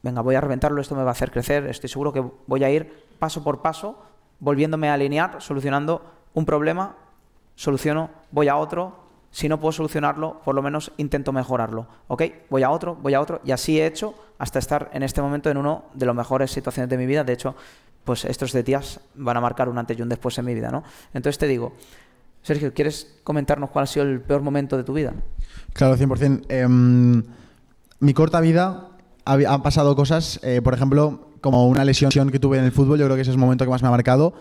venga, 0.02 0.20
voy 0.20 0.34
a 0.34 0.40
reventarlo, 0.40 0.80
esto 0.80 0.94
me 0.94 1.02
va 1.02 1.10
a 1.10 1.12
hacer 1.12 1.30
crecer, 1.30 1.66
estoy 1.66 1.88
seguro 1.88 2.12
que 2.12 2.24
voy 2.46 2.64
a 2.64 2.70
ir 2.70 3.06
paso 3.18 3.42
por 3.42 3.62
paso, 3.62 4.02
volviéndome 4.40 4.88
a 4.88 4.94
alinear, 4.94 5.40
solucionando 5.40 6.02
un 6.34 6.44
problema, 6.44 6.96
soluciono, 7.54 8.10
voy 8.30 8.48
a 8.48 8.56
otro, 8.56 9.00
si 9.30 9.48
no 9.48 9.60
puedo 9.60 9.72
solucionarlo, 9.72 10.40
por 10.44 10.54
lo 10.54 10.62
menos 10.62 10.92
intento 10.96 11.32
mejorarlo, 11.32 11.86
¿ok? 12.08 12.22
Voy 12.50 12.62
a 12.62 12.70
otro, 12.70 12.96
voy 12.96 13.14
a 13.14 13.20
otro, 13.20 13.40
y 13.44 13.52
así 13.52 13.80
he 13.80 13.86
hecho 13.86 14.14
hasta 14.38 14.58
estar 14.58 14.90
en 14.92 15.02
este 15.02 15.22
momento 15.22 15.50
en 15.50 15.56
uno 15.56 15.84
de 15.94 16.06
las 16.06 16.14
mejores 16.14 16.50
situaciones 16.50 16.90
de 16.90 16.98
mi 16.98 17.06
vida, 17.06 17.24
de 17.24 17.32
hecho, 17.32 17.54
pues 18.04 18.24
estos 18.24 18.52
de 18.52 18.62
días 18.62 19.00
van 19.14 19.36
a 19.36 19.40
marcar 19.40 19.68
un 19.68 19.78
antes 19.78 19.96
y 19.98 20.02
un 20.02 20.08
después 20.08 20.36
en 20.38 20.44
mi 20.44 20.54
vida, 20.54 20.70
¿no? 20.70 20.82
Entonces 21.14 21.38
te 21.38 21.46
digo, 21.46 21.74
Sergio, 22.42 22.74
¿quieres 22.74 23.20
comentarnos 23.22 23.70
cuál 23.70 23.84
ha 23.84 23.86
sido 23.86 24.04
el 24.04 24.20
peor 24.20 24.42
momento 24.42 24.76
de 24.76 24.82
tu 24.82 24.92
vida? 24.92 25.14
Claro, 25.72 25.96
100%. 25.96 26.46
Em, 26.48 27.22
mi 28.00 28.14
corta 28.14 28.40
vida 28.40 28.88
han 29.24 29.62
pasado 29.62 29.94
cosas, 29.96 30.40
eh, 30.42 30.60
por 30.62 30.74
ejemplo, 30.74 31.28
como 31.40 31.68
una 31.68 31.84
lesión 31.84 32.10
que 32.10 32.38
tuve 32.38 32.58
en 32.58 32.64
el 32.64 32.72
fútbol, 32.72 32.98
yo 32.98 33.06
creo 33.06 33.16
que 33.16 33.22
ese 33.22 33.30
es 33.30 33.34
el 33.34 33.40
momento 33.40 33.64
que 33.64 33.70
más 33.70 33.82
me 33.82 33.88
ha 33.88 33.90
marcado. 33.90 34.34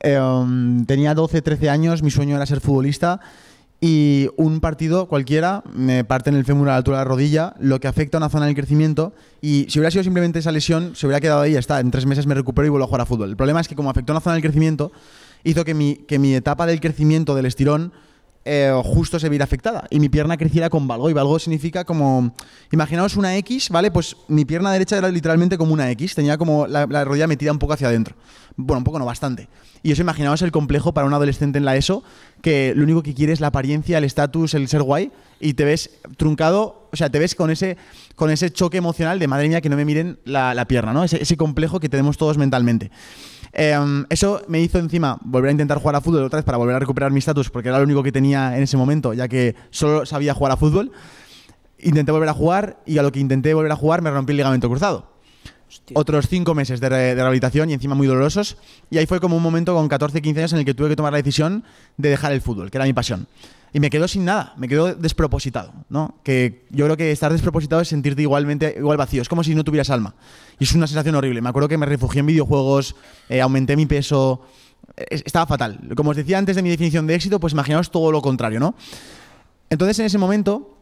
Em, 0.00 0.86
tenía 0.86 1.14
12, 1.14 1.42
13 1.42 1.68
años, 1.68 2.02
mi 2.02 2.10
sueño 2.10 2.36
era 2.36 2.46
ser 2.46 2.60
futbolista 2.60 3.20
y 3.80 4.28
un 4.36 4.60
partido 4.60 5.06
cualquiera 5.06 5.62
me 5.72 6.04
parte 6.04 6.30
en 6.30 6.36
el 6.36 6.44
fémur 6.44 6.68
a 6.68 6.72
la 6.72 6.76
altura 6.78 6.98
de 6.98 7.04
la 7.04 7.08
rodilla, 7.08 7.54
lo 7.60 7.80
que 7.80 7.88
afecta 7.88 8.16
a 8.16 8.20
una 8.20 8.28
zona 8.28 8.46
del 8.46 8.54
crecimiento 8.54 9.12
y 9.40 9.66
si 9.68 9.78
hubiera 9.78 9.90
sido 9.90 10.04
simplemente 10.04 10.38
esa 10.38 10.52
lesión, 10.52 10.94
se 10.94 11.06
hubiera 11.06 11.20
quedado 11.20 11.42
ahí 11.42 11.52
ya 11.52 11.58
está, 11.58 11.80
en 11.80 11.90
tres 11.90 12.06
meses 12.06 12.26
me 12.26 12.34
recupero 12.34 12.66
y 12.66 12.70
vuelvo 12.70 12.84
a 12.84 12.88
jugar 12.88 13.02
a 13.02 13.06
fútbol. 13.06 13.30
El 13.30 13.36
problema 13.36 13.60
es 13.60 13.68
que 13.68 13.74
como 13.74 13.90
afectó 13.90 14.12
a 14.12 14.16
una 14.16 14.20
zona 14.20 14.34
del 14.34 14.42
crecimiento, 14.42 14.92
hizo 15.44 15.64
que 15.64 15.74
mi, 15.74 15.96
que 15.96 16.18
mi 16.18 16.34
etapa 16.34 16.66
del 16.66 16.80
crecimiento 16.80 17.34
del 17.34 17.46
estirón 17.46 17.92
eh, 18.44 18.72
justo 18.84 19.18
se 19.18 19.28
viera 19.28 19.44
afectada 19.44 19.86
y 19.90 20.00
mi 20.00 20.08
pierna 20.08 20.36
creciera 20.36 20.70
con 20.70 20.88
valgo. 20.88 21.10
Y 21.10 21.12
valgo 21.12 21.38
significa 21.38 21.84
como. 21.84 22.34
Imaginaos 22.72 23.16
una 23.16 23.36
X, 23.36 23.68
¿vale? 23.70 23.90
Pues 23.90 24.16
mi 24.28 24.44
pierna 24.44 24.72
derecha 24.72 24.96
era 24.96 25.08
literalmente 25.08 25.58
como 25.58 25.72
una 25.72 25.90
X, 25.90 26.14
tenía 26.14 26.38
como 26.38 26.66
la, 26.66 26.86
la 26.86 27.04
rodilla 27.04 27.26
metida 27.26 27.52
un 27.52 27.58
poco 27.58 27.74
hacia 27.74 27.88
adentro. 27.88 28.16
Bueno, 28.56 28.78
un 28.78 28.84
poco 28.84 28.98
no, 28.98 29.04
bastante. 29.04 29.48
Y 29.82 29.92
eso 29.92 30.02
imaginaos 30.02 30.42
el 30.42 30.52
complejo 30.52 30.92
para 30.92 31.06
un 31.06 31.14
adolescente 31.14 31.58
en 31.58 31.64
la 31.64 31.76
ESO, 31.76 32.02
que 32.42 32.74
lo 32.76 32.84
único 32.84 33.02
que 33.02 33.14
quiere 33.14 33.32
es 33.32 33.40
la 33.40 33.46
apariencia, 33.46 33.98
el 33.98 34.04
estatus, 34.04 34.54
el 34.54 34.68
ser 34.68 34.82
guay, 34.82 35.10
y 35.40 35.54
te 35.54 35.64
ves 35.64 35.90
truncado, 36.18 36.88
o 36.92 36.96
sea, 36.96 37.08
te 37.08 37.18
ves 37.18 37.34
con 37.34 37.50
ese, 37.50 37.78
con 38.20 38.30
ese 38.30 38.52
choque 38.52 38.76
emocional 38.76 39.18
de 39.18 39.26
madre 39.26 39.48
mía 39.48 39.62
que 39.62 39.70
no 39.70 39.76
me 39.76 39.86
miren 39.86 40.18
la, 40.26 40.52
la 40.52 40.66
pierna, 40.66 40.92
¿no? 40.92 41.02
Ese, 41.04 41.22
ese 41.22 41.38
complejo 41.38 41.80
que 41.80 41.88
tenemos 41.88 42.18
todos 42.18 42.36
mentalmente. 42.36 42.90
Eh, 43.54 43.76
eso 44.10 44.42
me 44.46 44.60
hizo 44.60 44.78
encima 44.78 45.16
volver 45.22 45.48
a 45.48 45.52
intentar 45.52 45.78
jugar 45.78 45.96
a 45.96 46.02
fútbol 46.02 46.24
otra 46.24 46.36
vez 46.36 46.44
para 46.44 46.58
volver 46.58 46.76
a 46.76 46.78
recuperar 46.80 47.10
mi 47.12 47.18
estatus, 47.20 47.48
porque 47.48 47.70
era 47.70 47.78
lo 47.78 47.84
único 47.84 48.02
que 48.02 48.12
tenía 48.12 48.54
en 48.58 48.62
ese 48.62 48.76
momento, 48.76 49.14
ya 49.14 49.26
que 49.26 49.54
solo 49.70 50.04
sabía 50.04 50.34
jugar 50.34 50.52
a 50.52 50.56
fútbol. 50.58 50.92
Intenté 51.78 52.12
volver 52.12 52.28
a 52.28 52.34
jugar 52.34 52.82
y 52.84 52.98
a 52.98 53.02
lo 53.02 53.10
que 53.10 53.20
intenté 53.20 53.54
volver 53.54 53.72
a 53.72 53.76
jugar 53.76 54.02
me 54.02 54.10
rompí 54.10 54.32
el 54.32 54.36
ligamento 54.36 54.68
cruzado. 54.68 55.10
Hostia. 55.66 55.94
Otros 55.98 56.28
cinco 56.28 56.54
meses 56.54 56.78
de, 56.80 56.88
re- 56.90 56.96
de 57.14 57.14
rehabilitación 57.14 57.70
y 57.70 57.72
encima 57.72 57.94
muy 57.94 58.06
dolorosos. 58.06 58.58
Y 58.90 58.98
ahí 58.98 59.06
fue 59.06 59.18
como 59.18 59.34
un 59.36 59.42
momento 59.42 59.74
con 59.74 59.88
14, 59.88 60.20
15 60.20 60.40
años 60.40 60.52
en 60.52 60.58
el 60.58 60.64
que 60.66 60.74
tuve 60.74 60.90
que 60.90 60.96
tomar 60.96 61.12
la 61.12 61.18
decisión 61.18 61.64
de 61.96 62.10
dejar 62.10 62.32
el 62.32 62.42
fútbol, 62.42 62.70
que 62.70 62.76
era 62.76 62.84
mi 62.84 62.92
pasión. 62.92 63.26
Y 63.72 63.80
me 63.80 63.88
quedo 63.90 64.08
sin 64.08 64.24
nada, 64.24 64.54
me 64.56 64.66
quedo 64.66 64.94
despropositado, 64.94 65.72
¿no? 65.88 66.16
Que 66.24 66.66
yo 66.70 66.86
creo 66.86 66.96
que 66.96 67.12
estar 67.12 67.30
despropositado 67.30 67.80
es 67.82 67.88
sentirte 67.88 68.22
igualmente 68.22 68.74
igual 68.76 68.96
vacío, 68.96 69.22
es 69.22 69.28
como 69.28 69.44
si 69.44 69.54
no 69.54 69.62
tuvieras 69.62 69.90
alma. 69.90 70.14
Y 70.58 70.64
es 70.64 70.74
una 70.74 70.86
sensación 70.88 71.14
horrible. 71.14 71.40
Me 71.40 71.48
acuerdo 71.48 71.68
que 71.68 71.78
me 71.78 71.86
refugié 71.86 72.20
en 72.20 72.26
videojuegos, 72.26 72.96
eh, 73.28 73.40
aumenté 73.40 73.76
mi 73.76 73.86
peso, 73.86 74.42
es- 74.96 75.22
estaba 75.24 75.46
fatal. 75.46 75.78
Como 75.96 76.10
os 76.10 76.16
decía 76.16 76.36
antes 76.38 76.56
de 76.56 76.62
mi 76.62 76.70
definición 76.70 77.06
de 77.06 77.14
éxito, 77.14 77.38
pues 77.38 77.52
imaginaos 77.52 77.90
todo 77.92 78.10
lo 78.10 78.20
contrario, 78.22 78.58
¿no? 78.58 78.74
Entonces 79.68 79.98
en 80.00 80.06
ese 80.06 80.18
momento 80.18 80.76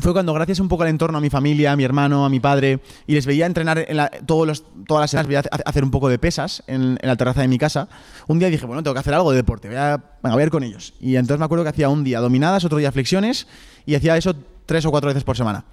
fue 0.00 0.12
cuando 0.12 0.34
gracias 0.34 0.60
un 0.60 0.68
poco 0.68 0.82
al 0.82 0.90
entorno, 0.90 1.18
a 1.18 1.20
mi 1.20 1.30
familia, 1.30 1.72
a 1.72 1.76
mi 1.76 1.84
hermano, 1.84 2.24
a 2.24 2.28
mi 2.28 2.38
padre, 2.40 2.80
y 3.06 3.14
les 3.14 3.24
veía 3.26 3.46
entrenar 3.46 3.86
todos 4.26 4.46
los- 4.46 4.64
todas 4.86 5.00
las 5.02 5.10
semanas, 5.10 5.26
veía 5.28 5.38
hace- 5.40 5.48
hacer 5.64 5.84
un 5.84 5.90
poco 5.90 6.08
de 6.08 6.18
pesas 6.18 6.62
en, 6.66 6.98
en 7.00 7.08
la 7.08 7.16
terraza 7.16 7.40
de 7.40 7.48
mi 7.48 7.58
casa, 7.58 7.88
un 8.26 8.38
día 8.38 8.48
dije, 8.50 8.66
bueno, 8.66 8.82
tengo 8.82 8.94
que 8.94 9.00
hacer 9.00 9.14
algo 9.14 9.30
de 9.30 9.38
deporte, 9.38 9.68
voy 9.68 9.76
a, 9.78 9.96
venga, 10.22 10.34
voy 10.34 10.42
a 10.42 10.44
ir 10.44 10.50
con 10.50 10.62
ellos. 10.62 10.92
Y 11.00 11.16
entonces 11.16 11.38
me 11.38 11.44
acuerdo 11.46 11.64
que 11.64 11.70
hacía 11.70 11.88
un 11.88 12.04
día 12.04 12.20
dominadas, 12.20 12.64
otro 12.64 12.78
día 12.78 12.92
flexiones, 12.92 13.46
y 13.86 13.94
hacía 13.94 14.16
eso 14.16 14.34
tres 14.66 14.84
o 14.84 14.90
cuatro 14.90 15.08
veces 15.08 15.24
por 15.24 15.36
semana. 15.36 15.64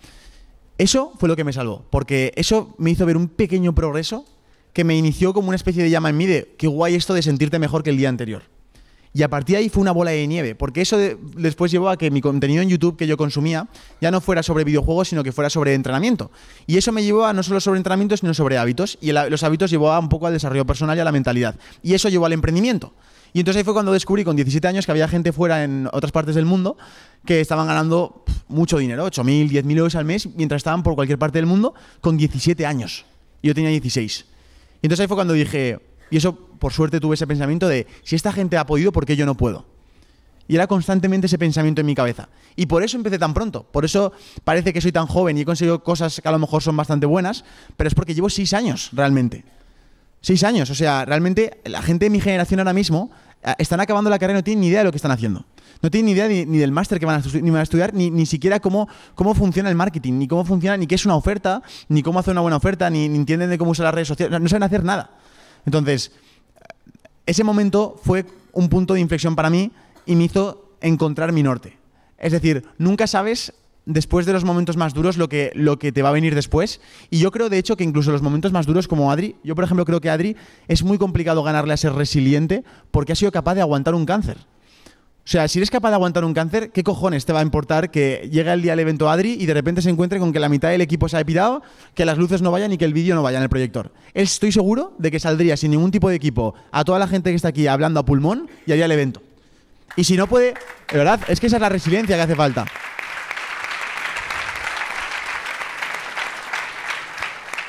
Eso 0.77 1.11
fue 1.19 1.29
lo 1.29 1.35
que 1.35 1.43
me 1.43 1.53
salvó, 1.53 1.85
porque 1.89 2.31
eso 2.35 2.73
me 2.77 2.91
hizo 2.91 3.05
ver 3.05 3.17
un 3.17 3.27
pequeño 3.27 3.75
progreso 3.75 4.25
que 4.71 4.83
me 4.83 4.95
inició 4.97 5.33
como 5.33 5.49
una 5.49 5.55
especie 5.55 5.83
de 5.83 5.89
llama 5.89 6.09
en 6.09 6.17
mí 6.17 6.25
de 6.25 6.55
qué 6.57 6.67
guay 6.67 6.95
esto 6.95 7.13
de 7.13 7.21
sentirte 7.21 7.59
mejor 7.59 7.83
que 7.83 7.91
el 7.91 7.97
día 7.97 8.09
anterior. 8.09 8.43
Y 9.15 9.21
a 9.21 9.29
partir 9.29 9.55
de 9.55 9.59
ahí 9.61 9.69
fue 9.69 9.81
una 9.81 9.91
bola 9.91 10.09
de 10.11 10.25
nieve, 10.25 10.55
porque 10.55 10.81
eso 10.81 10.97
de- 10.97 11.17
después 11.37 11.71
llevó 11.71 11.89
a 11.89 11.97
que 11.97 12.09
mi 12.09 12.19
contenido 12.19 12.63
en 12.63 12.69
YouTube 12.69 12.97
que 12.97 13.05
yo 13.05 13.15
consumía 13.15 13.67
ya 14.01 14.09
no 14.09 14.21
fuera 14.21 14.41
sobre 14.41 14.63
videojuegos, 14.63 15.09
sino 15.09 15.23
que 15.23 15.31
fuera 15.31 15.51
sobre 15.51 15.75
entrenamiento. 15.75 16.31
Y 16.65 16.77
eso 16.77 16.91
me 16.91 17.03
llevó 17.03 17.25
a 17.25 17.31
no 17.33 17.43
solo 17.43 17.59
sobre 17.61 17.77
entrenamiento, 17.77 18.17
sino 18.17 18.33
sobre 18.33 18.57
hábitos. 18.57 18.97
Y 19.01 19.11
los 19.11 19.43
hábitos 19.43 19.69
llevó 19.69 19.97
un 19.99 20.09
poco 20.09 20.25
al 20.25 20.33
desarrollo 20.33 20.65
personal 20.65 20.97
y 20.97 21.01
a 21.01 21.03
la 21.03 21.11
mentalidad. 21.11 21.55
Y 21.83 21.93
eso 21.93 22.09
llevó 22.09 22.25
al 22.25 22.33
emprendimiento. 22.33 22.93
Y 23.33 23.39
entonces 23.39 23.59
ahí 23.59 23.63
fue 23.63 23.73
cuando 23.73 23.91
descubrí 23.93 24.23
con 24.23 24.35
17 24.35 24.67
años 24.67 24.85
que 24.85 24.91
había 24.91 25.07
gente 25.07 25.31
fuera 25.31 25.63
en 25.63 25.87
otras 25.91 26.11
partes 26.11 26.33
del 26.35 26.45
mundo 26.45 26.77
que 27.25 27.39
estaban 27.41 27.67
ganando 27.67 28.23
mucho 28.47 28.77
dinero, 28.77 29.05
8.000, 29.07 29.49
10.000 29.49 29.77
euros 29.77 29.95
al 29.95 30.05
mes, 30.05 30.27
mientras 30.35 30.59
estaban 30.59 30.83
por 30.83 30.93
cualquier 30.95 31.17
parte 31.19 31.37
del 31.37 31.45
mundo 31.45 31.73
con 32.01 32.17
17 32.17 32.65
años. 32.65 33.05
Yo 33.41 33.53
tenía 33.55 33.69
16. 33.71 34.25
Y 34.81 34.85
entonces 34.87 35.01
ahí 35.01 35.07
fue 35.07 35.17
cuando 35.17 35.33
dije, 35.33 35.79
y 36.13 36.17
eso 36.17 36.35
por 36.35 36.71
suerte 36.71 36.99
tuve 36.99 37.15
ese 37.15 37.25
pensamiento 37.25 37.67
de, 37.67 37.87
si 38.03 38.15
esta 38.15 38.31
gente 38.31 38.55
ha 38.55 38.67
podido, 38.67 38.91
¿por 38.91 39.03
qué 39.03 39.15
yo 39.15 39.25
no 39.25 39.35
puedo? 39.35 39.65
Y 40.47 40.53
era 40.53 40.67
constantemente 40.67 41.25
ese 41.25 41.39
pensamiento 41.39 41.81
en 41.81 41.87
mi 41.87 41.95
cabeza. 41.95 42.29
Y 42.55 42.67
por 42.67 42.83
eso 42.83 42.97
empecé 42.97 43.17
tan 43.17 43.33
pronto. 43.33 43.63
Por 43.63 43.83
eso 43.83 44.13
parece 44.43 44.73
que 44.73 44.79
soy 44.79 44.91
tan 44.91 45.07
joven 45.07 45.39
y 45.39 45.41
he 45.41 45.45
conseguido 45.45 45.83
cosas 45.83 46.21
que 46.21 46.27
a 46.27 46.31
lo 46.31 46.37
mejor 46.37 46.61
son 46.61 46.77
bastante 46.77 47.07
buenas, 47.07 47.45
pero 47.77 47.87
es 47.87 47.95
porque 47.95 48.13
llevo 48.13 48.29
seis 48.29 48.53
años 48.53 48.91
realmente. 48.93 49.43
Seis 50.21 50.43
años. 50.43 50.69
O 50.69 50.75
sea, 50.75 51.03
realmente 51.03 51.59
la 51.65 51.81
gente 51.81 52.05
de 52.05 52.09
mi 52.11 52.19
generación 52.19 52.59
ahora 52.59 52.73
mismo 52.73 53.09
eh, 53.41 53.55
están 53.57 53.79
acabando 53.79 54.11
la 54.11 54.19
carrera 54.19 54.37
y 54.37 54.41
no 54.41 54.43
tienen 54.43 54.61
ni 54.61 54.67
idea 54.67 54.81
de 54.81 54.85
lo 54.85 54.91
que 54.91 54.97
están 54.97 55.11
haciendo. 55.11 55.47
No 55.81 55.89
tienen 55.89 56.05
ni 56.05 56.11
idea 56.11 56.27
ni, 56.27 56.59
del 56.59 56.71
máster 56.71 56.99
que 56.99 57.07
van 57.07 57.23
a 57.23 57.61
estudiar, 57.63 57.91
ni, 57.95 58.11
ni 58.11 58.27
siquiera 58.27 58.59
cómo, 58.59 58.87
cómo 59.15 59.33
funciona 59.33 59.67
el 59.67 59.75
marketing, 59.75 60.13
ni 60.19 60.27
cómo 60.27 60.45
funciona, 60.45 60.77
ni 60.77 60.85
qué 60.85 60.93
es 60.93 61.05
una 61.07 61.15
oferta, 61.15 61.63
ni 61.89 62.03
cómo 62.03 62.19
hacer 62.19 62.33
una 62.33 62.41
buena 62.41 62.57
oferta, 62.57 62.87
ni, 62.91 63.09
ni 63.09 63.17
entienden 63.17 63.49
de 63.49 63.57
cómo 63.57 63.71
usar 63.71 63.85
las 63.85 63.95
redes 63.95 64.09
sociales. 64.09 64.39
No 64.39 64.47
saben 64.47 64.61
hacer 64.61 64.83
nada. 64.83 65.22
Entonces, 65.65 66.11
ese 67.25 67.43
momento 67.43 67.99
fue 68.03 68.25
un 68.51 68.69
punto 68.69 68.93
de 68.93 68.99
inflexión 68.99 69.35
para 69.35 69.49
mí 69.49 69.71
y 70.05 70.15
me 70.15 70.25
hizo 70.25 70.75
encontrar 70.81 71.31
mi 71.31 71.43
norte. 71.43 71.77
Es 72.17 72.31
decir, 72.31 72.65
nunca 72.77 73.07
sabes 73.07 73.53
después 73.85 74.25
de 74.25 74.33
los 74.33 74.43
momentos 74.43 74.77
más 74.77 74.93
duros 74.93 75.17
lo 75.17 75.27
que, 75.27 75.51
lo 75.55 75.77
que 75.77 75.91
te 75.91 76.01
va 76.01 76.09
a 76.09 76.13
venir 76.13 76.35
después. 76.35 76.79
Y 77.09 77.19
yo 77.19 77.31
creo, 77.31 77.49
de 77.49 77.57
hecho, 77.57 77.75
que 77.75 77.83
incluso 77.83 78.11
los 78.11 78.21
momentos 78.21 78.51
más 78.51 78.65
duros 78.65 78.87
como 78.87 79.11
Adri, 79.11 79.35
yo 79.43 79.55
por 79.55 79.63
ejemplo 79.63 79.85
creo 79.85 80.01
que 80.01 80.09
Adri 80.09 80.35
es 80.67 80.83
muy 80.83 80.97
complicado 80.97 81.43
ganarle 81.43 81.73
a 81.73 81.77
ser 81.77 81.93
resiliente 81.93 82.63
porque 82.91 83.13
ha 83.13 83.15
sido 83.15 83.31
capaz 83.31 83.55
de 83.55 83.61
aguantar 83.61 83.95
un 83.95 84.05
cáncer. 84.05 84.37
O 85.25 85.29
sea, 85.33 85.47
si 85.47 85.59
eres 85.59 85.71
capaz 85.71 85.89
de 85.89 85.95
aguantar 85.95 86.25
un 86.25 86.33
cáncer, 86.33 86.71
¿qué 86.71 86.83
cojones 86.83 87.25
te 87.25 87.31
va 87.31 87.39
a 87.39 87.43
importar 87.43 87.91
que 87.91 88.27
llegue 88.29 88.51
el 88.51 88.61
día 88.61 88.73
del 88.73 88.81
evento 88.81 89.09
Adri 89.09 89.37
y 89.39 89.45
de 89.45 89.53
repente 89.53 89.81
se 89.81 89.89
encuentre 89.89 90.19
con 90.19 90.33
que 90.33 90.39
la 90.39 90.49
mitad 90.49 90.69
del 90.69 90.81
equipo 90.81 91.07
se 91.07 91.17
ha 91.17 91.23
pirado, 91.23 91.63
que 91.95 92.03
las 92.03 92.17
luces 92.17 92.41
no 92.41 92.51
vayan 92.51 92.73
y 92.73 92.77
que 92.77 92.83
el 92.83 92.93
vídeo 92.93 93.15
no 93.15 93.23
vaya 93.23 93.37
en 93.37 93.43
el 93.43 93.49
proyector? 93.49 93.93
Estoy 94.13 94.51
seguro 94.51 94.93
de 94.97 95.11
que 95.11 95.21
saldría 95.21 95.55
sin 95.55 95.71
ningún 95.71 95.91
tipo 95.91 96.09
de 96.09 96.15
equipo 96.15 96.55
a 96.71 96.83
toda 96.83 96.99
la 96.99 97.07
gente 97.07 97.29
que 97.29 97.37
está 97.37 97.47
aquí 97.47 97.67
hablando 97.67 98.01
a 98.01 98.05
pulmón 98.05 98.49
y 98.65 98.73
haría 98.73 98.83
el 98.83 98.91
evento. 98.91 99.21
Y 99.95 100.03
si 100.03 100.17
no 100.17 100.27
puede, 100.27 100.55
de 100.91 100.97
verdad, 100.97 101.21
es 101.29 101.39
que 101.39 101.47
esa 101.47 101.55
es 101.55 101.61
la 101.61 101.69
resiliencia 101.69 102.17
que 102.17 102.21
hace 102.21 102.35
falta. 102.35 102.65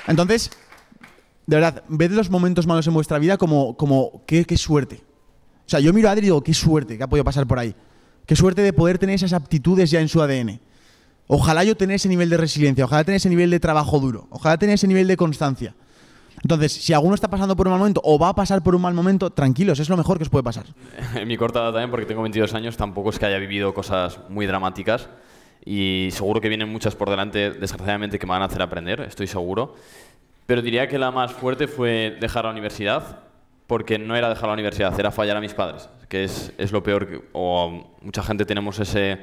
Entonces, 0.09 0.51
de 1.47 1.57
verdad, 1.57 1.85
ved 1.87 2.11
los 2.11 2.31
momentos 2.31 2.67
malos 2.67 2.89
en 2.89 2.95
vuestra 2.95 3.21
vida 3.21 3.39
como, 3.39 3.77
como 3.77 4.25
qué, 4.27 4.45
qué 4.45 4.57
suerte. 4.57 5.03
O 5.67 5.69
sea, 5.69 5.81
yo 5.81 5.93
miro 5.93 6.09
a 6.09 6.13
Adri 6.13 6.23
y 6.23 6.27
digo, 6.27 6.43
qué 6.43 6.55
suerte 6.55 6.99
que 6.99 7.05
ha 7.05 7.07
podido 7.07 7.25
pasar 7.25 7.47
por 7.47 7.59
ahí. 7.59 7.75
Qué 8.27 8.37
suerte 8.37 8.63
de 8.63 8.73
poder 8.73 8.99
tener 8.99 9.17
esas 9.17 9.33
aptitudes 9.33 9.91
ya 9.91 10.01
en 10.01 10.09
su 10.09 10.23
ADN. 10.23 10.61
Ojalá 11.27 11.65
yo 11.65 11.77
tener 11.77 11.97
ese 11.97 12.09
nivel 12.09 12.29
de 12.29 12.37
resiliencia, 12.37 12.85
ojalá 12.85 13.05
tener 13.05 13.17
ese 13.17 13.31
nivel 13.31 13.51
de 13.51 13.61
trabajo 13.61 13.99
duro, 13.99 14.27
ojalá 14.31 14.59
tener 14.59 14.75
ese 14.75 14.87
nivel 14.87 15.07
de 15.07 15.17
constancia. 15.17 15.75
Entonces, 16.43 16.73
si 16.73 16.93
alguno 16.93 17.15
está 17.15 17.29
pasando 17.29 17.57
por 17.57 17.67
un 17.67 17.73
mal 17.73 17.79
momento 17.79 18.03
o 18.05 18.19
va 18.19 18.29
a 18.29 18.35
pasar 18.35 18.63
por 18.63 18.75
un 18.75 18.83
mal 18.83 18.93
momento, 18.93 19.31
tranquilos, 19.31 19.79
es 19.81 19.89
lo 19.89 19.97
mejor 19.97 20.19
que 20.19 20.25
os 20.25 20.29
puede 20.29 20.43
pasar. 20.43 20.67
En 21.15 21.27
mi 21.27 21.37
corta 21.39 21.61
edad 21.61 21.73
también, 21.73 21.91
porque 21.91 22.05
tengo 22.05 22.21
22 22.23 22.53
años, 22.53 22.77
tampoco 22.77 23.11
es 23.11 23.19
que 23.19 23.25
haya 23.25 23.39
vivido 23.39 23.73
cosas 23.73 24.19
muy 24.29 24.45
dramáticas 24.45 25.09
y 25.65 26.09
seguro 26.13 26.41
que 26.41 26.49
vienen 26.49 26.71
muchas 26.71 26.95
por 26.95 27.09
delante, 27.09 27.53
desgraciadamente, 27.53 28.19
que 28.19 28.27
me 28.27 28.33
van 28.33 28.43
a 28.43 28.47
hacer 28.47 28.61
aprender, 28.61 29.01
estoy 29.01 29.27
seguro. 29.27 29.75
Pero 30.47 30.61
diría 30.61 30.89
que 30.89 30.99
la 30.99 31.11
más 31.11 31.33
fuerte 31.33 31.67
fue 31.67 32.19
dejar 32.21 32.45
la 32.45 32.51
universidad, 32.51 33.21
porque 33.67 33.99
no 33.99 34.17
era 34.17 34.29
dejar 34.29 34.49
la 34.49 34.55
universidad, 34.55 34.99
era 34.99 35.11
fallar 35.11 35.37
a 35.37 35.41
mis 35.41 35.55
padres, 35.55 35.89
que 36.09 36.25
es, 36.25 36.53
es 36.59 36.73
lo 36.73 36.83
peor, 36.83 37.09
que, 37.09 37.21
o 37.33 37.95
mucha 38.03 38.23
gente 38.23 38.45
tenemos 38.45 38.79
ese, 38.79 39.19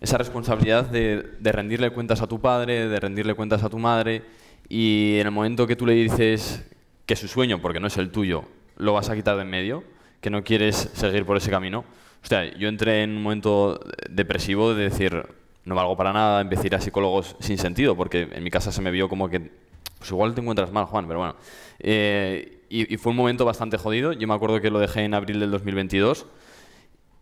esa 0.00 0.18
responsabilidad 0.18 0.86
de, 0.86 1.22
de 1.38 1.52
rendirle 1.52 1.90
cuentas 1.90 2.22
a 2.22 2.26
tu 2.26 2.40
padre, 2.40 2.88
de 2.88 3.00
rendirle 3.00 3.34
cuentas 3.34 3.62
a 3.62 3.68
tu 3.68 3.78
madre, 3.78 4.22
y 4.68 5.18
en 5.18 5.26
el 5.26 5.32
momento 5.32 5.66
que 5.66 5.76
tú 5.76 5.86
le 5.86 5.94
dices 5.94 6.64
que 7.06 7.16
su 7.16 7.28
sueño, 7.28 7.60
porque 7.60 7.80
no 7.80 7.86
es 7.86 7.96
el 7.98 8.10
tuyo, 8.10 8.44
lo 8.76 8.92
vas 8.92 9.10
a 9.10 9.14
quitar 9.14 9.36
de 9.36 9.42
en 9.42 9.50
medio, 9.50 9.84
que 10.20 10.30
no 10.30 10.42
quieres 10.44 10.90
seguir 10.94 11.26
por 11.26 11.36
ese 11.36 11.50
camino. 11.50 11.84
O 12.22 12.26
sea, 12.26 12.44
yo 12.56 12.68
entré 12.68 13.02
en 13.02 13.10
un 13.10 13.22
momento 13.22 13.80
depresivo 14.08 14.74
de 14.74 14.84
decir, 14.84 15.26
no 15.64 15.74
valgo 15.74 15.96
para 15.96 16.12
nada, 16.12 16.40
empecé 16.40 16.62
a 16.62 16.66
ir 16.66 16.74
a 16.76 16.80
psicólogos 16.80 17.36
sin 17.40 17.58
sentido, 17.58 17.96
porque 17.96 18.28
en 18.32 18.42
mi 18.42 18.50
casa 18.50 18.72
se 18.72 18.80
me 18.80 18.90
vio 18.90 19.08
como 19.08 19.28
que, 19.28 19.50
pues 19.98 20.10
igual 20.10 20.34
te 20.34 20.40
encuentras 20.40 20.72
mal, 20.72 20.86
Juan, 20.86 21.06
pero 21.06 21.18
bueno. 21.18 21.36
Eh, 21.80 22.61
y, 22.72 22.96
fue 22.96 23.10
un 23.10 23.16
momento 23.16 23.44
bastante 23.44 23.76
jodido. 23.76 24.12
Yo 24.12 24.26
me 24.26 24.34
acuerdo 24.34 24.60
que 24.60 24.70
lo 24.70 24.78
dejé 24.78 25.04
en 25.04 25.14
abril 25.14 25.40
del 25.40 25.50
2022. 25.50 26.26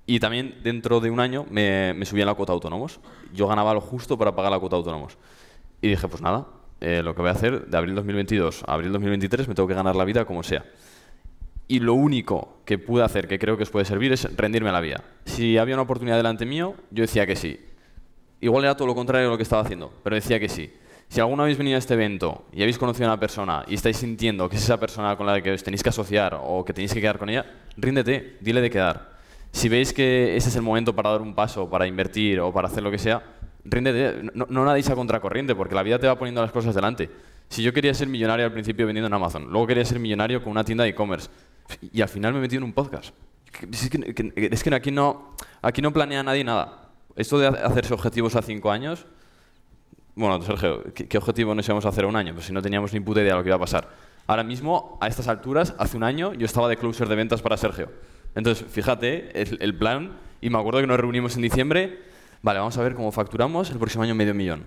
Y 0.07 0.21
también 0.21 0.57
dentro 0.63 1.01
de 1.01 1.11
un 1.11 1.21
año 1.21 1.45
me, 1.51 1.93
me 1.95 2.07
subí 2.07 2.23
a 2.23 2.27
la 2.27 2.35
cuota 2.35 2.53
autónomos. 2.53 3.01
Yo 3.33 3.47
ganaba 3.47 3.75
lo 3.75 3.81
justo 3.81 4.17
para 4.17 4.35
pagar 4.35 4.53
la 4.53 4.59
cuota 4.59 4.77
autónomos. 4.77 5.19
Y 5.83 5.89
dije, 5.89 6.07
pues 6.09 6.23
nada, 6.23 6.47
eh, 6.81 7.03
lo 7.03 7.15
que 7.15 7.21
voy 7.21 7.29
a 7.29 7.33
hacer 7.33 7.67
de 7.67 7.77
abril 7.77 7.95
2022 7.95 8.65
a 8.67 8.73
abril 8.73 8.91
2023 8.93 9.49
me 9.49 9.55
tengo 9.55 9.69
que 9.69 9.75
ganar 9.75 9.97
la 9.97 10.05
vida 10.05 10.25
como 10.25 10.43
sea. 10.43 10.65
Y 11.69 11.81
lo 11.81 11.95
único 11.95 12.61
que 12.65 12.79
pude 12.79 13.05
hacer, 13.05 13.29
que 13.29 13.39
creo 13.39 13.57
que 13.57 13.63
os 13.63 13.71
puede 13.71 13.85
servir, 13.85 14.13
es 14.13 14.37
rendirme 14.37 14.71
a 14.71 14.73
la 14.73 14.81
vida. 14.81 15.05
Si 15.25 15.57
había 15.59 15.75
una 15.75 15.83
oportunidad 15.83 16.17
delante 16.17 16.47
mío, 16.47 16.75
yo 16.91 17.03
decía 17.03 17.27
que 17.27 17.37
sí. 17.37 17.61
Igual 18.41 18.65
era 18.65 18.77
todo 18.77 18.89
lo 18.89 18.95
contrario 18.95 19.29
de 19.29 19.31
lo 19.33 19.37
que 19.37 19.43
estaba 19.43 19.63
haciendo, 19.63 19.93
pero 20.03 20.17
decía 20.17 20.41
que 20.41 20.49
sí. 20.49 20.73
Si 21.11 21.19
alguna 21.21 21.43
habéis 21.43 21.59
venido 21.59 21.75
a 21.75 21.81
este 21.81 21.95
evento 21.95 22.45
y 22.53 22.63
habéis 22.63 22.79
conocido 22.79 23.07
a 23.09 23.13
una 23.15 23.19
persona 23.21 23.65
y 23.67 23.75
estáis 23.75 23.97
sintiendo 23.97 24.49
que 24.49 24.55
es 24.55 24.63
esa 24.63 24.79
persona 24.79 25.17
con 25.17 25.27
la 25.27 25.43
que 25.43 25.51
os 25.51 25.65
tenéis 25.65 25.83
que 25.83 25.89
asociar 25.89 26.39
o 26.41 26.65
que 26.65 26.73
tenéis 26.73 26.95
que 26.95 27.01
quedar 27.01 27.19
con 27.19 27.29
ella, 27.29 27.45
ríndete, 27.77 28.37
dile 28.41 28.61
de 28.61 28.71
quedar. 28.71 29.11
Si 29.51 29.69
veis 29.69 29.93
que 29.93 30.37
ese 30.37 30.51
es 30.51 30.55
el 30.55 30.63
momento 30.63 30.95
para 30.95 31.11
dar 31.11 31.21
un 31.21 31.35
paso, 31.35 31.69
para 31.69 31.89
invertir 31.89 32.39
o 32.39 32.53
para 32.53 32.69
hacer 32.69 32.85
lo 32.85 32.93
que 32.93 32.99
sea, 32.99 33.25
ríndete, 33.65 34.31
no, 34.35 34.47
no 34.49 34.65
nadéis 34.65 34.89
a 34.89 34.95
contracorriente, 34.95 35.57
porque 35.57 35.75
la 35.75 35.83
vida 35.83 35.99
te 35.99 36.07
va 36.07 36.17
poniendo 36.17 36.43
las 36.43 36.53
cosas 36.53 36.77
delante. 36.77 37.11
Si 37.49 37.61
yo 37.65 37.73
quería 37.73 37.93
ser 37.93 38.07
millonario 38.07 38.47
al 38.47 38.53
principio 38.53 38.87
vendiendo 38.87 39.09
en 39.09 39.15
Amazon, 39.15 39.49
luego 39.51 39.67
quería 39.67 39.85
ser 39.85 39.99
millonario 39.99 40.41
con 40.45 40.53
una 40.53 40.63
tienda 40.63 40.85
de 40.85 40.91
e-commerce, 40.91 41.29
y 41.93 42.01
al 42.03 42.09
final 42.09 42.33
me 42.35 42.39
metido 42.41 42.59
en 42.59 42.65
un 42.67 42.73
podcast. 42.73 43.13
Es 43.73 43.91
que- 43.91 44.49
es 44.53 44.63
que 44.63 44.73
aquí, 44.77 44.93
no, 44.93 45.35
aquí 45.61 45.83
no 45.83 45.93
planea 45.93 46.23
nadie 46.23 46.45
nada. 46.45 46.91
Esto 47.17 47.37
de 47.41 47.49
hacerse 47.49 47.93
objetivos 47.93 48.37
a 48.37 48.43
cinco 48.43 48.71
años, 48.71 49.07
bueno, 50.21 50.43
Sergio, 50.43 50.85
¿qué, 50.95 51.19
objetivo 51.19 51.55
nos 51.55 51.67
íbamos 51.67 51.87
a 51.87 51.89
hacer 51.89 52.05
un 52.07 52.17
año? 52.17 52.35
Pues 52.35 52.47
si 52.47 52.53
no 52.53 52.63
teníamos 52.63 52.93
ni 52.93 53.01
puta 53.01 53.21
idea 53.21 53.33
de 53.33 53.39
lo 53.39 53.43
que 53.43 53.49
iba 53.49 53.57
a 53.57 53.61
pasar. 53.61 53.89
Ahora 54.27 54.45
mismo, 54.45 54.99
a 55.01 55.09
estas 55.09 55.29
alturas, 55.29 55.75
hace 55.79 55.97
un 55.97 56.05
año, 56.05 56.35
yo 56.35 56.47
estaba 56.47 56.69
de 56.69 56.77
closer 56.77 57.09
de 57.09 57.17
ventas 57.17 57.43
para 57.43 57.57
Sergio. 57.57 57.91
Entonces, 58.35 58.65
fíjate, 58.69 59.41
el, 59.41 59.59
el 59.61 59.77
plan, 59.77 60.13
y 60.41 60.51
me 60.51 60.59
acuerdo 60.59 60.81
que 60.81 60.87
nos 60.87 61.01
reunimos 61.01 61.35
en 61.37 61.43
diciembre, 61.43 61.99
vale, 62.43 62.59
vamos 62.59 62.77
a 62.79 62.83
ver 62.83 62.95
cómo 62.95 63.11
facturamos 63.11 63.71
el 63.71 63.79
próximo 63.79 64.05
año 64.05 64.15
medio 64.15 64.35
millón. 64.35 64.65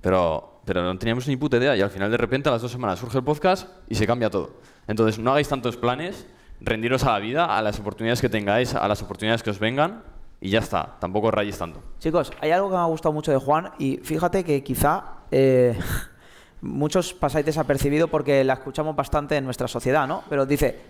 Pero, 0.00 0.60
pero 0.64 0.82
no 0.82 0.98
teníamos 0.98 1.28
ni 1.28 1.36
puta 1.36 1.56
idea 1.56 1.76
y 1.76 1.80
al 1.80 1.90
final 1.90 2.10
de 2.10 2.16
repente 2.16 2.48
a 2.48 2.52
las 2.52 2.62
dos 2.62 2.72
semanas 2.72 2.98
surge 2.98 3.18
el 3.18 3.24
podcast 3.24 3.68
y 3.88 3.94
se 3.94 4.06
cambia 4.06 4.28
todo. 4.30 4.58
Entonces 4.88 5.18
no 5.18 5.30
hagáis 5.30 5.48
tantos 5.48 5.76
planes, 5.76 6.26
rendiros 6.60 7.04
a 7.04 7.12
la 7.12 7.18
vida, 7.20 7.56
a 7.56 7.62
las 7.62 7.78
oportunidades 7.78 8.20
que 8.20 8.28
tengáis, 8.28 8.74
a 8.74 8.86
las 8.88 9.02
oportunidades 9.02 9.42
que 9.42 9.50
os 9.50 9.58
vengan 9.58 10.02
y 10.40 10.50
ya 10.50 10.58
está, 10.58 10.96
tampoco 11.00 11.28
os 11.28 11.34
rayéis 11.34 11.58
tanto. 11.58 11.80
Chicos, 11.98 12.32
hay 12.40 12.50
algo 12.50 12.68
que 12.68 12.76
me 12.76 12.82
ha 12.82 12.86
gustado 12.86 13.12
mucho 13.12 13.32
de 13.32 13.38
Juan 13.38 13.72
y 13.78 13.98
fíjate 13.98 14.44
que 14.44 14.62
quizá 14.62 15.04
eh, 15.30 15.78
muchos 16.60 17.14
pasáis 17.14 17.46
desapercibido 17.46 18.08
porque 18.08 18.44
la 18.44 18.54
escuchamos 18.54 18.94
bastante 18.94 19.36
en 19.36 19.44
nuestra 19.44 19.68
sociedad, 19.68 20.06
¿no? 20.06 20.22
Pero 20.28 20.46
dice, 20.46 20.80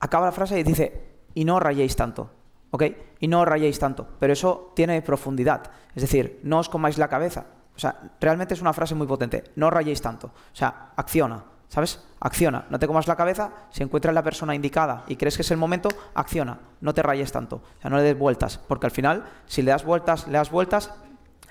acaba 0.00 0.26
la 0.26 0.32
frase 0.32 0.58
y 0.58 0.62
dice, 0.62 1.10
y 1.34 1.44
no 1.44 1.60
rayéis 1.60 1.96
tanto, 1.96 2.30
¿ok? 2.70 2.84
Y 3.20 3.28
no 3.28 3.44
rayéis 3.44 3.78
tanto, 3.78 4.06
pero 4.18 4.32
eso 4.32 4.72
tiene 4.74 5.00
profundidad, 5.02 5.70
es 5.94 6.02
decir, 6.02 6.40
no 6.42 6.58
os 6.58 6.68
comáis 6.68 6.98
la 6.98 7.08
cabeza. 7.08 7.46
O 7.74 7.78
sea, 7.80 7.98
realmente 8.20 8.52
es 8.52 8.60
una 8.60 8.74
frase 8.74 8.94
muy 8.94 9.06
potente, 9.06 9.44
no 9.56 9.70
rayéis 9.70 10.02
tanto, 10.02 10.26
o 10.26 10.54
sea, 10.56 10.92
acciona, 10.96 11.44
¿sabes? 11.70 12.00
Acciona, 12.18 12.66
no 12.68 12.78
te 12.78 12.86
comas 12.86 13.06
la 13.06 13.16
cabeza, 13.16 13.50
si 13.70 13.82
encuentras 13.82 14.12
la 14.14 14.22
persona 14.22 14.54
indicada 14.54 15.04
y 15.06 15.16
crees 15.16 15.36
que 15.36 15.42
es 15.42 15.50
el 15.52 15.56
momento, 15.56 15.88
acciona, 16.14 16.58
no 16.82 16.92
te 16.92 17.02
rayes 17.02 17.32
tanto, 17.32 17.56
o 17.56 17.80
sea, 17.80 17.88
no 17.90 17.96
le 17.96 18.02
des 18.02 18.18
vueltas, 18.18 18.58
porque 18.58 18.86
al 18.86 18.90
final, 18.90 19.24
si 19.46 19.62
le 19.62 19.70
das 19.70 19.84
vueltas, 19.84 20.26
le 20.26 20.34
das 20.34 20.50
vueltas, 20.50 20.92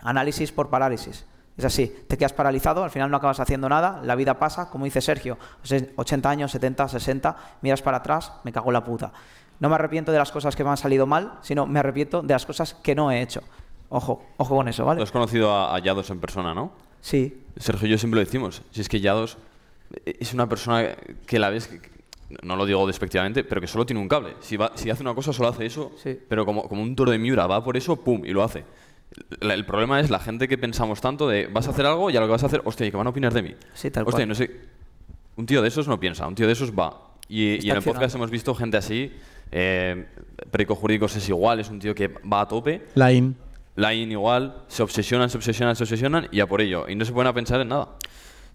análisis 0.04 0.52
por 0.52 0.70
parálisis. 0.70 1.26
Es 1.58 1.66
así, 1.66 1.94
te 2.08 2.18
quedas 2.18 2.34
paralizado, 2.34 2.84
al 2.84 2.90
final 2.90 3.10
no 3.10 3.18
acabas 3.18 3.40
haciendo 3.40 3.68
nada, 3.68 4.02
la 4.04 4.16
vida 4.16 4.38
pasa, 4.40 4.70
como 4.70 4.86
dice 4.86 5.02
Sergio, 5.02 5.38
o 5.64 5.66
sea, 5.66 5.82
80 5.96 6.30
años, 6.30 6.52
70, 6.52 6.88
60, 6.88 7.36
miras 7.62 7.82
para 7.82 7.98
atrás, 7.98 8.34
me 8.44 8.52
cago 8.52 8.70
en 8.70 8.74
la 8.74 8.84
puta. 8.84 9.12
No 9.60 9.68
me 9.68 9.76
arrepiento 9.76 10.12
de 10.14 10.18
las 10.18 10.32
cosas 10.32 10.56
que 10.56 10.64
me 10.64 10.70
han 10.70 10.78
salido 10.78 11.06
mal, 11.06 11.34
sino 11.42 11.66
me 11.66 11.80
arrepiento 11.80 12.22
de 12.22 12.34
las 12.34 12.46
cosas 12.46 12.76
que 12.76 12.96
no 12.96 13.12
he 13.12 13.22
hecho. 13.22 13.42
Ojo, 13.90 14.24
ojo 14.38 14.56
con 14.56 14.68
eso, 14.70 14.84
Tú 14.84 14.88
¿vale? 14.88 15.04
has 15.04 15.12
conocido 15.12 15.52
a, 15.52 15.76
a 15.76 15.80
Yados 15.80 16.10
en 16.12 16.20
persona, 16.22 16.54
¿no? 16.54 16.72
Sí, 17.02 17.44
Sergio 17.58 17.88
y 17.88 17.92
yo 17.92 17.98
siempre 17.98 18.20
lo 18.22 18.26
decimos. 18.26 18.62
Si 18.72 18.80
es 18.80 18.88
que 18.88 19.02
Yados 19.02 19.38
es 20.06 20.34
una 20.34 20.48
persona 20.50 20.96
que 21.26 21.40
la 21.40 21.50
ves, 21.50 21.68
que- 21.68 21.82
que- 21.82 21.90
no 22.44 22.56
lo 22.56 22.66
digo 22.66 22.86
despectivamente, 22.86 23.44
pero 23.44 23.60
que 23.62 23.68
solo 23.68 23.86
tiene 23.86 24.00
un 24.02 24.08
cable. 24.08 24.36
Si, 24.40 24.56
va- 24.58 24.72
si 24.76 24.90
hace 24.90 25.02
una 25.02 25.16
cosa, 25.16 25.34
solo 25.34 25.50
hace 25.50 25.66
eso, 25.66 25.92
Sí. 26.02 26.18
pero 26.28 26.46
como, 26.46 26.68
como 26.70 26.82
un 26.84 26.96
toro 26.96 27.12
de 27.12 27.18
Miura, 27.18 27.48
va 27.48 27.64
por 27.64 27.76
eso, 27.76 27.96
pum, 28.04 28.24
y 28.26 28.32
lo 28.32 28.44
hace. 28.44 28.66
La- 29.42 29.56
el 29.56 29.66
problema 29.66 30.00
es 30.00 30.10
la 30.12 30.20
gente 30.20 30.48
que 30.48 30.58
pensamos 30.58 31.02
tanto 31.02 31.28
de 31.28 31.48
vas 31.48 31.68
a 31.68 31.72
hacer 31.72 31.86
algo 31.88 32.12
y 32.12 32.18
a 32.18 32.20
lo 32.20 32.28
que 32.28 32.32
vas 32.34 32.44
a 32.44 32.46
hacer, 32.46 32.62
hostia, 32.66 32.86
¿y 32.86 32.92
qué 32.92 32.98
van 32.98 33.08
a 33.08 33.10
opinar 33.10 33.34
de 33.34 33.42
mí? 33.42 33.56
Sí, 33.74 33.90
tal 33.90 34.04
hostia, 34.04 34.18
cual. 34.20 34.30
no 34.30 34.36
sé. 34.36 34.52
Un 35.38 35.46
tío 35.48 35.62
de 35.62 35.68
esos 35.70 35.88
no 35.88 36.00
piensa, 36.00 36.28
un 36.28 36.36
tío 36.36 36.46
de 36.46 36.54
esos 36.54 36.72
va. 36.72 37.06
Y, 37.28 37.68
en 37.70 37.78
el 37.78 37.84
podcast 37.84 38.16
hemos 38.16 38.30
visto 38.30 38.54
gente 38.54 38.78
así. 38.78 39.12
Eh, 39.52 40.06
Perico 40.52 40.76
Jurídicos 40.76 41.16
es 41.16 41.28
igual, 41.30 41.60
es 41.60 41.70
un 41.70 41.80
tío 41.80 41.96
que 41.96 42.08
va 42.10 42.42
a 42.42 42.48
tope. 42.48 42.86
Line. 42.96 43.34
Line 43.76 44.12
igual, 44.12 44.64
se 44.68 44.84
obsesionan, 44.84 45.30
se 45.30 45.38
obsesionan, 45.38 45.76
se 45.76 45.84
obsesionan 45.84 46.28
y 46.32 46.40
a 46.42 46.48
por 46.48 46.62
ello. 46.62 46.88
Y 46.90 46.96
no 46.96 47.06
se 47.06 47.12
pueden 47.14 47.28
a 47.30 47.34
pensar 47.34 47.62
en 47.62 47.70
nada. 47.70 47.90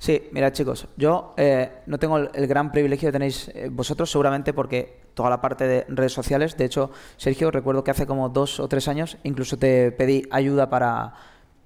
Sí, 0.04 0.28
mira 0.32 0.52
chicos, 0.52 0.86
yo 0.98 1.32
eh, 1.38 1.78
no 1.86 1.96
tengo 1.98 2.18
el, 2.18 2.28
el 2.34 2.46
gran 2.46 2.70
privilegio 2.70 3.08
que 3.08 3.12
tenéis 3.12 3.48
eh, 3.54 3.70
vosotros, 3.72 4.10
seguramente 4.10 4.52
porque 4.52 5.00
toda 5.14 5.30
la 5.30 5.40
parte 5.40 5.66
de 5.66 5.86
redes 5.88 6.12
sociales, 6.12 6.58
de 6.58 6.66
hecho, 6.66 6.90
Sergio, 7.16 7.50
recuerdo 7.50 7.82
que 7.82 7.90
hace 7.90 8.06
como 8.06 8.28
dos 8.28 8.60
o 8.60 8.68
tres 8.68 8.86
años 8.86 9.16
incluso 9.22 9.56
te 9.56 9.92
pedí 9.92 10.24
ayuda 10.30 10.68
para, 10.68 11.14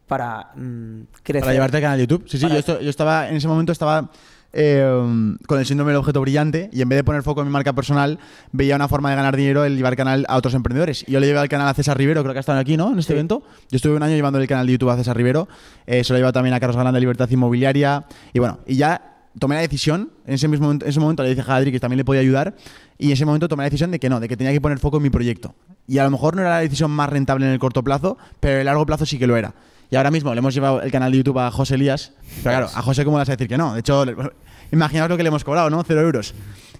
para 0.06 0.52
mm, 0.54 1.00
crecer. 1.24 1.40
Para 1.42 1.52
llevarte 1.54 1.78
al 1.78 1.82
canal 1.82 1.98
de 1.98 2.06
YouTube. 2.06 2.28
Sí, 2.28 2.38
sí, 2.38 2.48
yo, 2.48 2.54
esto- 2.56 2.80
yo 2.80 2.90
estaba, 2.90 3.28
en 3.28 3.34
ese 3.34 3.48
momento 3.48 3.72
estaba 3.72 4.08
eh, 4.52 5.34
con 5.46 5.58
el 5.58 5.66
síndrome 5.66 5.92
del 5.92 5.98
objeto 5.98 6.20
brillante 6.20 6.70
y 6.72 6.80
en 6.82 6.88
vez 6.88 6.96
de 6.98 7.04
poner 7.04 7.22
foco 7.22 7.40
en 7.42 7.46
mi 7.48 7.52
marca 7.52 7.72
personal, 7.74 8.18
veía 8.52 8.76
una 8.76 8.88
forma 8.88 9.10
de 9.10 9.16
ganar 9.16 9.36
dinero 9.36 9.64
el 9.64 9.76
llevar 9.76 9.96
canal 9.96 10.24
a 10.28 10.36
otros 10.36 10.54
emprendedores. 10.54 11.04
Y 11.06 11.12
yo 11.12 11.20
le 11.20 11.26
llevé 11.26 11.38
al 11.38 11.48
canal 11.48 11.68
a 11.68 11.74
César 11.74 11.96
Rivero, 11.98 12.22
creo 12.22 12.32
que 12.32 12.38
ha 12.38 12.40
estado 12.40 12.58
aquí, 12.58 12.76
¿no? 12.76 12.92
En 12.92 12.98
este 12.98 13.12
Sí. 13.12 13.18
evento. 13.18 13.42
Yo 13.70 13.76
estuve 13.76 13.94
un 13.96 14.02
año 14.02 14.14
llevando 14.14 14.38
el 14.40 14.46
canal 14.48 14.66
de 14.66 14.72
YouTube 14.72 14.90
a 14.90 14.96
César 14.96 15.16
Rivero. 15.16 15.48
Eh, 15.86 16.02
se 16.04 16.12
lo 16.12 16.16
he 16.16 16.20
llevado 16.20 16.32
también 16.32 16.54
a 16.54 16.60
Carlos 16.60 16.76
Galán 16.76 16.94
de 16.94 17.00
Libertad 17.00 17.28
Inmobiliaria. 17.30 18.04
Y 18.32 18.38
bueno, 18.38 18.58
y 18.66 18.76
ya 18.76 19.17
tomé 19.38 19.54
la 19.56 19.60
decisión, 19.62 20.10
en 20.26 20.34
ese 20.34 20.48
mismo 20.48 20.72
ese 20.84 21.00
momento 21.00 21.22
le 21.22 21.34
dije 21.34 21.42
a 21.50 21.56
Adri 21.56 21.72
que 21.72 21.80
también 21.80 21.98
le 21.98 22.04
podía 22.04 22.20
ayudar, 22.20 22.54
y 22.98 23.06
en 23.06 23.12
ese 23.12 23.24
momento 23.24 23.48
tomé 23.48 23.62
la 23.62 23.70
decisión 23.70 23.90
de 23.90 23.98
que 23.98 24.08
no, 24.08 24.20
de 24.20 24.28
que 24.28 24.36
tenía 24.36 24.52
que 24.52 24.60
poner 24.60 24.78
foco 24.78 24.96
en 24.98 25.02
mi 25.04 25.10
proyecto. 25.10 25.54
Y 25.86 25.98
a 25.98 26.04
lo 26.04 26.10
mejor 26.10 26.36
no 26.36 26.42
era 26.42 26.50
la 26.50 26.58
decisión 26.60 26.90
más 26.90 27.08
rentable 27.08 27.46
en 27.46 27.52
el 27.52 27.58
corto 27.58 27.82
plazo, 27.82 28.18
pero 28.40 28.54
en 28.54 28.60
el 28.60 28.66
largo 28.66 28.84
plazo 28.86 29.06
sí 29.06 29.18
que 29.18 29.26
lo 29.26 29.36
era. 29.36 29.54
Y 29.90 29.96
ahora 29.96 30.10
mismo 30.10 30.34
le 30.34 30.38
hemos 30.40 30.52
llevado 30.52 30.82
el 30.82 30.90
canal 30.92 31.10
de 31.12 31.18
YouTube 31.18 31.38
a 31.38 31.50
José 31.50 31.76
Elías, 31.76 32.12
claro, 32.42 32.66
a 32.74 32.82
José 32.82 33.04
cómo 33.04 33.16
le 33.16 33.22
vas 33.22 33.28
a 33.30 33.32
decir 33.32 33.48
que 33.48 33.56
no. 33.56 33.72
De 33.72 33.80
hecho, 33.80 34.04
imaginaos 34.72 35.08
lo 35.08 35.16
que 35.16 35.22
le 35.22 35.28
hemos 35.28 35.44
cobrado, 35.44 35.70
¿no? 35.70 35.82
Cero 35.84 36.02
euros. 36.02 36.34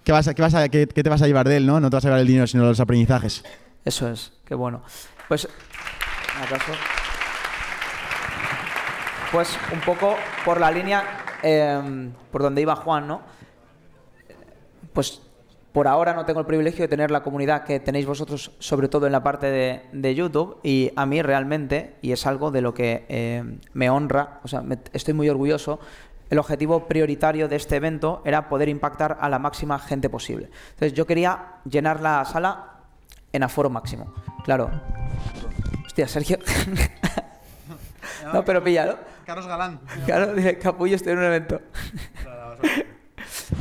¿Qué, 0.04 0.12
vas 0.12 0.28
a- 0.28 0.34
qué, 0.34 0.42
vas 0.42 0.54
a- 0.54 0.68
qué 0.68 0.86
te 0.86 1.09
vas 1.09 1.22
a 1.22 1.26
llevar 1.26 1.48
de 1.48 1.56
él, 1.56 1.66
no? 1.66 1.80
No 1.80 1.88
te 1.90 1.96
vas 1.96 2.04
a 2.04 2.09
llevar 2.09 2.20
el 2.20 2.26
dinero, 2.26 2.46
sino 2.46 2.64
los 2.64 2.80
aprendizajes. 2.80 3.42
Eso 3.84 4.09
es, 4.11 4.32
qué 4.46 4.54
bueno. 4.54 4.82
Pues, 5.28 5.44
un 5.46 6.42
aplauso. 6.42 6.72
Pues 9.32 9.59
un 9.72 9.80
poco 9.80 10.16
por 10.44 10.61
la 10.61 10.70
línea 10.70 11.02
eh, 11.43 12.11
por 12.30 12.43
donde 12.43 12.62
iba 12.62 12.76
Juan, 12.76 13.09
¿no? 13.09 13.20
Pues 14.93 15.22
por 15.72 15.86
ahora 15.86 16.14
no 16.14 16.24
tengo 16.24 16.41
el 16.41 16.47
privilegio 16.47 16.82
de 16.82 16.89
tener 16.89 17.11
la 17.11 17.22
comunidad 17.22 17.64
que 17.64 17.78
tenéis 17.78 18.07
vosotros, 18.07 18.53
sobre 18.59 18.89
todo 18.89 19.07
en 19.07 19.12
la 19.12 19.22
parte 19.22 19.47
de, 19.93 20.14
YouTube, 20.14 20.59
y 20.62 20.91
a 20.97 21.07
mí 21.07 21.22
realmente, 21.22 21.95
y 22.03 22.12
es 22.12 22.26
algo 22.26 22.51
de 22.51 22.62
lo 22.62 22.74
que 22.74 23.05
eh, 23.09 23.45
me 23.74 23.91
honra, 23.91 24.41
o 24.43 24.49
sea, 24.49 24.61
me- 24.62 24.78
estoy 24.93 25.14
muy 25.14 25.28
orgulloso, 25.28 25.78
el 26.30 26.39
objetivo 26.39 26.89
prioritario 26.89 27.49
de 27.49 27.57
este 27.57 27.76
evento 27.76 28.22
era 28.24 28.49
poder 28.49 28.68
impactar 28.68 29.18
a 29.20 29.28
la 29.28 29.39
máxima 29.39 29.78
gente 29.78 30.11
posible. 30.11 30.51
Entonces 30.70 30.95
yo 30.95 31.07
quería 31.07 31.55
llenar 31.64 32.01
la 32.01 32.24
sala 32.24 32.80
en 33.32 33.43
aforo 33.43 33.70
máximo. 33.70 34.12
Claro. 34.45 34.70
Hostia, 35.86 36.09
Sergio. 36.09 36.39
no, 38.32 38.44
pero 38.44 38.62
píllalo. 38.62 38.98
Carlos 39.24 39.46
Galán. 39.46 39.80
Claro, 40.06 40.34
dice, 40.34 40.58
capullo, 40.58 40.96
estoy 40.96 41.12
en 41.12 41.18
un 41.18 41.24
evento. 41.24 41.60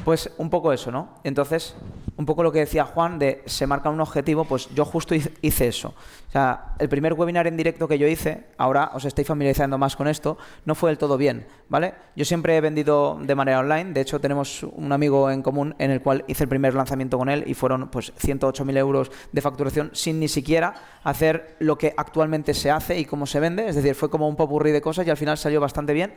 Pues 0.04 0.30
un 0.38 0.50
poco 0.50 0.74
eso, 0.74 0.92
¿no? 0.92 1.10
Entonces, 1.24 1.76
un 2.18 2.26
poco 2.26 2.44
lo 2.44 2.52
que 2.52 2.60
decía 2.60 2.84
Juan 2.84 3.20
de 3.20 3.44
se 3.46 3.68
marca 3.68 3.90
un 3.90 4.02
objetivo, 4.02 4.44
pues 4.44 4.68
yo 4.74 4.86
justo 4.86 5.16
hice 5.16 5.68
eso. 5.68 5.94
O 6.28 6.32
sea, 6.32 6.74
el 6.80 6.90
primer 6.90 7.14
webinar 7.14 7.48
en 7.48 7.56
directo 7.56 7.88
que 7.88 7.98
yo 7.98 8.08
hice, 8.08 8.48
ahora 8.58 8.92
os 8.94 9.06
estáis 9.06 9.28
familiarizando 9.28 9.78
más 9.78 9.96
con 9.96 10.08
esto, 10.08 10.38
no 10.66 10.76
fue 10.76 10.90
del 10.90 10.98
todo 10.98 11.18
bien, 11.18 11.48
¿vale? 11.70 11.94
Yo 12.16 12.26
siempre 12.26 12.58
he 12.58 12.62
vendido 12.62 13.18
de 13.22 13.36
manera 13.36 13.60
online, 13.60 13.94
de 13.94 14.02
hecho 14.02 14.20
tenemos 14.20 14.64
un 14.64 14.92
amigo 14.92 15.32
en 15.32 15.42
común 15.42 15.76
en 15.80 15.92
el 15.92 16.02
cual 16.02 16.26
hice 16.28 16.44
el 16.44 16.50
primer 16.50 16.74
lanzamiento 16.74 17.18
con 17.18 17.30
él 17.30 17.44
y 17.48 17.54
fueron 17.54 17.90
pues 17.90 18.14
108.000 18.16 18.78
euros 18.78 19.12
de 19.32 19.42
facturación 19.42 19.92
sin 19.94 20.20
ni 20.20 20.28
siquiera 20.28 20.74
hacer 21.04 21.56
lo 21.60 21.78
que 21.78 21.94
actualmente 21.96 22.54
se 22.54 22.72
hace 22.72 23.00
y 23.00 23.06
cómo 23.06 23.26
se 23.26 23.40
vende, 23.40 23.68
es 23.68 23.76
decir, 23.76 23.96
fue 23.96 24.10
como 24.10 24.28
un 24.28 24.36
popurrí 24.36 24.72
de 24.72 24.82
cosas 24.82 25.08
y 25.08 25.10
al 25.10 25.18
final 25.18 25.38
salió 25.38 25.62
bastante 25.62 25.94
bien. 25.94 26.16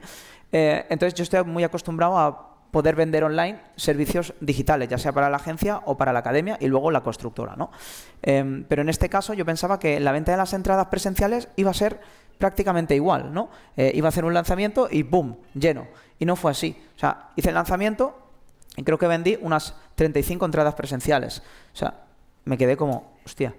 Eh, 0.52 0.86
entonces 0.88 1.14
yo 1.14 1.22
estoy 1.22 1.44
muy 1.44 1.62
acostumbrado 1.62 2.18
a 2.18 2.49
poder 2.70 2.94
vender 2.94 3.24
online 3.24 3.60
servicios 3.76 4.34
digitales, 4.40 4.88
ya 4.88 4.98
sea 4.98 5.12
para 5.12 5.30
la 5.30 5.36
agencia 5.36 5.80
o 5.84 5.96
para 5.96 6.12
la 6.12 6.20
academia 6.20 6.56
y 6.60 6.66
luego 6.66 6.90
la 6.90 7.02
constructora. 7.02 7.56
¿no? 7.56 7.70
Em, 8.22 8.64
pero 8.64 8.82
en 8.82 8.88
este 8.88 9.08
caso 9.08 9.34
yo 9.34 9.44
pensaba 9.44 9.78
que 9.78 10.00
la 10.00 10.12
venta 10.12 10.32
de 10.32 10.38
las 10.38 10.52
entradas 10.52 10.86
presenciales 10.86 11.48
iba 11.56 11.70
a 11.70 11.74
ser 11.74 12.00
prácticamente 12.38 12.94
igual, 12.94 13.34
¿no? 13.34 13.50
Eh, 13.76 13.92
iba 13.94 14.08
a 14.08 14.10
hacer 14.10 14.24
un 14.24 14.32
lanzamiento 14.32 14.88
y 14.90 15.02
¡boom! 15.02 15.36
lleno. 15.54 15.86
Y 16.18 16.24
no 16.24 16.36
fue 16.36 16.50
así. 16.50 16.74
O 16.96 16.98
sea, 16.98 17.30
hice 17.36 17.50
el 17.50 17.54
lanzamiento 17.54 18.18
y 18.76 18.82
creo 18.82 18.98
que 18.98 19.06
vendí 19.06 19.38
unas 19.42 19.74
35 19.94 20.46
entradas 20.46 20.74
presenciales. 20.74 21.42
O 21.74 21.76
sea, 21.76 22.04
me 22.44 22.56
quedé 22.56 22.76
como, 22.76 23.18
hostia, 23.26 23.54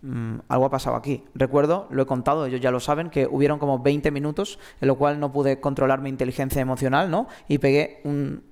Mm, 0.00 0.38
algo 0.48 0.66
ha 0.66 0.70
pasado 0.70 0.96
aquí. 0.96 1.24
Recuerdo, 1.34 1.88
lo 1.90 2.02
he 2.02 2.06
contado, 2.06 2.46
ellos 2.46 2.60
ya 2.60 2.70
lo 2.70 2.80
saben, 2.80 3.10
que 3.10 3.26
hubieron 3.26 3.58
como 3.58 3.80
20 3.80 4.10
minutos 4.10 4.58
en 4.80 4.88
lo 4.88 4.96
cual 4.96 5.18
no 5.18 5.32
pude 5.32 5.60
controlar 5.60 6.00
mi 6.00 6.08
inteligencia 6.08 6.62
emocional, 6.62 7.10
¿no? 7.10 7.26
Y 7.48 7.58
pegué 7.58 8.00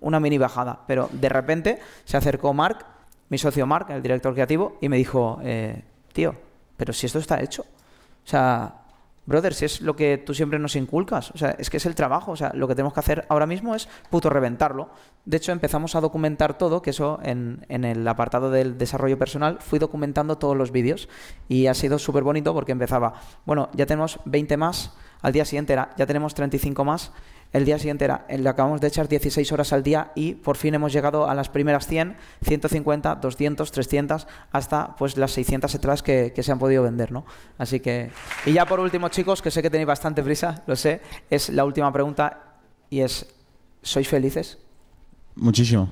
una 0.01 0.21
mini 0.21 0.39
bajada. 0.39 0.81
Pero 0.87 1.09
de 1.13 1.29
repente 1.29 1.79
se 2.05 2.17
acercó 2.17 2.53
Mark, 2.53 2.85
mi 3.29 3.39
socio 3.39 3.67
Mark, 3.67 3.87
el 3.91 4.03
director 4.03 4.35
creativo, 4.35 4.77
y 4.81 4.89
me 4.89 4.97
dijo, 4.97 5.39
eh, 5.43 5.83
tío, 6.13 6.35
pero 6.77 6.93
si 6.93 7.07
esto 7.07 7.19
está 7.19 7.41
hecho. 7.41 7.63
O 7.63 8.29
sea, 8.29 8.86
brother, 9.27 9.53
si 9.55 9.64
es 9.64 9.81
lo 9.81 9.97
que 9.97 10.18
tú 10.18 10.35
siempre 10.35 10.59
nos 10.59 10.77
inculcas, 10.77 11.31
o 11.33 11.39
sea, 11.39 11.51
es 11.59 11.68
que 11.68 11.77
es 11.77 11.87
el 11.87 11.95
trabajo, 11.95 12.33
o 12.33 12.37
sea, 12.37 12.53
lo 12.55 12.68
que 12.68 12.74
tenemos 12.74 12.95
que 12.95 13.01
hacer 13.01 13.27
ahora 13.29 13.47
mismo 13.47 13.74
es 13.74 13.89
puto 14.09 14.31
reventarlo. 14.31 14.89
De 15.24 15.37
hecho, 15.37 15.53
empezamos 15.53 15.95
a 15.97 16.01
documentar 16.01 16.57
todo, 16.57 16.81
que 16.81 16.91
eso 16.91 17.18
en, 17.22 17.66
en 17.68 17.85
el 17.85 18.07
apartado 18.07 18.51
del 18.51 18.79
desarrollo 18.79 19.18
personal 19.18 19.59
fui 19.61 19.79
documentando 19.79 20.39
todos 20.39 20.57
los 20.57 20.70
vídeos 20.70 21.09
y 21.49 21.66
ha 21.66 21.74
sido 21.74 21.99
súper 21.99 22.22
bonito 22.22 22.55
porque 22.55 22.72
empezaba, 22.72 23.14
bueno, 23.45 23.68
ya 23.74 23.87
tenemos 23.87 24.20
20 24.24 24.57
más, 24.57 24.95
al 25.22 25.33
día 25.33 25.45
siguiente 25.45 25.72
era, 25.72 25.91
ya 25.97 26.07
tenemos 26.07 26.35
35 26.35 26.85
más, 26.85 27.12
el 27.57 27.65
día 27.65 27.79
siguiente 27.79 28.05
era, 28.05 28.27
le 28.29 28.47
acabamos 28.49 28.83
de 28.83 28.89
echar 28.89 29.09
16 29.09 29.51
horas 29.51 29.73
al 29.73 29.83
día 29.83 30.13
y 30.15 30.35
por 30.35 30.59
fin 30.59 30.75
hemos 30.75 30.93
llegado 30.93 31.27
a 31.27 31.35
las 31.35 31.49
primeras 31.49 31.87
100, 31.87 32.15
150, 32.43 33.15
200, 33.15 33.73
300, 33.73 34.27
hasta 34.53 34.95
pues 34.97 35.17
las 35.17 35.31
600 35.33 35.75
entradas 35.75 36.03
que, 36.03 36.35
se 36.37 36.53
han 36.53 36.59
podido 36.59 36.83
vender, 36.83 37.13
¿no? 37.13 37.25
Así 37.57 37.81
que... 37.81 38.11
Y 38.45 38.53
ya 38.53 38.67
por 38.67 38.79
último, 38.79 39.09
chicos, 39.09 39.41
que 39.41 39.51
sé 39.51 39.63
que 39.63 39.71
tenéis 39.71 39.87
bastante 39.87 40.23
prisa, 40.23 40.65
lo 40.67 40.77
sé, 40.77 41.01
es 41.31 41.49
la 41.49 41.65
última 41.65 41.91
pregunta 41.91 42.59
y 42.91 43.01
es, 43.01 43.27
¿sois 43.81 44.07
felices? 44.07 44.59
Muchísimo. 45.35 45.89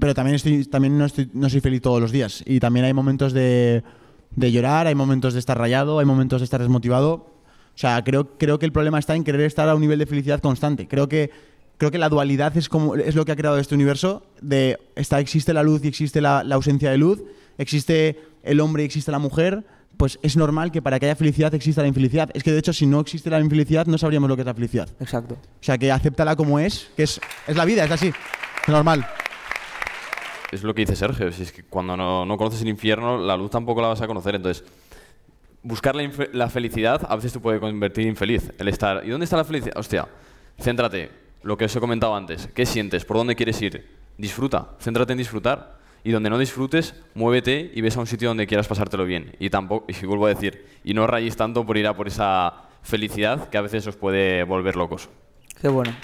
Pero 0.00 0.12
también, 0.12 0.34
estoy, 0.34 0.64
también 0.64 0.98
no, 0.98 1.08
soy 1.48 1.60
feliz 1.60 1.82
todos 1.82 2.00
los 2.00 2.10
días. 2.10 2.42
Y 2.46 2.58
también 2.58 2.84
hay 2.86 2.92
momentos 2.92 3.32
de 3.32 3.82
llorar, 4.36 4.88
hay 4.88 4.96
momentos 4.96 5.34
de 5.34 5.38
estar 5.38 5.56
rayado, 5.56 6.00
hay 6.00 6.04
momentos 6.04 6.40
de 6.40 6.44
estar 6.44 6.60
desmotivado 6.60 7.31
o 7.74 7.78
sea, 7.78 8.02
creo, 8.04 8.36
creo 8.38 8.58
que 8.58 8.66
el 8.66 8.72
problema 8.72 8.98
está 8.98 9.14
en 9.16 9.24
querer 9.24 9.42
estar 9.42 9.68
a 9.68 9.74
un 9.74 9.80
nivel 9.80 9.98
de 9.98 10.06
felicidad 10.06 10.40
constante. 10.40 10.86
Creo 10.86 11.08
que, 11.08 11.30
creo 11.78 11.90
que 11.90 11.98
la 11.98 12.08
dualidad 12.08 12.56
es, 12.56 12.68
como, 12.68 12.94
es 12.94 13.14
lo 13.14 13.24
que 13.24 13.32
ha 13.32 13.36
creado 13.36 13.58
este 13.58 13.74
universo. 13.74 14.24
De 14.40 14.78
está, 14.94 15.20
existe 15.20 15.54
la 15.54 15.62
luz 15.62 15.84
y 15.84 15.88
existe 15.88 16.20
la, 16.20 16.40
ausencia 16.40 16.90
de 16.90 16.98
luz, 16.98 17.22
existe 17.58 18.20
el 18.42 18.60
hombre 18.60 18.82
y 18.82 18.86
existe 18.86 19.10
la 19.10 19.18
mujer. 19.18 19.64
Pues 19.96 20.18
es 20.22 20.36
normal 20.36 20.72
que 20.72 20.82
para 20.82 20.98
que 20.98 21.06
haya 21.06 21.16
felicidad 21.16 21.54
exista 21.54 21.82
la 21.82 21.88
infelicidad. 21.88 22.30
Es 22.34 22.42
que 22.42 22.50
de 22.50 22.58
hecho, 22.58 22.72
si 22.72 22.86
no 22.86 23.00
existe 23.00 23.30
la 23.30 23.40
infelicidad, 23.40 23.86
no 23.86 23.98
sabríamos 23.98 24.28
lo 24.28 24.36
que 24.36 24.42
es 24.42 24.46
la 24.46 24.54
felicidad. 24.54 24.88
Exacto. 25.00 25.34
O 25.34 25.62
sea, 25.62 25.78
que 25.78 25.92
acéptala 25.92 26.34
como 26.34 26.58
es, 26.58 26.90
que 26.96 27.04
es, 27.04 27.20
es 27.46 27.56
la 27.56 27.64
vida, 27.64 27.84
es 27.84 27.90
así. 27.90 28.08
Es 28.08 28.68
normal. 28.68 29.06
Es 30.50 30.62
lo 30.62 30.74
que 30.74 30.82
dice 30.82 30.96
Sergio. 30.96 31.32
Si 31.32 31.42
es 31.42 31.52
que 31.52 31.62
cuando 31.62 31.96
no, 31.96 32.26
no 32.26 32.36
conoces 32.36 32.60
el 32.62 32.68
infierno, 32.68 33.18
la 33.18 33.36
luz 33.36 33.50
tampoco 33.50 33.80
la 33.80 33.88
vas 33.88 34.02
a 34.02 34.06
conocer. 34.06 34.34
Entonces, 34.34 34.64
buscar 35.62 35.94
la, 35.94 36.48
felicidad 36.48 37.06
a 37.08 37.16
veces 37.16 37.32
te 37.32 37.40
puede 37.40 37.60
convertir 37.60 38.06
infeliz. 38.06 38.52
El 38.58 38.68
estar, 38.68 39.02
¿y 39.04 39.10
dónde 39.10 39.24
está 39.24 39.36
la 39.36 39.44
felicidad? 39.44 39.76
Hostia, 39.76 40.08
céntrate, 40.60 41.10
lo 41.42 41.56
que 41.56 41.66
os 41.66 41.76
he 41.76 41.80
comentado 41.80 42.14
antes. 42.14 42.48
¿Qué 42.54 42.66
sientes? 42.66 43.04
¿Por 43.04 43.16
dónde 43.16 43.36
quieres 43.36 43.60
ir? 43.62 43.88
Disfruta, 44.18 44.70
céntrate 44.80 45.12
en 45.12 45.18
disfrutar. 45.18 45.80
Y 46.04 46.10
donde 46.10 46.30
no 46.30 46.38
disfrutes, 46.38 47.00
muévete 47.14 47.70
y 47.72 47.80
ves 47.80 47.96
a 47.96 48.00
un 48.00 48.08
sitio 48.08 48.28
donde 48.28 48.48
quieras 48.48 48.66
pasártelo 48.66 49.04
bien. 49.04 49.36
Y 49.38 49.50
tampoco, 49.50 49.86
y 49.88 50.04
vuelvo 50.04 50.26
a 50.26 50.30
decir, 50.30 50.66
y 50.82 50.94
no 50.94 51.06
rayéis 51.06 51.36
tanto 51.36 51.64
por 51.64 51.76
ir 51.76 51.86
a 51.86 51.94
por 51.94 52.08
esa 52.08 52.54
felicidad 52.82 53.48
que 53.48 53.58
a 53.58 53.60
veces 53.60 53.86
os 53.86 53.94
puede 53.94 54.42
volver 54.42 54.74
locos. 54.74 55.08
Qué 55.60 55.68
bueno. 55.68 55.94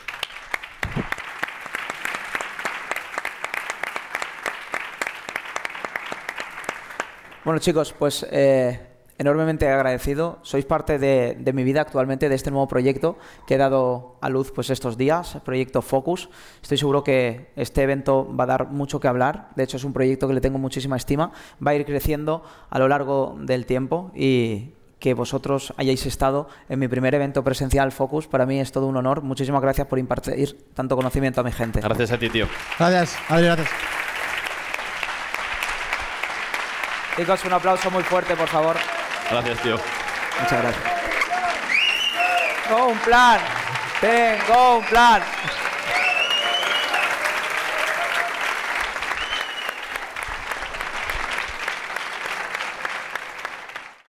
Bueno 7.44 7.61
chicos, 7.61 7.92
pues 7.98 8.26
eh, 8.30 8.78
enormemente 9.18 9.68
agradecido. 9.68 10.38
Sois 10.42 10.64
parte 10.64 10.98
de, 10.98 11.52
mi 11.52 11.64
vida 11.64 11.82
actualmente, 11.82 12.28
de 12.28 12.34
este 12.34 12.50
nuevo 12.50 12.68
proyecto 12.68 13.18
que 13.46 13.54
he 13.54 13.58
dado 13.58 14.16
a 14.20 14.28
luz 14.28 14.52
pues, 14.52 14.70
estos 14.70 14.96
días, 14.96 15.34
el 15.34 15.42
proyecto 15.42 15.82
Focus. 15.82 16.30
Estoy 16.62 16.78
seguro 16.78 17.04
que 17.04 17.50
este 17.56 17.82
evento 17.82 18.34
va 18.34 18.44
a 18.44 18.46
dar 18.46 18.68
mucho 18.68 19.00
que 19.00 19.08
hablar. 19.08 19.50
De 19.56 19.64
hecho, 19.64 19.76
es 19.76 19.84
un 19.84 19.92
proyecto 19.92 20.28
que 20.28 20.34
le 20.34 20.40
tengo 20.40 20.58
muchísima 20.58 20.96
estima. 20.96 21.32
Va 21.64 21.72
a 21.72 21.74
ir 21.74 21.84
creciendo 21.84 22.42
a 22.70 22.78
lo 22.78 22.88
largo 22.88 23.36
del 23.40 23.66
tiempo 23.66 24.12
y 24.14 24.72
que 25.00 25.14
vosotros 25.14 25.72
hayáis 25.76 26.04
estado 26.06 26.48
en 26.68 26.78
mi 26.78 26.88
primer 26.88 27.14
evento 27.14 27.42
presencial 27.44 27.92
Focus. 27.92 28.26
Para 28.26 28.46
mí 28.46 28.60
es 28.60 28.72
todo 28.72 28.86
un 28.86 28.96
honor. 28.96 29.22
Muchísimas 29.22 29.62
gracias 29.62 29.86
por 29.86 29.98
impartir 29.98 30.56
tanto 30.74 30.96
conocimiento 30.96 31.40
a 31.40 31.44
mi 31.44 31.52
gente. 31.52 31.80
Gracias 31.80 32.12
a 32.12 32.18
ti, 32.18 32.30
tío. 32.30 32.46
Gracias, 32.78 33.16
Adri, 33.28 33.44
gracias. 33.46 33.68
Chicos, 37.16 37.44
un 37.44 37.52
aplauso 37.52 37.90
muy 37.90 38.04
fuerte, 38.04 38.36
por 38.36 38.46
favor. 38.46 38.76
Gracias, 39.31 39.59
tío. 39.61 39.76
Muchas 40.41 40.62
gracias. 40.62 40.85
Tengo 42.66 42.87
un 42.87 42.99
plan. 42.99 43.41
Tengo 44.01 44.79
un 44.79 44.85
plan. 44.85 45.22